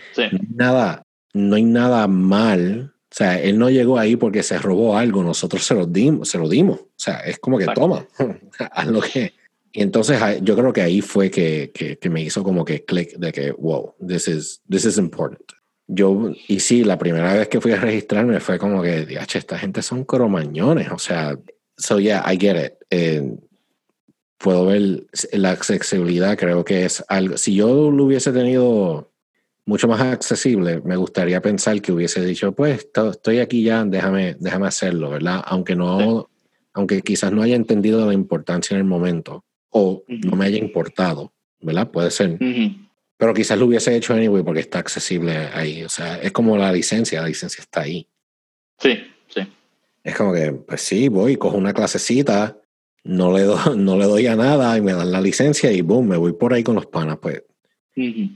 nada, 0.55 1.03
no 1.33 1.55
hay 1.55 1.63
nada 1.63 2.07
mal. 2.07 2.93
O 2.95 3.13
sea, 3.13 3.41
él 3.41 3.57
no 3.59 3.69
llegó 3.69 3.99
ahí 3.99 4.15
porque 4.15 4.41
se 4.43 4.57
robó 4.57 4.97
algo, 4.97 5.23
nosotros 5.23 5.63
se 5.65 5.73
lo 5.73 5.85
dimos, 5.85 6.29
se 6.29 6.37
lo 6.37 6.47
dimos. 6.47 6.79
O 6.79 6.93
sea, 6.95 7.19
es 7.19 7.39
como 7.39 7.57
que 7.57 7.65
toma, 7.67 8.05
haz 8.71 8.87
lo 8.87 9.01
que. 9.01 9.33
Y 9.73 9.81
entonces 9.81 10.19
yo 10.41 10.55
creo 10.55 10.73
que 10.73 10.81
ahí 10.81 11.01
fue 11.01 11.31
que, 11.31 11.71
que, 11.73 12.09
me 12.09 12.21
hizo 12.21 12.43
como 12.43 12.65
que 12.65 12.83
click 12.83 13.17
de 13.17 13.31
que, 13.31 13.51
wow, 13.51 13.95
this 14.05 14.27
is, 14.27 14.61
this 14.69 14.83
is 14.83 14.97
important. 14.97 15.39
Yo, 15.87 16.31
y 16.47 16.59
sí, 16.59 16.83
la 16.83 16.97
primera 16.97 17.33
vez 17.33 17.47
que 17.49 17.59
fui 17.59 17.73
a 17.73 17.79
registrarme 17.79 18.39
fue 18.39 18.57
como 18.57 18.81
que, 18.81 19.05
diache, 19.05 19.39
esta 19.39 19.57
gente 19.57 19.81
son 19.81 20.05
cromañones. 20.05 20.89
O 20.91 20.97
sea, 20.97 21.37
so 21.77 21.99
yeah, 21.99 22.23
I 22.31 22.37
get 22.39 22.65
it. 22.65 22.73
Eh, 22.89 23.35
puedo 24.37 24.65
ver 24.65 25.05
la 25.33 25.51
accesibilidad, 25.51 26.37
creo 26.37 26.63
que 26.63 26.85
es 26.85 27.03
algo. 27.07 27.37
Si 27.37 27.55
yo 27.55 27.91
lo 27.91 28.05
hubiese 28.05 28.31
tenido 28.31 29.11
mucho 29.65 29.87
más 29.87 30.01
accesible, 30.01 30.81
me 30.83 30.95
gustaría 30.95 31.41
pensar 31.41 31.81
que 31.81 31.91
hubiese 31.91 32.25
dicho, 32.25 32.51
pues 32.53 32.87
estoy 32.93 33.39
aquí 33.39 33.63
ya, 33.63 33.83
déjame, 33.85 34.35
déjame 34.39 34.67
hacerlo, 34.67 35.11
¿verdad? 35.11 35.41
Aunque 35.45 35.75
no, 35.75 36.29
aunque 36.73 37.01
quizás 37.01 37.31
no 37.31 37.41
haya 37.41 37.55
entendido 37.55 38.05
la 38.05 38.13
importancia 38.13 38.75
en 38.75 38.79
el 38.79 38.87
momento 38.87 39.45
o 39.69 40.03
no 40.07 40.35
me 40.35 40.45
haya 40.45 40.57
importado, 40.57 41.33
¿verdad? 41.61 41.91
Puede 41.91 42.11
ser. 42.11 42.37
Pero 43.21 43.35
quizás 43.35 43.55
lo 43.59 43.67
hubiese 43.67 43.95
hecho 43.95 44.15
anyway 44.15 44.41
porque 44.41 44.61
está 44.61 44.79
accesible 44.79 45.31
ahí. 45.53 45.83
O 45.83 45.89
sea, 45.89 46.15
es 46.15 46.31
como 46.31 46.57
la 46.57 46.71
licencia, 46.71 47.21
la 47.21 47.27
licencia 47.27 47.61
está 47.61 47.81
ahí. 47.81 48.07
Sí, 48.79 48.97
sí. 49.27 49.47
Es 50.03 50.15
como 50.15 50.33
que, 50.33 50.51
pues 50.53 50.81
sí, 50.81 51.07
voy, 51.07 51.37
cojo 51.37 51.55
una 51.55 51.71
clasecita, 51.71 52.57
no 53.03 53.31
le, 53.31 53.43
do, 53.43 53.59
no 53.75 53.95
le 53.95 54.05
doy 54.05 54.25
a 54.25 54.35
nada 54.35 54.75
y 54.75 54.81
me 54.81 54.93
dan 54.93 55.11
la 55.11 55.21
licencia 55.21 55.71
y 55.71 55.81
boom, 55.81 56.07
me 56.07 56.17
voy 56.17 56.33
por 56.33 56.51
ahí 56.51 56.63
con 56.63 56.73
los 56.73 56.87
panas. 56.87 57.19
Pues 57.21 57.43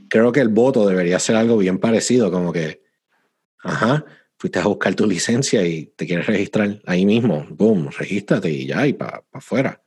creo 0.08 0.30
que 0.30 0.38
el 0.38 0.50
voto 0.50 0.86
debería 0.86 1.18
ser 1.18 1.34
algo 1.34 1.58
bien 1.58 1.78
parecido, 1.78 2.30
como 2.30 2.52
que, 2.52 2.80
ajá, 3.64 4.04
fuiste 4.38 4.60
a 4.60 4.68
buscar 4.68 4.94
tu 4.94 5.04
licencia 5.04 5.66
y 5.66 5.86
te 5.96 6.06
quieres 6.06 6.28
registrar 6.28 6.80
ahí 6.86 7.04
mismo, 7.04 7.44
boom, 7.50 7.90
regístrate 7.90 8.50
y 8.50 8.66
ya, 8.66 8.86
y 8.86 8.92
para 8.92 9.24
afuera. 9.32 9.82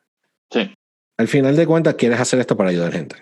Sí. 0.51 0.69
Al 1.15 1.29
final 1.29 1.55
de 1.55 1.65
cuentas, 1.65 1.95
quieres 1.95 2.19
hacer 2.19 2.41
esto 2.41 2.57
para 2.57 2.71
ayudar 2.71 2.89
a 2.89 2.97
gente. 2.97 3.15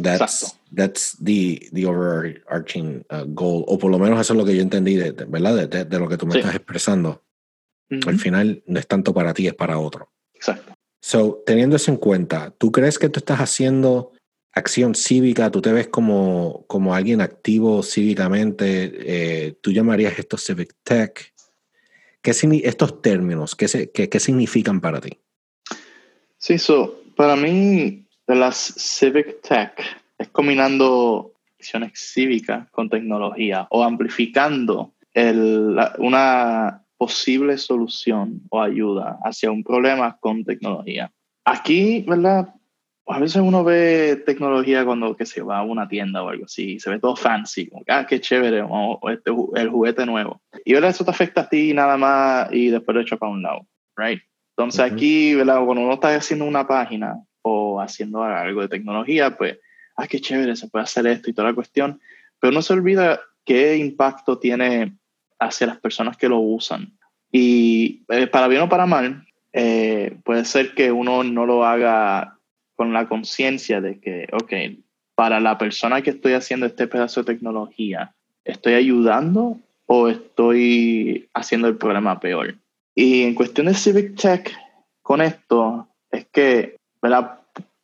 That's, 0.00 0.58
that's 0.76 1.16
the, 1.18 1.68
the 1.72 1.86
overarching 1.86 3.04
uh, 3.10 3.24
goal, 3.24 3.64
o 3.66 3.78
por 3.78 3.90
lo 3.90 3.98
menos 3.98 4.20
eso 4.20 4.34
es 4.34 4.38
lo 4.38 4.44
que 4.44 4.54
yo 4.54 4.62
entendí, 4.62 4.94
de, 4.94 5.12
¿verdad? 5.12 5.66
De, 5.68 5.84
de, 5.84 5.98
lo 5.98 6.08
que 6.08 6.18
tú 6.18 6.26
me 6.26 6.38
estás 6.38 6.54
expresando. 6.54 7.24
Al 8.06 8.18
final 8.18 8.62
no 8.66 8.78
es 8.78 8.86
tanto 8.86 9.14
para 9.14 9.32
ti, 9.32 9.46
es 9.46 9.54
para 9.54 9.78
otro. 9.78 10.12
Exacto. 10.34 10.74
So, 11.00 11.42
teniendo 11.46 11.76
eso 11.76 11.90
en 11.90 11.96
cuenta, 11.96 12.52
¿tú 12.58 12.72
crees 12.72 12.98
que 12.98 13.08
tú 13.08 13.20
estás 13.20 13.38
haciendo 13.38 14.12
acción 14.52 14.94
cívica? 14.94 15.50
¿Tú 15.50 15.62
te 15.62 15.72
ves 15.72 15.88
como, 15.88 16.64
como 16.66 16.94
alguien 16.94 17.20
activo 17.20 17.82
cívicamente? 17.82 18.92
Eh, 18.98 19.52
¿Tú 19.60 19.70
llamarías 19.70 20.18
esto 20.18 20.36
civic 20.36 20.74
tech? 20.82 21.32
¿Qué, 22.20 22.32
estos 22.64 23.00
términos, 23.00 23.54
¿qué, 23.54 23.90
qué, 23.94 24.08
qué 24.08 24.20
significan 24.20 24.80
para 24.80 25.00
ti? 25.00 25.20
Sí, 26.38 26.58
so, 26.58 27.00
para 27.14 27.36
mí 27.36 28.04
las 28.26 28.74
civic 28.76 29.40
tech 29.42 30.04
es 30.18 30.28
combinando 30.28 31.32
acciones 31.58 31.92
cívicas 31.94 32.70
con 32.70 32.88
tecnología 32.88 33.66
o 33.70 33.82
amplificando 33.82 34.94
el, 35.14 35.78
una 35.98 36.82
posible 36.96 37.58
solución 37.58 38.42
o 38.50 38.60
ayuda 38.60 39.18
hacia 39.22 39.50
un 39.50 39.62
problema 39.62 40.16
con 40.20 40.44
tecnología. 40.44 41.12
Aquí, 41.44 42.04
¿verdad? 42.06 42.54
A 43.08 43.20
veces 43.20 43.40
uno 43.40 43.62
ve 43.62 44.22
tecnología 44.26 44.84
cuando 44.84 45.16
que 45.16 45.26
se 45.26 45.42
va 45.42 45.58
a 45.58 45.62
una 45.62 45.86
tienda 45.88 46.22
o 46.22 46.28
algo 46.28 46.46
así, 46.46 46.80
se 46.80 46.90
ve 46.90 46.98
todo 46.98 47.14
fancy, 47.14 47.68
como 47.68 47.84
que, 47.84 47.92
ah, 47.92 48.06
qué 48.06 48.20
chévere, 48.20 48.62
o 48.68 48.98
este, 49.10 49.30
el 49.54 49.70
juguete 49.70 50.04
nuevo. 50.06 50.42
Y 50.64 50.72
¿verdad? 50.72 50.90
eso 50.90 51.04
te 51.04 51.12
afecta 51.12 51.42
a 51.42 51.48
ti 51.48 51.72
nada 51.72 51.96
más 51.96 52.52
y 52.52 52.68
después 52.68 52.94
lo 52.94 53.00
echa 53.02 53.16
para 53.16 53.32
un 53.32 53.42
lado, 53.42 53.66
right? 53.96 54.20
Entonces 54.56 54.80
aquí, 54.80 55.34
¿verdad? 55.34 55.64
Cuando 55.64 55.84
uno 55.84 55.94
está 55.94 56.14
haciendo 56.16 56.46
una 56.46 56.66
página 56.66 57.22
o 57.42 57.80
haciendo 57.80 58.24
algo 58.24 58.62
de 58.62 58.68
tecnología, 58.68 59.36
pues, 59.36 59.58
ah, 59.96 60.06
qué 60.06 60.20
chévere, 60.20 60.56
se 60.56 60.68
puede 60.68 60.84
hacer 60.84 61.06
esto 61.06 61.30
y 61.30 61.32
toda 61.32 61.48
la 61.48 61.54
cuestión, 61.54 62.00
pero 62.40 62.52
no 62.52 62.62
se 62.62 62.72
olvida 62.72 63.20
qué 63.44 63.76
impacto 63.76 64.38
tiene 64.38 64.96
hacia 65.38 65.66
las 65.66 65.78
personas 65.78 66.16
que 66.16 66.28
lo 66.28 66.38
usan. 66.38 66.96
Y 67.32 68.04
eh, 68.08 68.26
para 68.26 68.48
bien 68.48 68.62
o 68.62 68.68
para 68.68 68.86
mal, 68.86 69.26
eh, 69.52 70.18
puede 70.24 70.44
ser 70.44 70.74
que 70.74 70.92
uno 70.92 71.24
no 71.24 71.46
lo 71.46 71.64
haga 71.64 72.38
con 72.74 72.92
la 72.92 73.08
conciencia 73.08 73.80
de 73.80 74.00
que, 74.00 74.28
ok, 74.32 74.52
para 75.14 75.40
la 75.40 75.56
persona 75.56 76.02
que 76.02 76.10
estoy 76.10 76.34
haciendo 76.34 76.66
este 76.66 76.86
pedazo 76.86 77.22
de 77.22 77.32
tecnología, 77.32 78.14
¿estoy 78.44 78.74
ayudando 78.74 79.58
o 79.86 80.08
estoy 80.08 81.28
haciendo 81.32 81.68
el 81.68 81.76
problema 81.76 82.20
peor? 82.20 82.56
Y 82.94 83.22
en 83.22 83.34
cuestión 83.34 83.66
de 83.66 83.74
Civic 83.74 84.14
Tech, 84.14 84.54
con 85.02 85.22
esto, 85.22 85.88
es 86.10 86.26
que 86.26 86.76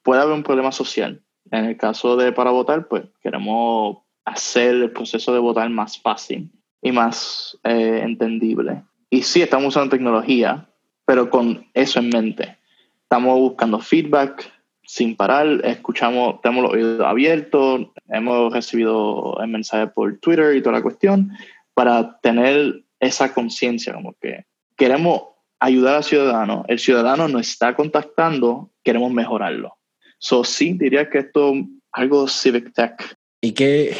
puede 0.02 0.20
haber 0.20 0.34
un 0.34 0.42
problema 0.42 0.72
social. 0.72 1.22
En 1.52 1.66
el 1.66 1.76
caso 1.76 2.16
de 2.16 2.32
para 2.32 2.50
votar, 2.50 2.88
pues 2.88 3.04
queremos 3.22 3.98
hacer 4.24 4.74
el 4.74 4.90
proceso 4.90 5.34
de 5.34 5.38
votar 5.38 5.68
más 5.68 6.00
fácil 6.00 6.50
y 6.80 6.92
más 6.92 7.58
eh, 7.62 8.00
entendible. 8.02 8.82
Y 9.10 9.22
sí, 9.22 9.42
estamos 9.42 9.68
usando 9.68 9.90
tecnología, 9.90 10.66
pero 11.04 11.28
con 11.28 11.66
eso 11.74 12.00
en 12.00 12.08
mente. 12.08 12.56
Estamos 13.02 13.38
buscando 13.38 13.78
feedback 13.78 14.50
sin 14.82 15.14
parar, 15.14 15.60
escuchamos, 15.64 16.40
tenemos 16.40 16.64
los 16.64 16.72
oídos 16.72 17.00
abiertos, 17.06 17.88
hemos 18.08 18.52
recibido 18.52 19.36
mensajes 19.46 19.92
por 19.92 20.18
Twitter 20.18 20.56
y 20.56 20.62
toda 20.62 20.76
la 20.76 20.82
cuestión, 20.82 21.32
para 21.74 22.18
tener 22.20 22.82
esa 22.98 23.34
conciencia, 23.34 23.92
como 23.92 24.14
que 24.14 24.46
queremos 24.76 25.22
ayudar 25.60 25.96
al 25.96 26.04
ciudadano, 26.04 26.64
el 26.68 26.78
ciudadano 26.78 27.28
nos 27.28 27.48
está 27.48 27.76
contactando, 27.76 28.70
queremos 28.82 29.12
mejorarlo. 29.12 29.76
So, 30.22 30.44
sí, 30.44 30.74
diría 30.74 31.10
que 31.10 31.18
esto 31.18 31.52
es 31.52 31.64
algo 31.90 32.28
civic 32.28 32.72
tech. 32.72 33.16
Y 33.40 33.52
que 33.52 33.96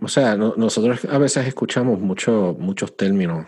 o 0.00 0.08
sea, 0.08 0.36
nosotros 0.36 1.04
a 1.06 1.18
veces 1.18 1.46
escuchamos 1.46 1.98
mucho, 1.98 2.56
muchos 2.58 2.96
términos. 2.96 3.46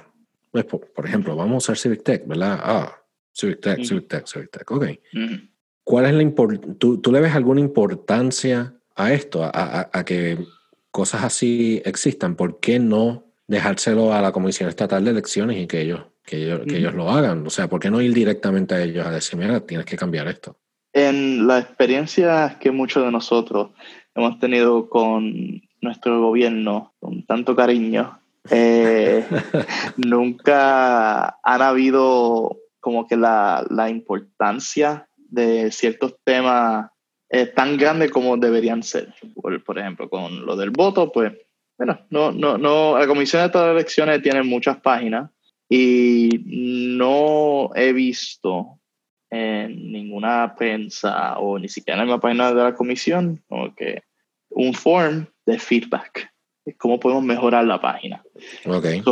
Pues, 0.50 0.64
por, 0.64 1.06
ejemplo, 1.06 1.36
vamos 1.36 1.54
a 1.54 1.58
usar 1.58 1.78
Civic 1.78 2.02
Tech, 2.02 2.26
¿verdad? 2.26 2.58
Ah, 2.60 3.02
Civic 3.32 3.60
Tech, 3.60 3.84
Civic 3.84 4.08
Tech, 4.08 4.26
Civic 4.26 4.50
Tech. 4.50 4.70
Ok. 4.70 4.86
¿Cuál 5.84 6.06
es 6.06 6.14
la 6.14 6.22
importancia? 6.22 6.74
¿Tú, 6.76 7.12
le 7.12 7.20
ves 7.20 7.34
alguna 7.34 7.60
importancia 7.60 8.74
a 8.96 9.12
esto, 9.12 9.42
a, 9.44 10.04
que 10.04 10.38
cosas 10.90 11.22
así 11.22 11.80
existan? 11.84 12.34
¿Por 12.34 12.58
qué 12.58 12.80
no 12.80 13.32
dejárselo 13.46 14.12
a 14.12 14.20
la 14.20 14.32
Comisión 14.32 14.68
Estatal 14.68 15.04
de 15.04 15.12
Elecciones 15.12 15.56
y 15.56 15.68
que 15.68 15.82
ellos, 15.82 16.02
que 16.24 16.44
ellos, 16.44 16.62
que 16.66 16.78
ellos 16.78 16.94
lo 16.94 17.10
hagan? 17.10 17.46
O 17.46 17.50
sea, 17.50 17.68
¿por 17.68 17.78
qué 17.78 17.90
no 17.90 18.00
ir 18.00 18.12
directamente 18.12 18.74
a 18.74 18.82
ellos 18.82 19.06
a 19.06 19.12
decir, 19.12 19.38
mira, 19.38 19.60
tienes 19.60 19.86
que 19.86 19.96
cambiar 19.96 20.26
esto? 20.26 20.58
En 20.92 21.46
la 21.46 21.58
experiencia 21.58 22.58
que 22.60 22.70
muchos 22.70 23.04
de 23.04 23.12
nosotros 23.12 23.70
hemos 24.14 24.38
tenido 24.38 24.88
con 24.88 25.62
nuestro 25.80 26.20
gobierno 26.20 26.92
con 26.98 27.24
tanto 27.24 27.54
cariño, 27.54 28.18
eh, 28.50 29.24
nunca 29.96 31.38
han 31.42 31.62
habido 31.62 32.56
como 32.80 33.06
que 33.06 33.16
la, 33.16 33.66
la 33.70 33.88
importancia 33.88 35.08
de 35.16 35.70
ciertos 35.70 36.16
temas 36.24 36.90
eh, 37.28 37.46
tan 37.46 37.76
grandes 37.76 38.10
como 38.10 38.36
deberían 38.36 38.82
ser. 38.82 39.14
Por, 39.34 39.62
por, 39.62 39.78
ejemplo, 39.78 40.10
con 40.10 40.44
lo 40.44 40.56
del 40.56 40.70
voto, 40.70 41.12
pues, 41.12 41.32
bueno, 41.78 42.00
no, 42.10 42.32
no, 42.32 42.58
no, 42.58 42.98
la 42.98 43.06
Comisión 43.06 43.42
de 43.42 43.46
estas 43.46 43.70
elecciones 43.70 44.22
tiene 44.22 44.42
muchas 44.42 44.78
páginas 44.78 45.30
y 45.68 46.42
no 46.46 47.70
he 47.76 47.92
visto 47.92 48.79
en 49.30 49.92
ninguna 49.92 50.54
prensa 50.56 51.38
o 51.38 51.58
ni 51.58 51.68
siquiera 51.68 52.02
en 52.02 52.08
la 52.08 52.18
página 52.18 52.52
de 52.52 52.62
la 52.62 52.74
comisión 52.74 53.42
como 53.48 53.74
que 53.74 54.02
un 54.50 54.74
form 54.74 55.26
de 55.46 55.58
feedback. 55.58 56.32
Cómo 56.78 57.00
podemos 57.00 57.24
mejorar 57.24 57.64
la 57.64 57.80
página. 57.80 58.22
Okay. 58.64 59.02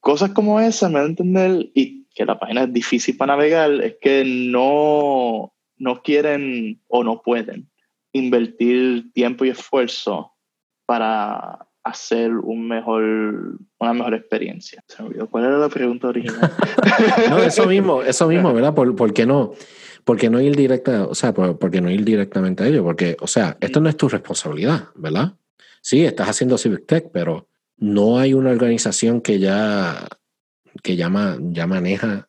cosas 0.00 0.30
como 0.30 0.60
esas, 0.60 0.90
me 0.90 0.98
da 0.98 1.04
a 1.04 1.08
entender, 1.08 1.70
y 1.74 2.06
que 2.14 2.24
la 2.24 2.38
página 2.38 2.64
es 2.64 2.72
difícil 2.72 3.16
para 3.16 3.34
navegar, 3.34 3.70
es 3.82 3.96
que 4.00 4.24
no, 4.24 5.52
no 5.76 6.02
quieren 6.02 6.80
o 6.88 7.04
no 7.04 7.22
pueden 7.22 7.70
invertir 8.12 9.12
tiempo 9.12 9.44
y 9.44 9.50
esfuerzo 9.50 10.32
para 10.86 11.68
hacer 11.86 12.32
un 12.32 12.66
mejor, 12.66 13.58
una 13.78 13.92
mejor 13.92 14.14
experiencia. 14.14 14.82
¿Cuál 15.30 15.44
era 15.44 15.58
la 15.58 15.68
pregunta 15.68 16.08
original? 16.08 16.52
no, 17.30 17.38
eso 17.38 17.66
mismo, 17.66 18.02
eso 18.02 18.26
mismo, 18.26 18.52
¿verdad? 18.52 18.74
¿Por, 18.74 18.94
por 18.96 19.12
qué 19.12 19.24
no? 19.24 19.52
porque 20.06 20.30
no 20.30 20.40
ir 20.40 20.54
directa, 20.54 21.04
o 21.04 21.16
sea, 21.16 21.34
porque 21.34 21.80
no 21.80 21.90
ir 21.90 22.04
directamente 22.04 22.62
a 22.62 22.68
ello, 22.68 22.84
porque, 22.84 23.16
o 23.20 23.26
sea, 23.26 23.56
esto 23.60 23.80
no 23.80 23.88
es 23.88 23.96
tu 23.96 24.08
responsabilidad, 24.08 24.90
¿verdad? 24.94 25.34
Sí, 25.82 26.04
estás 26.04 26.28
haciendo 26.28 26.58
Civic 26.58 26.86
Tech, 26.86 27.10
pero 27.12 27.48
no 27.76 28.20
hay 28.20 28.32
una 28.32 28.50
organización 28.50 29.20
que 29.20 29.40
ya, 29.40 30.06
que 30.84 30.94
ya, 30.94 31.10
ya 31.40 31.66
maneja 31.66 32.28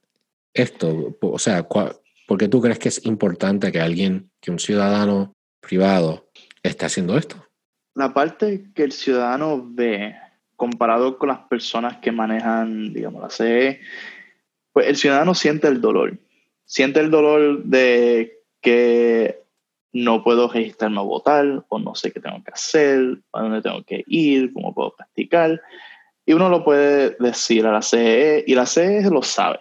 esto. 0.55 1.17
O 1.21 1.37
sea, 1.37 1.67
¿por 1.67 2.37
qué 2.39 2.47
tú 2.47 2.61
crees 2.61 2.79
que 2.79 2.89
es 2.89 3.05
importante 3.05 3.71
que 3.71 3.79
alguien, 3.79 4.31
que 4.41 4.49
un 4.49 4.57
ciudadano 4.57 5.35
privado 5.59 6.31
esté 6.63 6.87
haciendo 6.87 7.15
esto? 7.15 7.46
La 7.97 8.13
parte 8.13 8.65
que 8.73 8.83
el 8.83 8.91
ciudadano 8.91 9.61
ve 9.67 10.15
comparado 10.55 11.17
con 11.17 11.29
las 11.29 11.39
personas 11.39 11.97
que 11.97 12.11
manejan, 12.11 12.93
digamos, 12.93 13.21
la 13.21 13.29
CE, 13.29 13.81
pues 14.71 14.87
el 14.87 14.95
ciudadano 14.95 15.33
siente 15.35 15.67
el 15.67 15.81
dolor 15.81 16.17
siente 16.67 16.99
el 16.99 17.09
dolor 17.09 17.63
de 17.63 18.43
que 18.61 19.41
no 19.93 20.23
puedo 20.23 20.49
registrarme 20.49 20.99
a 20.99 21.03
votar 21.03 21.65
o 21.69 21.79
no 21.79 21.95
sé 21.95 22.11
qué 22.11 22.19
tengo 22.19 22.43
que 22.43 22.51
hacer, 22.51 23.17
a 23.31 23.41
dónde 23.41 23.61
tengo 23.61 23.83
que 23.83 24.03
ir, 24.05 24.53
cómo 24.53 24.75
puedo 24.75 24.93
practicar. 24.95 25.59
Y 26.25 26.33
uno 26.33 26.49
lo 26.49 26.63
puede 26.63 27.15
decir 27.19 27.65
a 27.65 27.71
la 27.71 27.81
CE 27.81 28.43
y 28.45 28.53
la 28.53 28.65
CE 28.65 29.09
lo 29.09 29.23
sabe. 29.23 29.59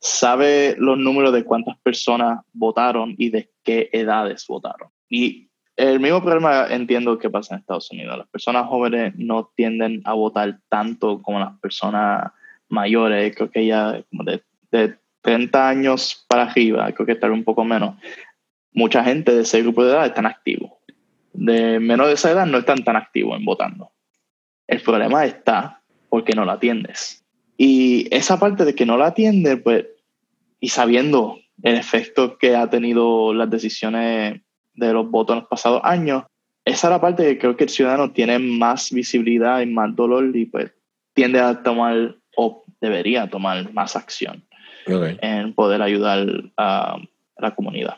Sabe 0.00 0.74
los 0.78 0.98
números 0.98 1.32
de 1.32 1.44
cuántas 1.44 1.78
personas 1.78 2.40
votaron 2.52 3.14
y 3.16 3.30
de 3.30 3.50
qué 3.62 3.88
edades 3.92 4.44
votaron. 4.46 4.90
Y 5.08 5.47
el 5.78 6.00
mismo 6.00 6.20
problema 6.20 6.66
entiendo 6.68 7.18
que 7.18 7.30
pasa 7.30 7.54
en 7.54 7.60
Estados 7.60 7.90
Unidos. 7.92 8.18
Las 8.18 8.26
personas 8.26 8.66
jóvenes 8.66 9.14
no 9.16 9.50
tienden 9.54 10.02
a 10.04 10.12
votar 10.12 10.58
tanto 10.68 11.22
como 11.22 11.38
las 11.38 11.56
personas 11.60 12.32
mayores. 12.68 13.34
Creo 13.36 13.48
que 13.48 13.64
ya 13.64 13.92
de, 14.10 14.42
de 14.72 14.98
30 15.20 15.68
años 15.68 16.24
para 16.28 16.42
arriba, 16.42 16.90
creo 16.92 17.06
que 17.06 17.12
estar 17.12 17.30
un 17.30 17.44
poco 17.44 17.64
menos, 17.64 17.94
mucha 18.72 19.04
gente 19.04 19.32
de 19.32 19.42
ese 19.42 19.62
grupo 19.62 19.84
de 19.84 19.92
edad 19.92 20.06
están 20.06 20.26
activos. 20.26 20.72
de 21.32 21.78
menos 21.78 22.08
de 22.08 22.14
esa 22.14 22.32
edad 22.32 22.46
no 22.46 22.58
están 22.58 22.82
tan 22.82 22.96
activos 22.96 23.38
en 23.38 23.44
votando. 23.44 23.92
El 24.66 24.80
problema 24.80 25.24
está 25.26 25.80
porque 26.08 26.32
no 26.34 26.44
la 26.44 26.54
atiendes. 26.54 27.24
Y 27.56 28.12
esa 28.12 28.40
parte 28.40 28.64
de 28.64 28.74
que 28.74 28.84
no 28.84 28.96
la 28.96 29.06
atiendes, 29.06 29.60
pues, 29.62 29.86
y 30.58 30.70
sabiendo 30.70 31.38
el 31.62 31.76
efecto 31.76 32.36
que 32.36 32.56
ha 32.56 32.68
tenido 32.68 33.32
las 33.32 33.48
decisiones 33.48 34.40
de 34.78 34.92
los 34.92 35.10
votos 35.10 35.34
en 35.34 35.40
los 35.40 35.48
pasados 35.48 35.80
años, 35.84 36.24
esa 36.64 36.86
es 36.88 36.90
la 36.90 37.00
parte 37.00 37.24
que 37.24 37.38
creo 37.38 37.56
que 37.56 37.64
el 37.64 37.70
ciudadano 37.70 38.10
tiene 38.10 38.38
más 38.38 38.90
visibilidad 38.90 39.60
y 39.60 39.66
más 39.66 39.94
dolor 39.96 40.36
y 40.36 40.46
pues 40.46 40.70
tiende 41.14 41.40
a 41.40 41.62
tomar 41.62 42.16
o 42.36 42.64
debería 42.80 43.28
tomar 43.28 43.72
más 43.72 43.96
acción 43.96 44.44
en 44.86 45.54
poder 45.54 45.82
ayudar 45.82 46.26
a 46.56 46.96
la 47.36 47.54
comunidad. 47.54 47.96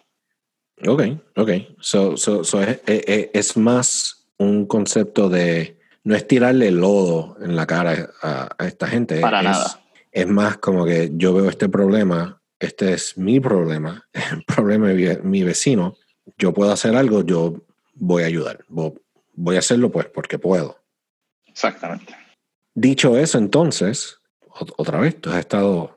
Ok, 0.87 1.03
ok. 1.37 1.51
So, 1.81 2.16
so, 2.16 2.43
so 2.43 2.62
es, 2.62 2.81
es, 2.87 3.57
más 3.57 4.26
un 4.39 4.66
concepto 4.66 5.28
de 5.28 5.76
no 6.05 6.14
es 6.14 6.26
tirarle 6.26 6.70
lodo 6.70 7.37
en 7.43 7.55
la 7.55 7.66
cara 7.66 8.11
a, 8.22 8.49
esta 8.61 8.87
gente. 8.87 9.20
Para 9.20 9.41
es, 9.41 9.45
nada. 9.45 9.81
Es 10.11 10.26
más 10.26 10.57
como 10.57 10.85
que 10.85 11.11
yo 11.12 11.35
veo 11.35 11.49
este 11.49 11.68
problema, 11.68 12.41
este 12.59 12.95
es 12.95 13.16
mi 13.18 13.41
problema, 13.41 14.09
el 14.12 14.43
problema 14.45 14.89
de 14.89 15.20
mi 15.22 15.43
vecino, 15.43 15.97
yo 16.41 16.53
puedo 16.53 16.72
hacer 16.72 16.97
algo, 16.97 17.22
yo 17.22 17.62
voy 17.95 18.24
a 18.24 18.26
ayudar. 18.26 18.64
Voy 18.68 19.57
a 19.57 19.61
hacerlo 19.61 19.93
pues 19.93 20.07
porque 20.07 20.38
puedo. 20.38 20.78
Exactamente. 21.47 22.14
Dicho 22.74 23.16
eso, 23.18 23.38
entonces, 23.38 24.18
otra 24.76 25.01
vez, 25.01 25.20
tú 25.20 25.30
has 25.30 25.38
estado, 25.38 25.72
o 25.78 25.95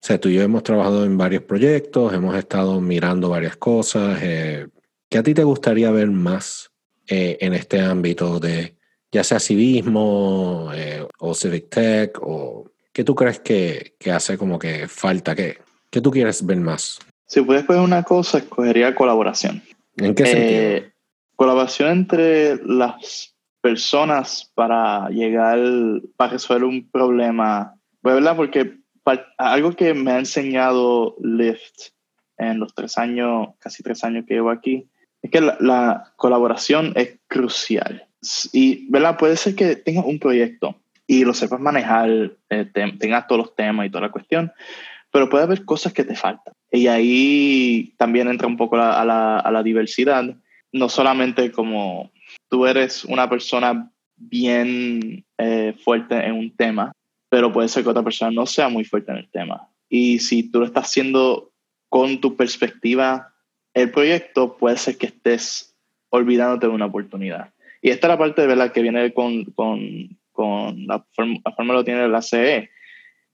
sea, 0.00 0.20
tú 0.20 0.28
y 0.28 0.34
yo 0.34 0.42
hemos 0.42 0.62
trabajado 0.62 1.04
en 1.04 1.16
varios 1.16 1.42
proyectos, 1.42 2.12
hemos 2.12 2.36
estado 2.36 2.80
mirando 2.80 3.30
varias 3.30 3.56
cosas. 3.56 4.18
Eh, 4.22 4.68
¿Qué 5.08 5.18
a 5.18 5.22
ti 5.22 5.34
te 5.34 5.44
gustaría 5.44 5.90
ver 5.90 6.10
más 6.10 6.70
eh, 7.06 7.38
en 7.40 7.54
este 7.54 7.80
ámbito 7.80 8.38
de 8.38 8.76
ya 9.10 9.24
sea 9.24 9.40
civismo 9.40 10.70
eh, 10.74 11.06
o 11.18 11.34
civic 11.34 11.70
tech 11.70 12.18
o 12.20 12.70
qué 12.92 13.04
tú 13.04 13.14
crees 13.14 13.40
que, 13.40 13.94
que 13.98 14.12
hace 14.12 14.36
como 14.36 14.58
que 14.58 14.88
falta? 14.88 15.34
¿Qué, 15.34 15.58
¿Qué 15.90 16.00
tú 16.00 16.10
quieres 16.10 16.44
ver 16.44 16.58
más? 16.58 16.98
Si 17.28 17.42
puedes 17.42 17.62
escoger 17.62 17.82
una 17.82 18.02
cosa, 18.02 18.38
escogería 18.38 18.94
colaboración. 18.94 19.62
¿En 19.98 20.14
qué 20.14 20.26
sentido? 20.26 20.92
Colaboración 21.36 21.90
entre 21.90 22.56
las 22.64 23.36
personas 23.60 24.50
para 24.54 25.10
llegar, 25.10 25.58
para 26.16 26.32
resolver 26.32 26.64
un 26.64 26.90
problema. 26.90 27.74
Pues, 28.00 28.14
¿Verdad? 28.14 28.34
Porque 28.34 28.78
algo 29.36 29.76
que 29.76 29.92
me 29.92 30.12
ha 30.12 30.18
enseñado 30.18 31.16
Lyft 31.20 31.90
en 32.38 32.60
los 32.60 32.74
tres 32.74 32.96
años, 32.96 33.48
casi 33.58 33.82
tres 33.82 34.02
años 34.04 34.24
que 34.26 34.34
llevo 34.34 34.50
aquí, 34.50 34.88
es 35.20 35.30
que 35.30 35.40
la, 35.40 36.12
colaboración 36.16 36.92
es 36.96 37.18
crucial. 37.26 38.06
Y, 38.52 38.90
¿verdad? 38.90 39.18
Puede 39.18 39.36
ser 39.36 39.54
que 39.54 39.76
tengas 39.76 40.06
un 40.06 40.18
proyecto 40.18 40.76
y 41.06 41.24
lo 41.24 41.34
sepas 41.34 41.60
manejar, 41.60 42.32
eh, 42.48 42.64
tengas 42.98 43.26
todos 43.26 43.38
los 43.38 43.54
temas 43.54 43.86
y 43.86 43.90
toda 43.90 44.06
la 44.06 44.12
cuestión, 44.12 44.50
pero 45.12 45.28
puede 45.28 45.44
haber 45.44 45.64
cosas 45.66 45.92
que 45.92 46.04
te 46.04 46.16
faltan. 46.16 46.54
Y 46.70 46.86
ahí 46.86 47.94
también 47.96 48.28
entra 48.28 48.46
un 48.46 48.56
poco 48.56 48.76
a, 48.76 49.04
la, 49.04 49.38
a 49.38 49.50
la 49.50 49.62
diversidad, 49.62 50.36
no 50.72 50.88
solamente 50.88 51.50
como 51.50 52.10
tú 52.48 52.66
eres 52.66 53.04
una 53.04 53.28
persona 53.28 53.90
bien 54.16 55.24
eh, 55.38 55.74
fuerte 55.82 56.14
en 56.14 56.32
un 56.32 56.54
tema, 56.54 56.92
pero 57.30 57.52
puede 57.52 57.68
ser 57.68 57.84
que 57.84 57.90
otra 57.90 58.02
persona 58.02 58.30
no 58.30 58.46
sea 58.46 58.68
muy 58.68 58.84
fuerte 58.84 59.12
en 59.12 59.18
el 59.18 59.30
tema. 59.30 59.68
Y 59.88 60.18
si 60.18 60.50
tú 60.50 60.60
lo 60.60 60.66
estás 60.66 60.86
haciendo 60.86 61.52
con 61.88 62.20
tu 62.20 62.36
perspectiva, 62.36 63.32
el 63.74 63.90
proyecto 63.90 64.56
puede 64.56 64.76
ser 64.76 64.98
que 64.98 65.06
estés 65.06 65.76
olvidándote 66.10 66.66
de 66.66 66.72
una 66.72 66.86
oportunidad. 66.86 67.52
Y 67.80 67.90
esta 67.90 68.08
es 68.08 68.10
la 68.10 68.18
parte 68.18 68.42
de 68.42 68.48
verdad 68.48 68.72
que 68.72 68.82
viene 68.82 69.12
con, 69.14 69.44
con, 69.44 70.18
con 70.32 70.86
la, 70.86 71.04
forma, 71.12 71.38
la 71.44 71.52
forma 71.52 71.74
lo 71.74 71.84
tiene 71.84 72.08
la 72.08 72.22
CE. 72.22 72.70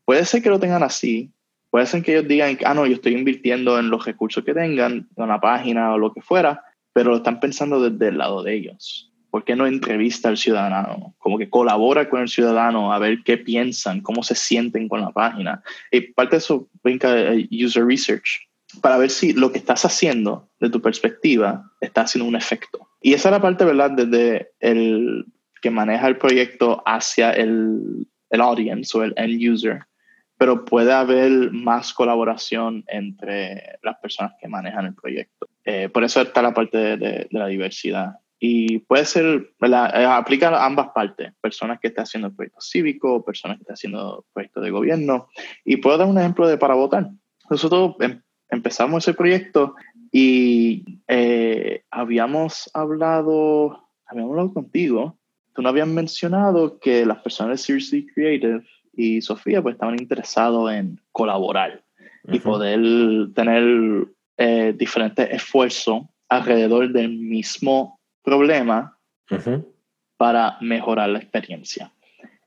Puede 0.05 0.25
ser 0.25 0.43
que 0.43 0.51
lo 0.51 0.61
tengan 0.61 0.83
así, 0.83 1.31
puede 1.75 1.87
ser 1.87 2.05
que 2.05 2.13
ellos 2.13 2.29
digan, 2.29 2.57
ah, 2.67 2.73
no, 2.73 2.87
yo 2.87 2.95
estoy 2.95 3.15
invirtiendo 3.15 3.81
en 3.81 3.91
los 3.91 4.05
recursos 4.05 4.45
que 4.45 4.55
tengan, 4.55 5.09
en 5.17 5.29
la 5.29 5.41
página 5.41 5.93
o 5.93 5.99
lo 5.99 6.13
que 6.13 6.23
fuera, 6.23 6.63
pero 6.93 7.11
lo 7.11 7.17
están 7.17 7.41
pensando 7.41 7.91
desde 7.91 8.11
el 8.11 8.19
lado 8.19 8.45
de 8.45 8.55
ellos. 8.55 9.13
¿Por 9.29 9.43
qué 9.43 9.57
no 9.57 9.67
entrevista 9.67 10.29
al 10.29 10.37
ciudadano? 10.37 11.17
Como 11.19 11.37
que 11.37 11.51
colabora 11.51 12.09
con 12.09 12.21
el 12.21 12.29
ciudadano 12.29 12.93
a 12.93 13.01
ver 13.01 13.25
qué 13.25 13.39
piensan, 13.39 14.03
cómo 14.03 14.23
se 14.23 14.37
sienten 14.37 14.89
con 14.89 15.01
la 15.01 15.11
página. 15.11 15.65
Y 15.91 16.13
parte 16.13 16.37
de 16.37 16.39
eso 16.39 16.69
brinca 16.85 17.13
user 17.51 17.85
research, 17.85 18.49
para 18.81 18.97
ver 18.97 19.11
si 19.11 19.33
lo 19.33 19.51
que 19.51 19.59
estás 19.59 19.85
haciendo, 19.85 20.49
de 20.61 20.71
tu 20.71 20.81
perspectiva, 20.81 21.73
está 21.81 22.03
haciendo 22.03 22.29
un 22.29 22.37
efecto. 22.37 22.89
Y 23.03 23.15
esa 23.15 23.31
es 23.31 23.33
la 23.33 23.43
parte, 23.43 23.65
¿verdad?, 23.65 23.91
desde 23.91 24.53
el 24.61 25.27
que 25.61 25.73
maneja 25.73 26.07
el 26.07 26.19
proyecto 26.19 26.85
hacia 26.87 27.33
el, 27.33 28.07
el 28.31 28.41
audience 28.41 28.97
o 28.97 29.03
el 29.03 29.13
end 29.17 29.43
user. 29.43 29.81
Pero 30.37 30.65
puede 30.65 30.93
haber 30.93 31.53
más 31.53 31.93
colaboración 31.93 32.85
entre 32.89 33.79
las 33.83 33.99
personas 33.99 34.33
que 34.41 34.49
manejan 34.49 34.87
el 34.87 34.95
proyecto. 34.95 35.49
Eh, 35.65 35.89
por 35.89 36.05
eso 36.05 36.21
está 36.21 36.43
la 36.43 36.53
parte 36.55 36.97
de, 36.97 37.29
la 37.31 37.47
diversidad. 37.47 38.17
Y 38.39 38.81
puede 38.81 39.07
ser, 39.07 39.51
eh, 39.63 40.05
aplica 40.05 40.49
a 40.49 40.67
ambas 40.67 40.89
partes, 40.95 41.33
personas 41.41 41.79
que 41.81 41.89
están 41.89 42.03
haciendo 42.03 42.35
proyectos 42.35 42.69
cívicos, 42.71 43.25
personas 43.25 43.59
que 43.59 43.63
están 43.63 43.75
haciendo 43.75 44.27
proyectos 44.33 44.63
de 44.65 44.71
gobierno. 44.71 45.29
Y 45.65 45.77
puedo 45.77 45.97
dar 45.97 46.09
un 46.09 46.19
ejemplo 46.19 46.47
de 46.47 46.59
para 46.59 46.75
votar. 46.75 47.09
Nosotros 47.49 47.95
em, 48.01 48.21
empezamos 48.51 49.05
ese 49.05 49.15
proyecto 49.15 49.75
y 50.13 51.01
eh, 51.09 51.83
habíamos 51.91 52.71
hablado, 52.75 53.89
habíamos 54.07 54.31
hablado 54.33 54.55
contigo, 54.55 55.19
tú 55.55 55.63
no 55.63 55.69
habías 55.69 55.89
mencionado 55.89 56.79
que 56.79 57.07
las 57.07 57.19
personas 57.19 57.53
de 57.53 57.65
Seriously 57.65 58.07
Creative 58.07 58.65
y 58.97 59.21
Sofía 59.21 59.63
pues 59.63 59.75
estaban 59.75 59.99
interesados 59.99 60.73
en 60.73 61.01
colaborar 61.13 61.83
y 62.31 62.39
poder 62.39 62.81
tener 63.35 64.07
eh, 64.37 64.75
diferentes 64.77 65.31
esfuerzos 65.31 66.03
alrededor 66.29 66.93
del 66.93 67.11
mismo 67.11 68.01
problema 68.23 68.99
para 70.17 70.57
mejorar 70.61 71.11
la 71.11 71.19
experiencia. 71.19 71.93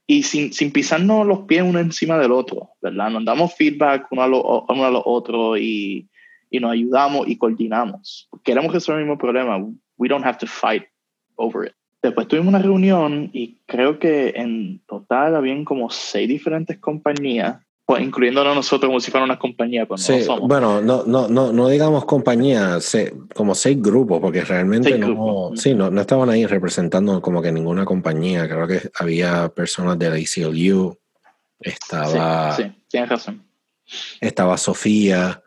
Y 0.06 0.24
sin, 0.24 0.54
sin, 0.54 0.72
pisarnos 0.72 1.28
los 1.28 1.40
pies 1.42 1.64
uno 1.64 1.80
encima 1.80 2.18
del 2.18 2.32
otro, 2.32 2.70
¿verdad? 2.82 3.10
Nos 3.10 3.26
damos 3.26 3.54
feedback 3.56 4.08
uno 4.10 4.24
a, 4.24 4.28
lo, 4.28 4.66
uno 4.70 4.86
a 4.86 4.92
los 4.92 5.04
otros 5.06 5.60
y, 5.60 6.08
y 6.50 6.60
nos 6.60 6.72
ayudamos 6.72 7.28
y 7.28 7.38
coordinamos. 7.38 8.30
Queremos 8.44 8.74
resolver 8.74 9.02
el 9.02 9.08
mismo 9.08 9.18
problema. 9.18 9.58
We 9.98 10.08
don't 10.08 10.26
have 10.26 10.38
to 10.38 10.48
fight 10.48 10.86
over 11.36 11.68
it. 11.68 11.74
Después 12.08 12.28
tuvimos 12.28 12.50
una 12.50 12.60
reunión 12.60 13.30
y 13.34 13.58
creo 13.66 14.00
que 14.00 14.34
en 14.36 14.82
total 14.88 15.36
habían 15.36 15.66
como 15.66 15.90
seis 15.90 16.28
diferentes 16.28 16.78
compañías 16.78 17.58
pues 17.88 18.04
incluyéndonos 18.04 18.54
nosotros 18.54 18.90
como 18.90 19.00
si 19.00 19.12
fuera 19.12 19.24
una 19.24 19.40
compañía, 19.40 19.86
pues 19.86 20.02
sí, 20.02 20.20
Bueno, 20.42 20.82
no, 20.82 21.06
no, 21.06 21.30
no, 21.30 21.54
no 21.54 21.70
digamos 21.70 22.04
compañía, 22.04 22.80
como 23.34 23.56
seis 23.56 23.82
grupos, 23.82 24.20
porque 24.20 24.42
realmente 24.42 24.98
no, 24.98 25.52
sí, 25.56 25.74
no, 25.74 25.90
no, 25.90 26.02
estaban 26.02 26.30
ahí 26.30 26.46
representando 26.46 27.22
como 27.22 27.42
que 27.42 27.50
ninguna 27.50 27.86
compañía. 27.86 28.46
Creo 28.50 28.68
que 28.68 28.82
había 29.00 29.48
personas 29.48 29.98
de 29.98 30.10
la 30.10 30.20
ICLU, 30.20 30.98
estaba. 31.62 32.52
Sí, 32.58 32.64
sí 32.64 32.72
tienes 32.90 33.10
razón. 33.10 33.44
Estaba 34.20 34.58
Sofía, 34.58 35.42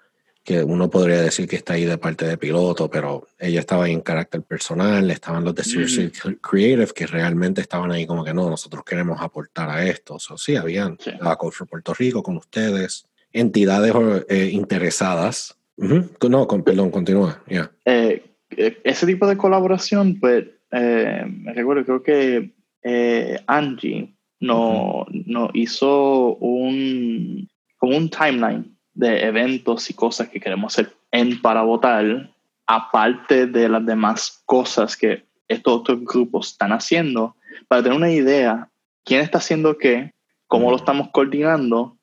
que 0.51 0.65
uno 0.65 0.91
podría 0.91 1.23
decir 1.23 1.47
que 1.47 1.55
está 1.55 1.75
ahí 1.75 1.85
de 1.85 1.97
parte 1.97 2.27
de 2.27 2.37
piloto, 2.37 2.91
pero 2.91 3.29
ella 3.39 3.61
estaba 3.61 3.85
ahí 3.85 3.93
en 3.93 4.01
carácter 4.01 4.43
personal, 4.43 5.09
estaban 5.09 5.45
los 5.45 5.55
de 5.55 5.63
Seriously 5.63 6.11
Creative 6.41 6.89
que 6.93 7.07
realmente 7.07 7.61
estaban 7.61 7.93
ahí 7.93 8.05
como 8.05 8.25
que 8.25 8.35
no, 8.35 8.51
nosotros 8.51 8.83
queremos 8.85 9.23
aportar 9.23 9.71
a 9.71 9.87
esto. 9.87 10.17
O 10.17 10.37
sí, 10.37 10.57
habían 10.57 10.99
la 11.21 11.37
Coach 11.37 11.55
for 11.55 11.69
Puerto 11.69 11.95
Rico 11.95 12.25
con 12.25 12.37
ustedes, 12.37 13.07
entidades 13.33 13.95
eh, 14.29 14.51
interesadas. 14.53 15.57
No, 15.77 16.49
con, 16.49 16.65
perdón, 16.65 16.91
continúa. 16.91 17.41
Eh, 17.85 18.21
eh, 18.51 18.81
ese 18.83 19.07
tipo 19.07 19.29
de 19.29 19.37
colaboración, 19.37 20.19
pues, 20.19 20.47
me 20.73 21.53
recuerdo, 21.55 21.85
creo 21.85 22.03
que 22.03 23.45
Angie 23.47 24.17
no, 24.41 25.07
no 25.13 25.51
hizo 25.55 26.35
un, 26.39 27.49
como 27.79 27.97
un 27.97 28.11
timeline 28.11 28.80
de 28.95 29.25
eventos 29.25 29.89
y 29.91 29.95
cosas 29.95 30.29
que 30.29 30.41
queremos 30.41 30.75
hacer 30.75 30.95
en 31.11 31.41
para 31.41 31.63
votar, 31.63 32.31
aparte 32.67 33.47
de 33.47 33.69
las 33.69 33.85
demás 33.85 34.43
cosas 34.47 34.97
que 34.97 35.25
estos 35.49 35.81
otros 35.81 36.05
grupos 36.05 36.53
están 36.53 36.73
haciendo, 36.73 37.37
para 37.67 37.83
tener 37.83 37.97
una 37.97 38.11
idea 38.11 38.69
quién 39.05 39.21
está 39.21 39.39
haciendo 39.39 39.77
qué, 39.79 40.13
cómo 40.47 40.71
lo 40.71 40.77
estamos 40.77 41.09
coordinando 41.11 41.97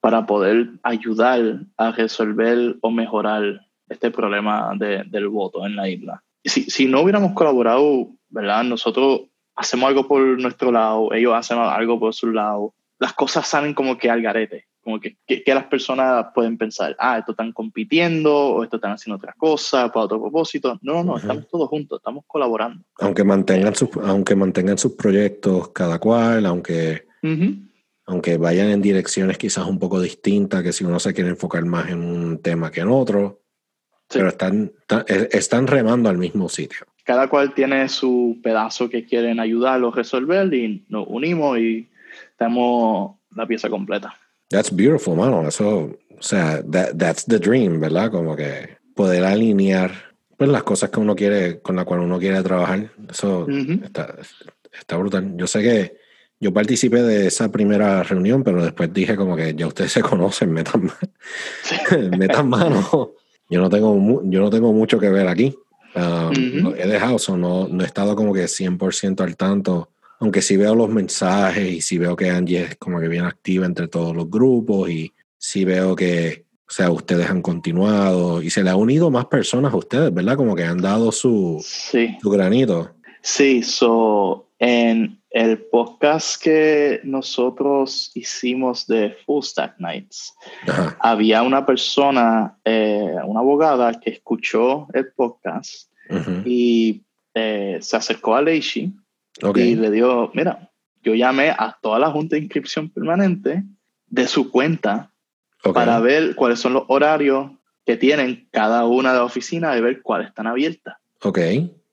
para 0.00 0.26
poder 0.26 0.70
ayudar 0.82 1.60
a 1.76 1.92
resolver 1.92 2.76
o 2.80 2.90
mejorar 2.90 3.66
este 3.88 4.10
problema 4.10 4.72
del 4.76 5.28
voto 5.28 5.66
en 5.66 5.76
la 5.76 5.88
isla. 5.88 6.22
Si, 6.44 6.62
si 6.62 6.86
no 6.86 7.02
hubiéramos 7.02 7.32
colaborado, 7.32 8.08
¿verdad? 8.30 8.64
Nosotros 8.64 9.22
hacemos 9.54 9.88
algo 9.88 10.08
por 10.08 10.22
nuestro 10.40 10.72
lado, 10.72 11.12
ellos 11.12 11.34
hacen 11.34 11.58
algo 11.58 12.00
por 12.00 12.14
su 12.14 12.28
lado, 12.32 12.72
las 12.98 13.12
cosas 13.12 13.46
salen 13.46 13.74
como 13.74 13.98
que 13.98 14.10
al 14.10 14.22
garete 14.22 14.69
como 14.82 14.98
que, 14.98 15.16
que, 15.26 15.54
las 15.54 15.64
personas 15.64 16.26
pueden 16.34 16.56
pensar, 16.56 16.96
ah, 16.98 17.18
esto 17.18 17.32
están 17.32 17.52
compitiendo 17.52 18.34
o 18.34 18.64
esto 18.64 18.76
están 18.76 18.92
haciendo 18.92 19.16
otra 19.16 19.34
cosa 19.36 19.92
para 19.92 20.06
otro 20.06 20.20
propósito. 20.20 20.78
No, 20.82 21.04
no, 21.04 21.04
no, 21.04 21.16
estamos 21.18 21.48
todos 21.48 21.68
juntos, 21.68 21.98
estamos 21.98 22.24
colaborando. 22.26 22.82
Aunque 22.98 23.24
mantengan 23.24 23.74
sus, 23.74 23.90
aunque 24.02 24.34
mantengan 24.34 24.78
sus 24.78 24.92
proyectos 24.92 25.68
cada 25.70 25.98
cual, 25.98 26.46
aunque, 26.46 27.06
aunque 28.06 28.38
vayan 28.38 28.68
en 28.68 28.80
direcciones 28.80 29.36
quizás 29.36 29.66
un 29.66 29.78
poco 29.78 30.00
distintas, 30.00 30.62
que 30.62 30.72
si 30.72 30.84
uno 30.84 30.98
se 30.98 31.12
quiere 31.12 31.30
enfocar 31.30 31.64
más 31.64 31.90
en 31.90 32.02
un 32.02 32.38
tema 32.38 32.70
que 32.70 32.80
en 32.80 32.88
otro, 32.88 33.42
pero 34.08 34.28
están, 34.28 34.72
e, 35.06 35.28
están 35.32 35.66
remando 35.66 36.08
al 36.08 36.18
mismo 36.18 36.48
sitio. 36.48 36.86
Cada 37.04 37.28
cual 37.28 37.54
tiene 37.54 37.88
su 37.88 38.38
pedazo 38.42 38.88
que 38.88 39.04
quieren 39.04 39.40
ayudar 39.40 39.82
o 39.82 39.90
resolver 39.90 40.52
y 40.54 40.84
nos 40.88 41.06
unimos 41.08 41.58
y 41.58 41.88
tenemos 42.38 43.16
la 43.34 43.46
pieza 43.46 43.68
completa. 43.68 44.16
That's 44.50 44.74
beautiful, 44.74 45.14
mano. 45.14 45.46
Eso, 45.46 45.96
o 46.18 46.22
sea, 46.22 46.62
that, 46.70 46.98
that's 46.98 47.24
the 47.24 47.38
dream, 47.38 47.80
¿verdad? 47.80 48.10
Como 48.10 48.34
que 48.34 48.78
poder 48.94 49.24
alinear 49.24 49.92
pues, 50.36 50.50
las 50.50 50.64
cosas 50.64 50.90
que 50.90 50.98
uno 50.98 51.14
quiere, 51.14 51.60
con 51.60 51.76
las 51.76 51.84
cuales 51.84 52.04
uno 52.04 52.18
quiere 52.18 52.42
trabajar. 52.42 52.90
Eso 53.08 53.46
está, 53.48 54.16
está 54.72 54.96
brutal. 54.96 55.36
Yo 55.36 55.46
sé 55.46 55.62
que 55.62 55.96
yo 56.40 56.52
participé 56.52 57.02
de 57.02 57.28
esa 57.28 57.52
primera 57.52 58.02
reunión, 58.02 58.42
pero 58.42 58.64
después 58.64 58.92
dije 58.92 59.14
como 59.14 59.36
que 59.36 59.54
ya 59.54 59.68
ustedes 59.68 59.92
se 59.92 60.02
conocen, 60.02 60.50
metan, 60.50 60.90
metan 62.18 62.48
mano. 62.48 63.12
Yo 63.48 63.60
no 63.60 63.70
tengo, 63.70 64.22
yo 64.24 64.40
no 64.40 64.50
tengo 64.50 64.72
mucho 64.72 64.98
que 64.98 65.10
ver 65.10 65.28
aquí. 65.28 65.54
Um, 65.94 66.74
He 66.76 66.86
dejado, 66.86 67.18
no, 67.36 67.68
no 67.68 67.82
he 67.82 67.86
estado 67.86 68.14
como 68.16 68.32
que 68.32 68.44
100% 68.44 69.20
al 69.20 69.36
tanto 69.36 69.90
aunque 70.20 70.42
sí 70.42 70.56
veo 70.56 70.74
los 70.74 70.90
mensajes 70.90 71.66
y 71.66 71.80
sí 71.80 71.98
veo 71.98 72.14
que 72.14 72.30
Angie 72.30 72.62
es 72.62 72.76
como 72.76 73.00
que 73.00 73.08
bien 73.08 73.24
activa 73.24 73.64
entre 73.64 73.88
todos 73.88 74.14
los 74.14 74.30
grupos 74.30 74.90
y 74.90 75.12
sí 75.38 75.64
veo 75.64 75.96
que, 75.96 76.44
o 76.68 76.70
sea, 76.70 76.90
ustedes 76.90 77.28
han 77.30 77.40
continuado 77.40 78.42
y 78.42 78.50
se 78.50 78.62
le 78.62 78.68
ha 78.68 78.76
unido 78.76 79.10
más 79.10 79.24
personas 79.26 79.72
a 79.72 79.76
ustedes, 79.76 80.12
¿verdad? 80.12 80.36
Como 80.36 80.54
que 80.54 80.64
han 80.64 80.78
dado 80.78 81.10
su, 81.10 81.64
su 81.64 82.30
granito. 82.30 82.90
Sí, 83.22 83.62
so, 83.62 84.50
en 84.58 85.18
el 85.30 85.58
podcast 85.58 86.42
que 86.42 87.00
nosotros 87.02 88.10
hicimos 88.14 88.86
de 88.86 89.16
Full 89.24 89.42
Stack 89.42 89.78
Nights, 89.78 90.34
había 91.00 91.42
una 91.42 91.64
persona, 91.64 92.58
eh, 92.64 93.14
una 93.24 93.40
abogada 93.40 93.98
que 93.98 94.10
escuchó 94.10 94.86
el 94.92 95.12
podcast 95.12 95.90
y 96.44 97.02
eh, 97.32 97.78
se 97.80 97.96
acercó 97.96 98.34
a 98.34 98.42
Leishi 98.42 98.92
y 99.54 99.74
le 99.74 99.90
dio, 99.90 100.30
mira, 100.34 100.70
yo 101.02 101.14
llamé 101.14 101.50
a 101.50 101.76
toda 101.80 101.98
la 101.98 102.10
junta 102.10 102.36
de 102.36 102.42
inscripción 102.42 102.90
permanente 102.90 103.64
de 104.08 104.26
su 104.26 104.50
cuenta 104.50 105.12
para 105.62 106.00
ver 106.00 106.34
cuáles 106.34 106.58
son 106.58 106.74
los 106.74 106.84
horarios 106.88 107.50
que 107.84 107.96
tienen 107.96 108.48
cada 108.50 108.86
una 108.86 109.12
de 109.12 109.18
las 109.18 109.26
oficinas 109.26 109.76
y 109.76 109.80
ver 109.80 110.02
cuáles 110.02 110.28
están 110.28 110.46
abiertas. 110.46 110.96
Ok. 111.22 111.38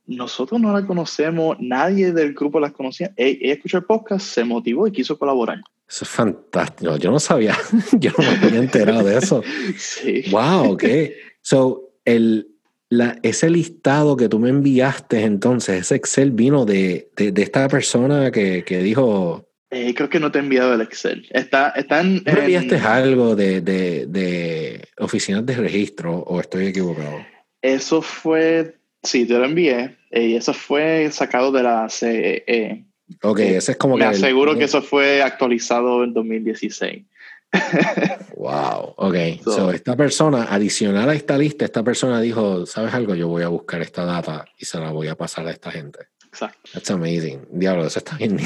Nosotros 0.06 0.60
no 0.62 0.72
la 0.72 0.86
conocemos, 0.86 1.58
nadie 1.60 2.14
del 2.14 2.34
grupo 2.34 2.60
las 2.60 2.72
conocía. 2.72 3.12
E, 3.18 3.40
ella, 3.42 3.54
escuchó 3.54 3.78
el 3.78 3.84
podcast, 3.84 4.26
se 4.26 4.44
motivó 4.44 4.88
y 4.88 4.92
quiso 4.92 5.20
colaborar. 5.20 5.60
Eso 5.88 6.06
es 6.06 6.10
fantástico. 6.10 6.98
Yo 6.98 7.12
no 7.12 7.20
sabía, 7.20 7.58
yo 7.94 8.12
no 8.18 8.24
me 8.24 8.48
había 8.48 8.60
enterado 8.60 9.04
de 9.04 9.18
eso. 9.18 9.44
sí. 9.78 10.24
Wow, 10.32 10.74
ok. 10.74 10.84
So, 11.42 11.92
el, 12.06 12.48
la, 12.90 13.18
ese 13.24 13.50
listado 13.50 14.16
que 14.16 14.30
tú 14.30 14.40
me 14.40 14.50
enviaste 14.50 15.24
entonces, 15.24 15.82
ese 15.82 15.96
Excel 15.96 16.32
vino 16.32 16.66
de, 16.66 17.10
de, 17.16 17.42
esta 17.42 17.68
persona 17.68 18.32
que, 18.32 18.64
que 18.64 18.80
dijo... 18.80 19.46
Eh, 19.70 19.94
creo 19.94 20.10
que 20.10 20.20
no 20.20 20.32
te 20.32 20.40
he 20.40 20.42
enviado 20.42 20.74
el 20.74 20.82
Excel. 20.82 21.28
Está, 21.32 21.70
están 21.72 22.24
¿Me 22.26 22.32
enviaste 22.32 22.78
algo 22.78 23.36
de, 23.36 23.60
de, 23.60 24.06
de, 24.08 24.88
oficinas 24.98 25.46
de 25.46 25.56
registro 25.56 26.20
o 26.20 26.40
estoy 26.40 26.68
equivocado? 26.68 27.18
Eso 27.62 28.02
fue, 28.02 28.76
sí, 29.04 29.26
te 29.26 29.34
lo 29.34 29.44
envié 29.44 29.98
eh, 30.12 30.24
y 30.24 30.36
eso 30.36 30.54
fue 30.54 31.10
sacado 31.12 31.52
de 31.52 31.64
la 31.64 31.90
CEE. 31.90 32.86
Ok, 33.24 33.40
eh, 33.40 33.58
ese 33.58 33.74
es 33.74 33.78
como 33.78 33.98
me 33.98 34.06
que... 34.06 34.10
Me 34.12 34.16
aseguro 34.16 34.58
que 34.58 34.64
eso 34.64 34.82
fue 34.82 35.22
actualizado 35.22 36.06
en 36.06 36.14
2016 36.14 37.04
wow, 38.36 38.94
ok. 38.98 39.16
So, 39.44 39.72
esta 39.72 39.96
persona, 39.96 40.48
adicional 40.50 41.10
a 41.10 41.14
esta 41.14 41.38
lista, 41.38 41.66
esta 41.66 41.84
persona 41.84 42.22
dijo, 42.22 42.66
¿sabes 42.66 42.94
algo? 42.94 43.16
Yo 43.16 43.28
voy 43.28 43.44
a 43.44 43.48
buscar 43.48 43.82
esta 43.82 44.06
data 44.06 44.46
y 44.58 44.66
se 44.66 44.80
la 44.80 44.92
voy 44.92 45.08
a 45.08 45.16
pasar 45.16 45.48
a 45.48 45.52
esta 45.52 45.72
gente. 45.72 46.00
Exacto. 46.28 46.70
That's 46.74 46.92
amazing. 46.92 47.48
Diablo, 47.52 47.86
eso 47.86 48.00
está 48.00 48.18
bien. 48.18 48.40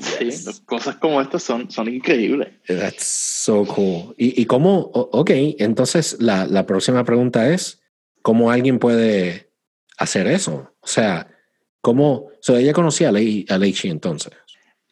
Sí, 0.00 0.30
cosas 0.64 0.96
como 0.96 1.20
estas 1.20 1.42
son, 1.42 1.70
son 1.70 1.92
increíbles. 1.92 2.48
That's 2.66 3.04
so 3.04 3.66
cool. 3.66 4.14
¿Y, 4.16 4.40
y 4.40 4.46
cómo? 4.46 4.78
Ok, 4.92 5.30
entonces 5.58 6.16
la, 6.20 6.46
la, 6.46 6.66
próxima 6.66 7.04
pregunta 7.04 7.52
es, 7.52 7.80
¿cómo 8.22 8.50
alguien 8.50 8.78
puede 8.78 9.50
hacer 9.98 10.28
eso? 10.28 10.72
O 10.80 10.86
sea, 10.86 11.28
¿cómo? 11.80 12.30
So, 12.40 12.56
¿Ella 12.56 12.72
conocía 12.72 13.08
a, 13.08 13.12
Leichi 13.12 13.88
entonces? 13.88 14.32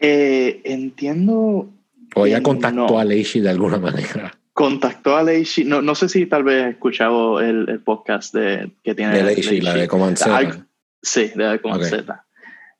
Eh, 0.00 0.60
entiendo 0.64 1.72
¿O 2.18 2.24
ella 2.24 2.42
contactó 2.42 2.98
a 2.98 3.04
Leishi 3.04 3.40
de 3.40 3.50
alguna 3.50 3.78
manera? 3.86 4.32
Contactó 4.54 5.16
a 5.16 5.22
Leishi, 5.22 5.64
no, 5.64 5.82
no 5.82 5.94
sé 5.94 6.08
si 6.08 6.24
tal 6.24 6.44
vez 6.44 6.64
he 6.64 6.70
escuchado 6.70 7.40
el, 7.40 7.68
el 7.68 7.80
podcast 7.80 8.34
de, 8.34 8.72
que 8.82 8.94
tiene 8.94 9.16
de 9.18 9.22
Leishi, 9.22 9.60
la 9.60 9.74
de 9.74 9.86
Command 9.86 10.16
Z. 10.16 10.66
sí, 11.02 11.30
de 11.34 11.44
la 11.44 11.58
Command 11.58 11.84
Z. 11.84 12.24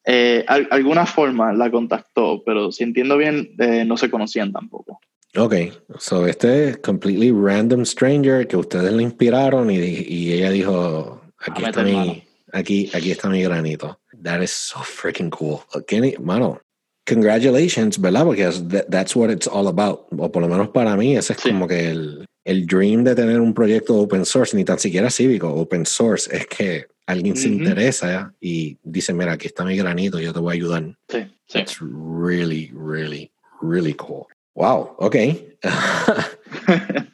Eh, 0.07 0.43
alguna 0.49 1.05
forma 1.05 1.53
la 1.53 1.70
contactó, 1.70 2.43
pero 2.47 2.72
si 2.72 2.84
entiendo 2.84 3.18
bien, 3.18 3.51
eh, 3.59 3.84
no 3.84 3.99
se 3.99 4.11
conocían 4.11 4.53
tampoco. 4.53 5.01
Ok, 5.37 5.55
so 5.99 6.26
este 6.26 6.70
es 6.70 6.78
completely 6.78 7.30
random 7.30 7.84
stranger 7.84 8.47
que 8.47 8.57
ustedes 8.57 8.91
le 8.95 9.03
inspiraron 9.03 9.70
y, 9.70 9.76
y 9.76 10.32
ella 10.32 10.51
dijo, 10.51 11.20
aquí 11.39 11.62
está, 11.62 11.82
mi, 11.82 12.24
aquí, 12.53 12.91
aquí 12.95 13.11
está 13.11 13.28
mi 13.28 13.43
granito. 13.43 14.01
That 14.22 14.41
is 14.41 14.53
so 14.53 14.78
freaking 14.80 15.28
cool. 15.28 15.61
Okay, 15.74 16.16
mano, 16.18 16.62
congratulations, 17.07 17.98
¿verdad? 17.98 18.24
Porque 18.24 18.44
that's 18.88 19.16
what 19.16 19.30
it's 19.30 19.46
all 19.46 19.68
about. 19.68 20.07
O 20.11 20.30
por 20.30 20.42
lo 20.42 20.48
menos 20.48 20.68
para 20.68 20.96
mí, 20.96 21.16
ese 21.16 21.32
es 21.32 21.40
como 21.40 21.66
que 21.66 21.90
el, 21.90 22.26
el, 22.44 22.66
dream 22.66 23.04
de 23.04 23.14
tener 23.14 23.40
un 23.40 23.54
proyecto 23.54 23.96
open 23.96 24.26
source, 24.26 24.57
ni 24.57 24.64
tan 24.64 24.78
siquiera 24.78 25.11
cívico, 25.11 25.48
open 25.48 25.86
source, 25.86 26.28
es 26.34 26.46
que 26.46 26.86
alguien 27.07 27.36
se 27.36 27.48
interesa 27.48 28.34
y 28.40 28.78
dice, 28.82 29.14
mira, 29.14 29.32
aquí 29.32 29.46
está 29.46 29.64
mi 29.64 29.76
granito, 29.76 30.18
yo 30.18 30.32
te 30.32 30.40
voy 30.40 30.50
a 30.50 30.54
ayudar. 30.54 30.96
Sí, 31.09 31.18
sí. 31.46 31.59
It's 31.59 31.78
really, 31.80 32.72
really, 32.74 33.30
really 33.62 33.94
cool. 33.94 34.26
Wow, 34.54 34.96
ok. 34.98 35.16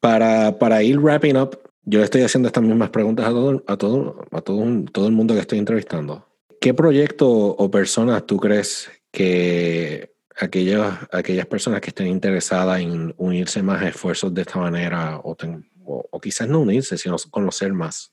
para, 0.00 0.58
para 0.58 0.82
ir 0.82 0.98
wrapping 0.98 1.36
up, 1.36 1.58
yo 1.84 2.00
le 2.00 2.04
estoy 2.04 2.22
haciendo 2.22 2.48
estas 2.48 2.62
mismas 2.62 2.90
preguntas 2.90 3.26
a 3.26 3.30
todo, 3.30 3.64
a 3.66 3.76
todo, 3.76 4.26
a 4.30 4.40
todo, 4.42 4.84
todo 4.92 5.06
el 5.06 5.12
mundo 5.12 5.34
que 5.34 5.40
estoy 5.40 5.58
entrevistando. 5.58 6.26
¿Qué 6.60 6.74
proyecto 6.74 7.28
o 7.28 7.70
personas 7.70 8.26
tú 8.26 8.36
crees 8.36 8.90
que 9.10 10.12
aquellos, 10.38 10.86
aquellas 11.12 11.46
personas 11.46 11.80
que 11.80 11.90
estén 11.90 12.06
interesadas 12.06 12.80
en 12.80 13.14
unirse 13.16 13.62
más 13.62 13.82
a 13.82 13.88
esfuerzos 13.88 14.32
de 14.32 14.42
esta 14.42 14.58
manera, 14.58 15.18
o, 15.18 15.36
o, 15.84 16.20
quizás 16.20 16.48
no 16.48 16.60
unirse, 16.60 16.96
sino 16.96 17.16
conocer 17.30 17.72
más, 17.72 18.12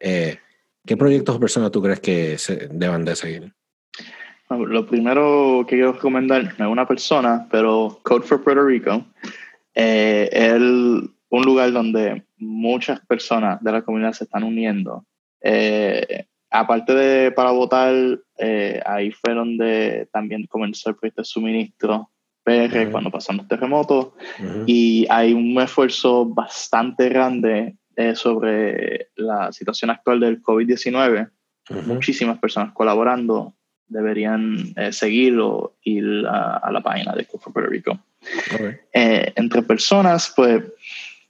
eh, 0.00 0.38
¿qué 0.86 0.96
proyectos 0.96 1.36
o 1.36 1.40
personas 1.40 1.70
tú 1.70 1.82
crees 1.82 2.00
que 2.00 2.38
se 2.38 2.68
deban 2.70 3.04
de 3.04 3.16
seguir? 3.16 3.52
Lo 4.50 4.86
primero 4.86 5.64
que 5.66 5.76
quiero 5.76 5.92
recomendar 5.92 6.54
no 6.58 6.66
es 6.66 6.72
una 6.72 6.86
persona, 6.86 7.46
pero 7.50 8.00
Code 8.02 8.26
for 8.26 8.42
Puerto 8.42 8.64
Rico 8.64 9.06
eh, 9.74 10.28
es 10.30 10.60
un 10.60 11.42
lugar 11.44 11.72
donde 11.72 12.24
muchas 12.36 13.00
personas 13.06 13.62
de 13.62 13.72
la 13.72 13.82
comunidad 13.82 14.12
se 14.12 14.24
están 14.24 14.44
uniendo. 14.44 15.06
Eh, 15.40 16.26
aparte 16.52 16.94
de 16.94 17.32
para 17.32 17.50
votar, 17.50 17.94
eh, 18.38 18.80
ahí 18.84 19.10
fue 19.10 19.34
donde 19.34 20.08
también 20.12 20.46
comenzó 20.46 20.90
el 20.90 20.96
proyecto 20.96 21.22
de 21.22 21.26
suministro 21.26 22.10
PR 22.44 22.90
cuando 22.90 23.10
pasaron 23.10 23.38
los 23.38 23.48
terremotos. 23.48 24.08
Y 24.66 25.06
hay 25.08 25.32
un 25.32 25.58
esfuerzo 25.60 26.26
bastante 26.26 27.08
grande 27.08 27.76
eh, 27.96 28.14
sobre 28.14 29.08
la 29.16 29.52
situación 29.52 29.90
actual 29.90 30.20
del 30.20 30.42
COVID-19. 30.42 31.30
Muchísimas 31.86 32.38
personas 32.38 32.72
colaborando. 32.72 33.54
Deberían 33.86 34.72
eh, 34.76 34.92
seguirlo 34.92 35.76
ir 35.82 36.26
a, 36.26 36.70
la 36.72 36.80
página 36.80 37.14
de 37.14 37.24
for 37.24 37.52
Puerto 37.52 37.70
Rico. 37.70 37.98
entre 38.92 39.62
personas, 39.62 40.32
pues, 40.34 40.62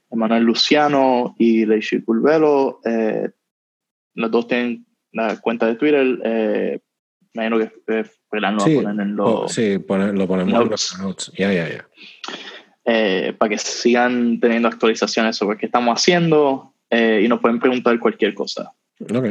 Emanuel 0.09 0.43
Luciano 0.43 1.35
y 1.37 1.65
Leishi 1.65 2.01
Curvelo, 2.01 2.79
los 4.15 4.31
dos 4.31 4.47
tienen 4.47 4.85
la 5.13 5.39
cuenta 5.39 5.67
de 5.67 5.75
Twitter, 5.75 6.19
eh, 6.23 6.79
me 7.33 7.45
imagino 7.45 7.59
que 7.59 7.71
pues, 8.29 8.41
la 8.41 8.59
sí, 8.59 8.75
ponen 8.75 8.99
en 8.99 9.15
los. 9.15 9.29
Oh, 9.29 9.47
sí, 9.47 9.73
lo 9.73 10.27
ponemos 10.27 10.53
en 10.53 10.69
los 10.69 10.99
notes. 10.99 11.31
Ya, 11.37 11.53
ya, 11.53 11.69
ya. 11.69 11.87
Eh, 12.85 13.33
para 13.37 13.49
que 13.49 13.57
sigan 13.57 14.39
teniendo 14.39 14.67
actualizaciones 14.67 15.37
sobre 15.37 15.57
qué 15.57 15.67
estamos 15.67 15.99
haciendo 15.99 16.73
eh, 16.89 17.21
y 17.23 17.27
nos 17.27 17.39
pueden 17.39 17.59
preguntar 17.59 17.97
cualquier 17.99 18.33
cosa. 18.33 18.73
Ok, 18.99 19.25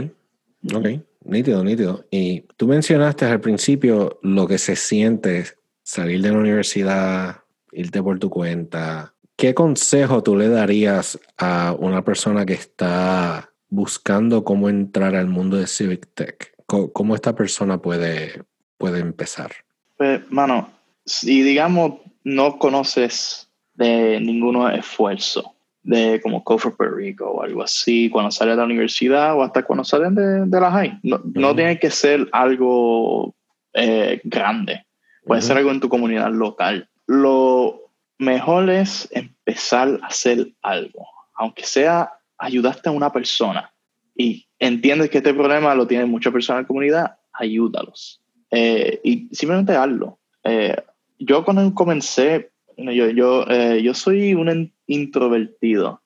ok, 0.75 0.89
nítido, 1.25 1.63
nítido. 1.63 2.07
Y 2.11 2.41
tú 2.57 2.67
mencionaste 2.67 3.27
al 3.27 3.41
principio 3.41 4.19
lo 4.23 4.47
que 4.47 4.59
se 4.59 4.75
siente 4.75 5.45
salir 5.83 6.23
de 6.23 6.31
la 6.31 6.39
universidad 6.39 7.37
irte 7.73 8.03
por 8.03 8.19
tu 8.19 8.31
cuenta. 8.31 9.15
¿Qué 9.37 9.55
consejo 9.55 10.23
tú 10.23 10.37
le 10.37 10.49
darías 10.49 11.19
a 11.39 11.75
una 11.79 12.05
persona 12.05 12.47
que 12.47 12.53
está 12.55 13.52
buscando 13.73 14.45
cómo 14.45 14.69
entrar 14.69 15.17
al 15.17 15.29
mundo 15.29 15.57
de 15.57 15.67
Civic 15.67 16.07
Tech? 16.15 16.55
¿Cómo, 16.67 17.15
esta 17.15 17.35
persona 17.35 17.79
puede, 17.81 18.43
puede 18.77 19.01
empezar? 19.01 19.51
Pues, 19.97 20.31
mano, 20.31 20.71
si 21.07 21.43
digamos 21.43 21.95
no 22.23 22.59
conoces 22.59 23.49
de 23.75 24.21
ningún 24.21 24.71
esfuerzo 24.71 25.55
de 25.83 26.21
como 26.23 26.45
Code 26.45 26.61
for 26.61 26.77
Puerto 26.77 26.97
Rico 26.97 27.31
o 27.31 27.43
algo 27.43 27.63
así, 27.63 28.11
cuando 28.11 28.31
sales 28.31 28.55
de 28.55 28.59
la 28.59 28.67
universidad 28.67 29.37
o 29.37 29.43
hasta 29.43 29.63
cuando 29.63 29.85
salen 29.85 30.15
de, 30.15 30.47
de 30.47 30.61
la 30.61 30.71
high. 30.71 31.01
No, 31.03 31.55
tiene 31.55 31.79
que 31.79 31.91
ser 31.91 32.29
algo 32.31 33.35
eh, 33.73 34.21
grande, 34.23 34.85
puede 35.25 35.41
ser 35.43 35.57
algo 35.57 35.71
en 35.71 35.81
tu 35.81 35.89
comunidad 35.89 36.31
local. 36.31 36.89
Lo 37.07 37.91
mejor 38.19 38.69
es 38.71 39.09
empezar 39.13 39.99
a 40.03 40.07
hacer 40.07 40.53
algo, 40.63 41.07
aunque 41.35 41.65
sea 41.65 42.13
ayudaste 42.43 42.89
a 42.89 42.93
una 42.93 43.13
persona 43.13 43.73
y 44.17 44.49
entiendes 44.59 45.11
que 45.11 45.19
este 45.19 45.33
problema 45.33 45.75
lo 45.75 45.87
tienen 45.87 46.11
muchas 46.11 46.33
personas 46.33 46.61
en 46.61 46.65
la 46.65 46.69
comunidad, 46.69 47.17
ayúdalos. 47.33 48.21
Eh, 48.51 49.01
y 49.05 49.29
simplemente 49.33 49.75
hazlo. 49.75 50.19
Eh, 50.45 50.77
yo 51.19 51.45
cuando 51.45 51.73
comencé, 51.73 52.51
yo, 52.77 53.11
yo, 53.11 53.47
eh, 53.49 53.81
yo 53.83 53.95
soy 53.95 54.35
un 54.35 54.73
introvertido 54.87 56.03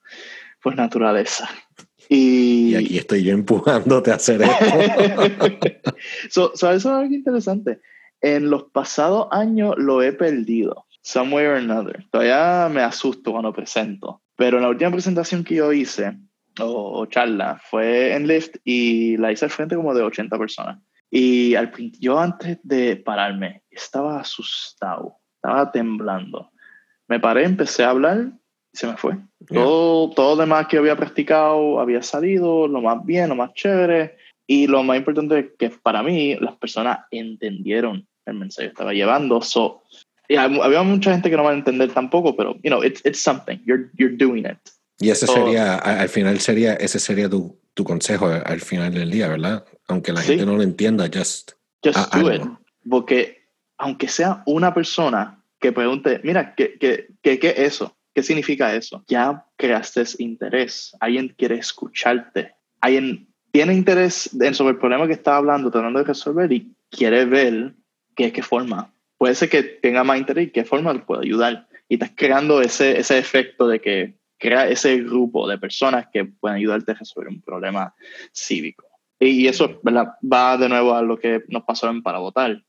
por 0.62 0.76
naturaleza. 0.76 1.48
Y, 2.08 2.72
y, 2.72 2.74
aquí 2.76 2.98
estoy 2.98 3.24
yo 3.24 3.32
empujándote 3.32 4.12
a 4.12 4.14
hacer 4.14 4.42
esto. 4.42 5.80
so, 6.30 6.52
eso 6.54 6.70
es 6.70 6.86
algo 6.86 7.12
interesante. 7.12 7.80
En 8.20 8.50
los 8.50 8.64
pasados 8.64 9.26
años 9.32 9.74
lo 9.76 10.02
he 10.02 10.12
perdido, 10.12 10.86
somewhere 11.02 11.48
or 11.48 11.56
another. 11.56 12.04
Todavía 12.10 12.68
me 12.72 12.82
asusto 12.82 13.32
cuando 13.32 13.52
presento. 13.52 14.20
Pero 14.36 14.60
la 14.60 14.68
última 14.68 14.90
presentación 14.90 15.42
que 15.42 15.56
yo 15.56 15.72
hice, 15.72 16.18
o, 16.60 17.06
charla, 17.06 17.60
fue 17.62 18.14
en 18.14 18.26
Lyft 18.26 18.56
y 18.64 19.16
la 19.16 19.32
hice 19.32 19.46
al 19.46 19.50
frente 19.50 19.76
como 19.76 19.94
de 19.94 20.02
80 20.02 20.38
personas. 20.38 20.78
Y 21.10 21.54
al, 21.54 21.72
yo 21.98 22.18
antes 22.18 22.58
de 22.62 22.96
pararme 22.96 23.62
estaba 23.70 24.20
asustado, 24.20 25.16
estaba 25.36 25.70
temblando. 25.72 26.50
Me 27.08 27.20
paré, 27.20 27.44
empecé 27.44 27.84
a 27.84 27.90
hablar 27.90 28.32
y 28.72 28.76
se 28.76 28.86
me 28.86 28.96
fue. 28.96 29.16
Todo, 29.46 30.10
todo 30.10 30.34
lo 30.34 30.42
demás 30.42 30.66
que 30.66 30.78
había 30.78 30.96
practicado 30.96 31.80
había 31.80 32.02
salido, 32.02 32.66
lo 32.66 32.82
más 32.82 33.04
bien, 33.04 33.28
lo 33.28 33.36
más 33.36 33.54
chévere. 33.54 34.16
Y 34.46 34.66
lo 34.66 34.82
más 34.82 34.98
importante 34.98 35.38
es 35.38 35.46
que 35.58 35.70
para 35.70 36.02
mí 36.02 36.36
las 36.36 36.56
personas 36.56 37.00
entendieron 37.10 38.06
el 38.26 38.34
mensaje 38.34 38.68
que 38.68 38.72
estaba 38.72 38.92
llevando. 38.92 39.40
So, 39.40 39.82
había 40.28 40.82
mucha 40.82 41.12
gente 41.12 41.30
que 41.30 41.36
no 41.36 41.44
va 41.44 41.50
a 41.50 41.54
entender 41.54 41.92
tampoco, 41.92 42.36
pero, 42.36 42.54
you 42.62 42.70
know, 42.70 42.82
it's, 42.82 43.00
it's 43.04 43.20
something. 43.20 43.58
You're, 43.64 43.90
you're 43.96 44.16
doing 44.16 44.44
it. 44.46 44.58
Y 44.98 45.10
ese 45.10 45.26
sería, 45.26 45.76
al 45.76 46.08
final 46.08 46.40
sería, 46.40 46.74
ese 46.74 46.98
sería 46.98 47.28
tu, 47.28 47.58
tu 47.74 47.84
consejo 47.84 48.26
al 48.28 48.60
final 48.60 48.94
del 48.94 49.10
día, 49.10 49.28
¿verdad? 49.28 49.64
Aunque 49.88 50.12
la 50.12 50.22
gente 50.22 50.46
no 50.46 50.56
lo 50.56 50.62
entienda, 50.62 51.10
just, 51.12 51.52
just 51.84 52.14
do 52.14 52.32
it. 52.32 52.42
Porque 52.88 53.42
aunque 53.76 54.08
sea 54.08 54.42
una 54.46 54.72
persona 54.72 55.42
que 55.60 55.72
pregunte, 55.72 56.20
mira, 56.24 56.54
¿qué, 56.54 56.78
qué, 56.78 57.08
qué, 57.22 57.38
qué 57.38 57.50
es 57.50 57.74
eso? 57.74 57.96
¿Qué 58.14 58.22
significa 58.22 58.74
eso? 58.74 59.04
Ya 59.08 59.44
creaste 59.56 60.02
interés. 60.18 60.96
Alguien 61.00 61.34
quiere 61.36 61.56
escucharte. 61.56 62.54
Alguien 62.80 63.28
tiene 63.52 63.74
interés 63.74 64.30
en 64.40 64.54
sobre 64.54 64.72
el 64.72 64.78
problema 64.78 65.06
que 65.06 65.12
está 65.12 65.36
hablando, 65.36 65.70
tratando 65.70 65.98
de 65.98 66.06
resolver 66.06 66.50
y 66.50 66.74
quiere 66.90 67.26
ver 67.26 67.74
qué, 68.14 68.32
qué 68.32 68.42
forma. 68.42 68.90
Puede 69.18 69.34
ser 69.34 69.48
que 69.48 69.62
tenga 69.62 70.04
más 70.04 70.18
interés 70.18 70.48
y 70.48 70.50
qué 70.50 70.64
forma 70.64 70.92
le 70.92 71.00
puede 71.00 71.24
ayudar. 71.24 71.66
Y 71.88 71.94
estás 71.94 72.12
creando 72.14 72.60
ese, 72.60 72.98
ese 72.98 73.18
efecto 73.18 73.66
de 73.66 73.80
que 73.80 74.14
crea 74.38 74.68
ese 74.68 74.98
grupo 74.98 75.48
de 75.48 75.58
personas 75.58 76.06
que 76.12 76.24
pueden 76.24 76.58
ayudarte 76.58 76.92
a 76.92 76.96
resolver 76.96 77.28
un 77.28 77.40
problema 77.40 77.94
cívico. 78.32 78.86
Y 79.18 79.46
eso 79.46 79.80
va 79.82 80.58
de 80.58 80.68
nuevo 80.68 80.94
a 80.94 81.02
lo 81.02 81.18
que 81.18 81.42
nos 81.48 81.64
pasó 81.64 81.88
en 81.88 82.02
Para 82.02 82.18
Votar. 82.18 82.62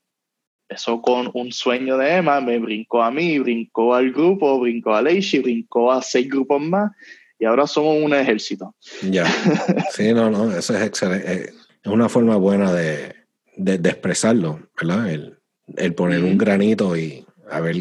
Eso 0.68 1.00
con 1.00 1.30
un 1.32 1.52
sueño 1.52 1.96
de 1.96 2.16
Emma, 2.16 2.40
me 2.40 2.58
brincó 2.58 3.02
a 3.02 3.10
mí, 3.10 3.38
brincó 3.38 3.94
al 3.94 4.12
grupo, 4.12 4.60
brincó 4.60 4.94
a 4.94 5.02
Leishi, 5.02 5.38
brincó 5.38 5.90
a 5.90 6.02
seis 6.02 6.28
grupos 6.28 6.60
más 6.60 6.92
y 7.38 7.44
ahora 7.44 7.66
somos 7.66 8.02
un 8.02 8.12
ejército. 8.14 8.74
Ya, 9.02 9.24
sí, 9.92 10.12
no, 10.12 10.30
no, 10.30 10.54
eso 10.54 10.76
es 10.76 10.82
excelente. 10.82 11.52
Es 11.82 11.86
una 11.86 12.08
forma 12.08 12.36
buena 12.36 12.72
de, 12.72 13.14
de, 13.56 13.88
expresarlo, 13.88 14.68
¿verdad? 14.76 15.10
El, 15.10 15.37
el 15.76 15.94
poner 15.94 16.24
un 16.24 16.38
granito 16.38 16.96
y 16.96 17.24
a 17.50 17.60
ver 17.60 17.76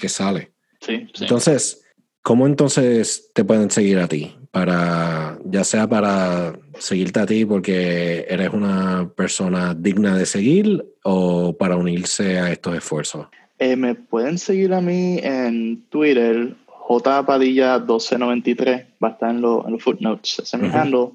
qué 0.00 0.08
sale. 0.08 0.52
Sí, 0.80 1.08
sí. 1.14 1.24
Entonces, 1.24 1.84
¿Cómo 2.24 2.46
entonces 2.46 3.30
te 3.34 3.44
pueden 3.44 3.70
seguir 3.70 3.98
a 3.98 4.08
ti? 4.08 4.34
Para, 4.50 5.38
ya 5.44 5.62
sea 5.62 5.86
para 5.86 6.58
seguirte 6.78 7.20
a 7.20 7.26
ti 7.26 7.44
porque 7.44 8.24
eres 8.26 8.48
una 8.54 9.12
persona 9.14 9.74
digna 9.74 10.16
de 10.16 10.24
seguir 10.24 10.86
o 11.02 11.54
para 11.54 11.76
unirse 11.76 12.38
a 12.38 12.50
estos 12.50 12.74
esfuerzos. 12.74 13.26
Eh, 13.58 13.76
me 13.76 13.94
pueden 13.94 14.38
seguir 14.38 14.72
a 14.72 14.80
mí 14.80 15.20
en 15.22 15.84
Twitter, 15.90 16.56
jpadilla1293, 16.88 18.86
va 19.04 19.08
a 19.08 19.10
estar 19.10 19.28
en, 19.28 19.42
los 19.42 19.82
footnotes, 19.82 20.38
ese 20.38 20.56
mi 20.56 20.68
handle. 20.68 21.10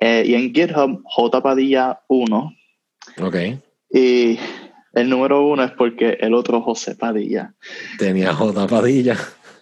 Eh, 0.00 0.22
y 0.28 0.34
en 0.34 0.54
GitHub, 0.54 1.02
jpadilla1. 1.14 2.56
Ok. 3.20 3.36
Y 3.92 4.38
el 4.98 5.08
número 5.08 5.46
uno 5.46 5.64
es 5.64 5.70
porque 5.72 6.18
el 6.20 6.34
otro 6.34 6.60
José 6.60 6.96
Padilla. 6.96 7.54
Tenía 7.98 8.32
J 8.34 8.66
Padilla. 8.66 9.16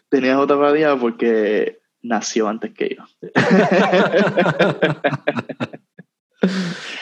Tenía 0.08 0.40
otra 0.40 0.58
Padilla 0.58 0.96
porque 0.96 1.80
nació 2.02 2.48
antes 2.48 2.72
que 2.72 2.96
yo. 2.96 3.04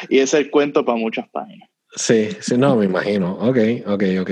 y 0.08 0.18
es 0.18 0.34
el 0.34 0.50
cuento 0.50 0.84
para 0.84 0.98
muchas 0.98 1.28
páginas. 1.28 1.68
Sí, 1.94 2.30
sí, 2.40 2.58
no, 2.58 2.76
me 2.76 2.86
imagino. 2.86 3.34
Ok, 3.34 3.58
ok, 3.86 4.02
ok. 4.20 4.30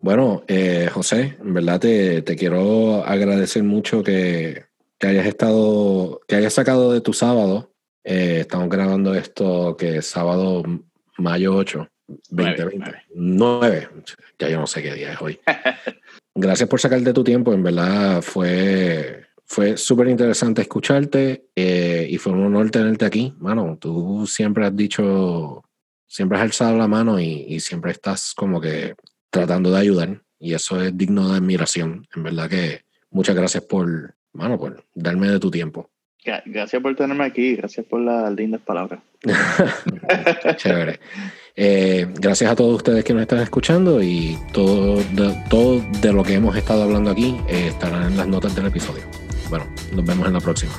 Bueno, 0.00 0.44
eh, 0.48 0.88
José, 0.92 1.36
en 1.40 1.54
verdad 1.54 1.80
te, 1.80 2.22
te, 2.22 2.36
quiero 2.36 3.04
agradecer 3.04 3.62
mucho 3.62 4.02
que, 4.02 4.66
que, 4.98 5.06
hayas 5.06 5.26
estado, 5.26 6.20
que 6.26 6.36
hayas 6.36 6.54
sacado 6.54 6.92
de 6.92 7.00
tu 7.00 7.12
sábado. 7.12 7.72
Eh, 8.04 8.38
estamos 8.40 8.68
grabando 8.68 9.14
esto 9.14 9.76
que 9.76 9.98
es 9.98 10.06
sábado, 10.06 10.62
mayo 11.18 11.54
8, 11.54 11.88
2020. 12.30 13.02
9, 13.14 13.88
ya 14.38 14.48
yo 14.48 14.58
no 14.58 14.66
sé 14.66 14.82
qué 14.82 14.94
día 14.94 15.12
es 15.12 15.20
hoy. 15.20 15.38
Gracias 16.34 16.68
por 16.68 16.80
sacarte 16.80 17.12
tu 17.12 17.24
tiempo, 17.24 17.52
en 17.52 17.62
verdad 17.62 18.22
fue, 18.22 19.26
fue 19.44 19.76
súper 19.76 20.08
interesante 20.08 20.62
escucharte 20.62 21.46
eh, 21.54 22.06
y 22.08 22.16
fue 22.18 22.32
un 22.32 22.46
honor 22.46 22.70
tenerte 22.70 23.04
aquí. 23.04 23.34
Mano, 23.38 23.76
tú 23.80 24.26
siempre 24.26 24.64
has 24.64 24.76
dicho, 24.76 25.64
siempre 26.06 26.38
has 26.38 26.44
alzado 26.44 26.78
la 26.78 26.86
mano 26.86 27.18
y, 27.18 27.58
siempre 27.60 27.90
estás 27.90 28.34
como 28.34 28.60
que 28.60 28.94
tratando 29.30 29.70
de 29.70 29.78
ayudar 29.78 30.22
y 30.38 30.54
eso 30.54 30.80
es 30.80 30.96
digno 30.96 31.28
de 31.28 31.38
admiración. 31.38 32.06
En 32.14 32.22
verdad 32.22 32.48
que 32.48 32.82
muchas 33.10 33.34
gracias 33.34 33.64
por, 33.64 34.14
mano, 34.32 34.58
por 34.58 34.84
darme 34.94 35.28
de 35.28 35.40
tu 35.40 35.50
tiempo. 35.50 35.90
Gracias 36.44 36.82
por 36.82 36.94
tenerme 36.94 37.24
aquí, 37.24 37.56
gracias 37.56 37.86
por 37.86 38.00
las 38.00 38.32
lindas 38.32 38.60
palabras. 38.60 39.00
Chévere. 40.56 41.00
Eh, 41.60 42.06
gracias 42.14 42.52
a 42.52 42.54
todos 42.54 42.76
ustedes 42.76 43.02
que 43.02 43.12
nos 43.12 43.22
están 43.22 43.40
escuchando 43.40 44.00
y 44.00 44.38
todo 44.52 44.98
de, 44.98 45.36
todo 45.50 45.80
de 46.00 46.12
lo 46.12 46.22
que 46.22 46.34
hemos 46.34 46.56
estado 46.56 46.84
hablando 46.84 47.10
aquí 47.10 47.36
eh, 47.48 47.66
estará 47.70 48.06
en 48.06 48.16
las 48.16 48.28
notas 48.28 48.54
del 48.54 48.66
episodio. 48.66 49.02
Bueno, 49.50 49.66
nos 49.92 50.04
vemos 50.04 50.28
en 50.28 50.34
la 50.34 50.40
próxima. 50.40 50.72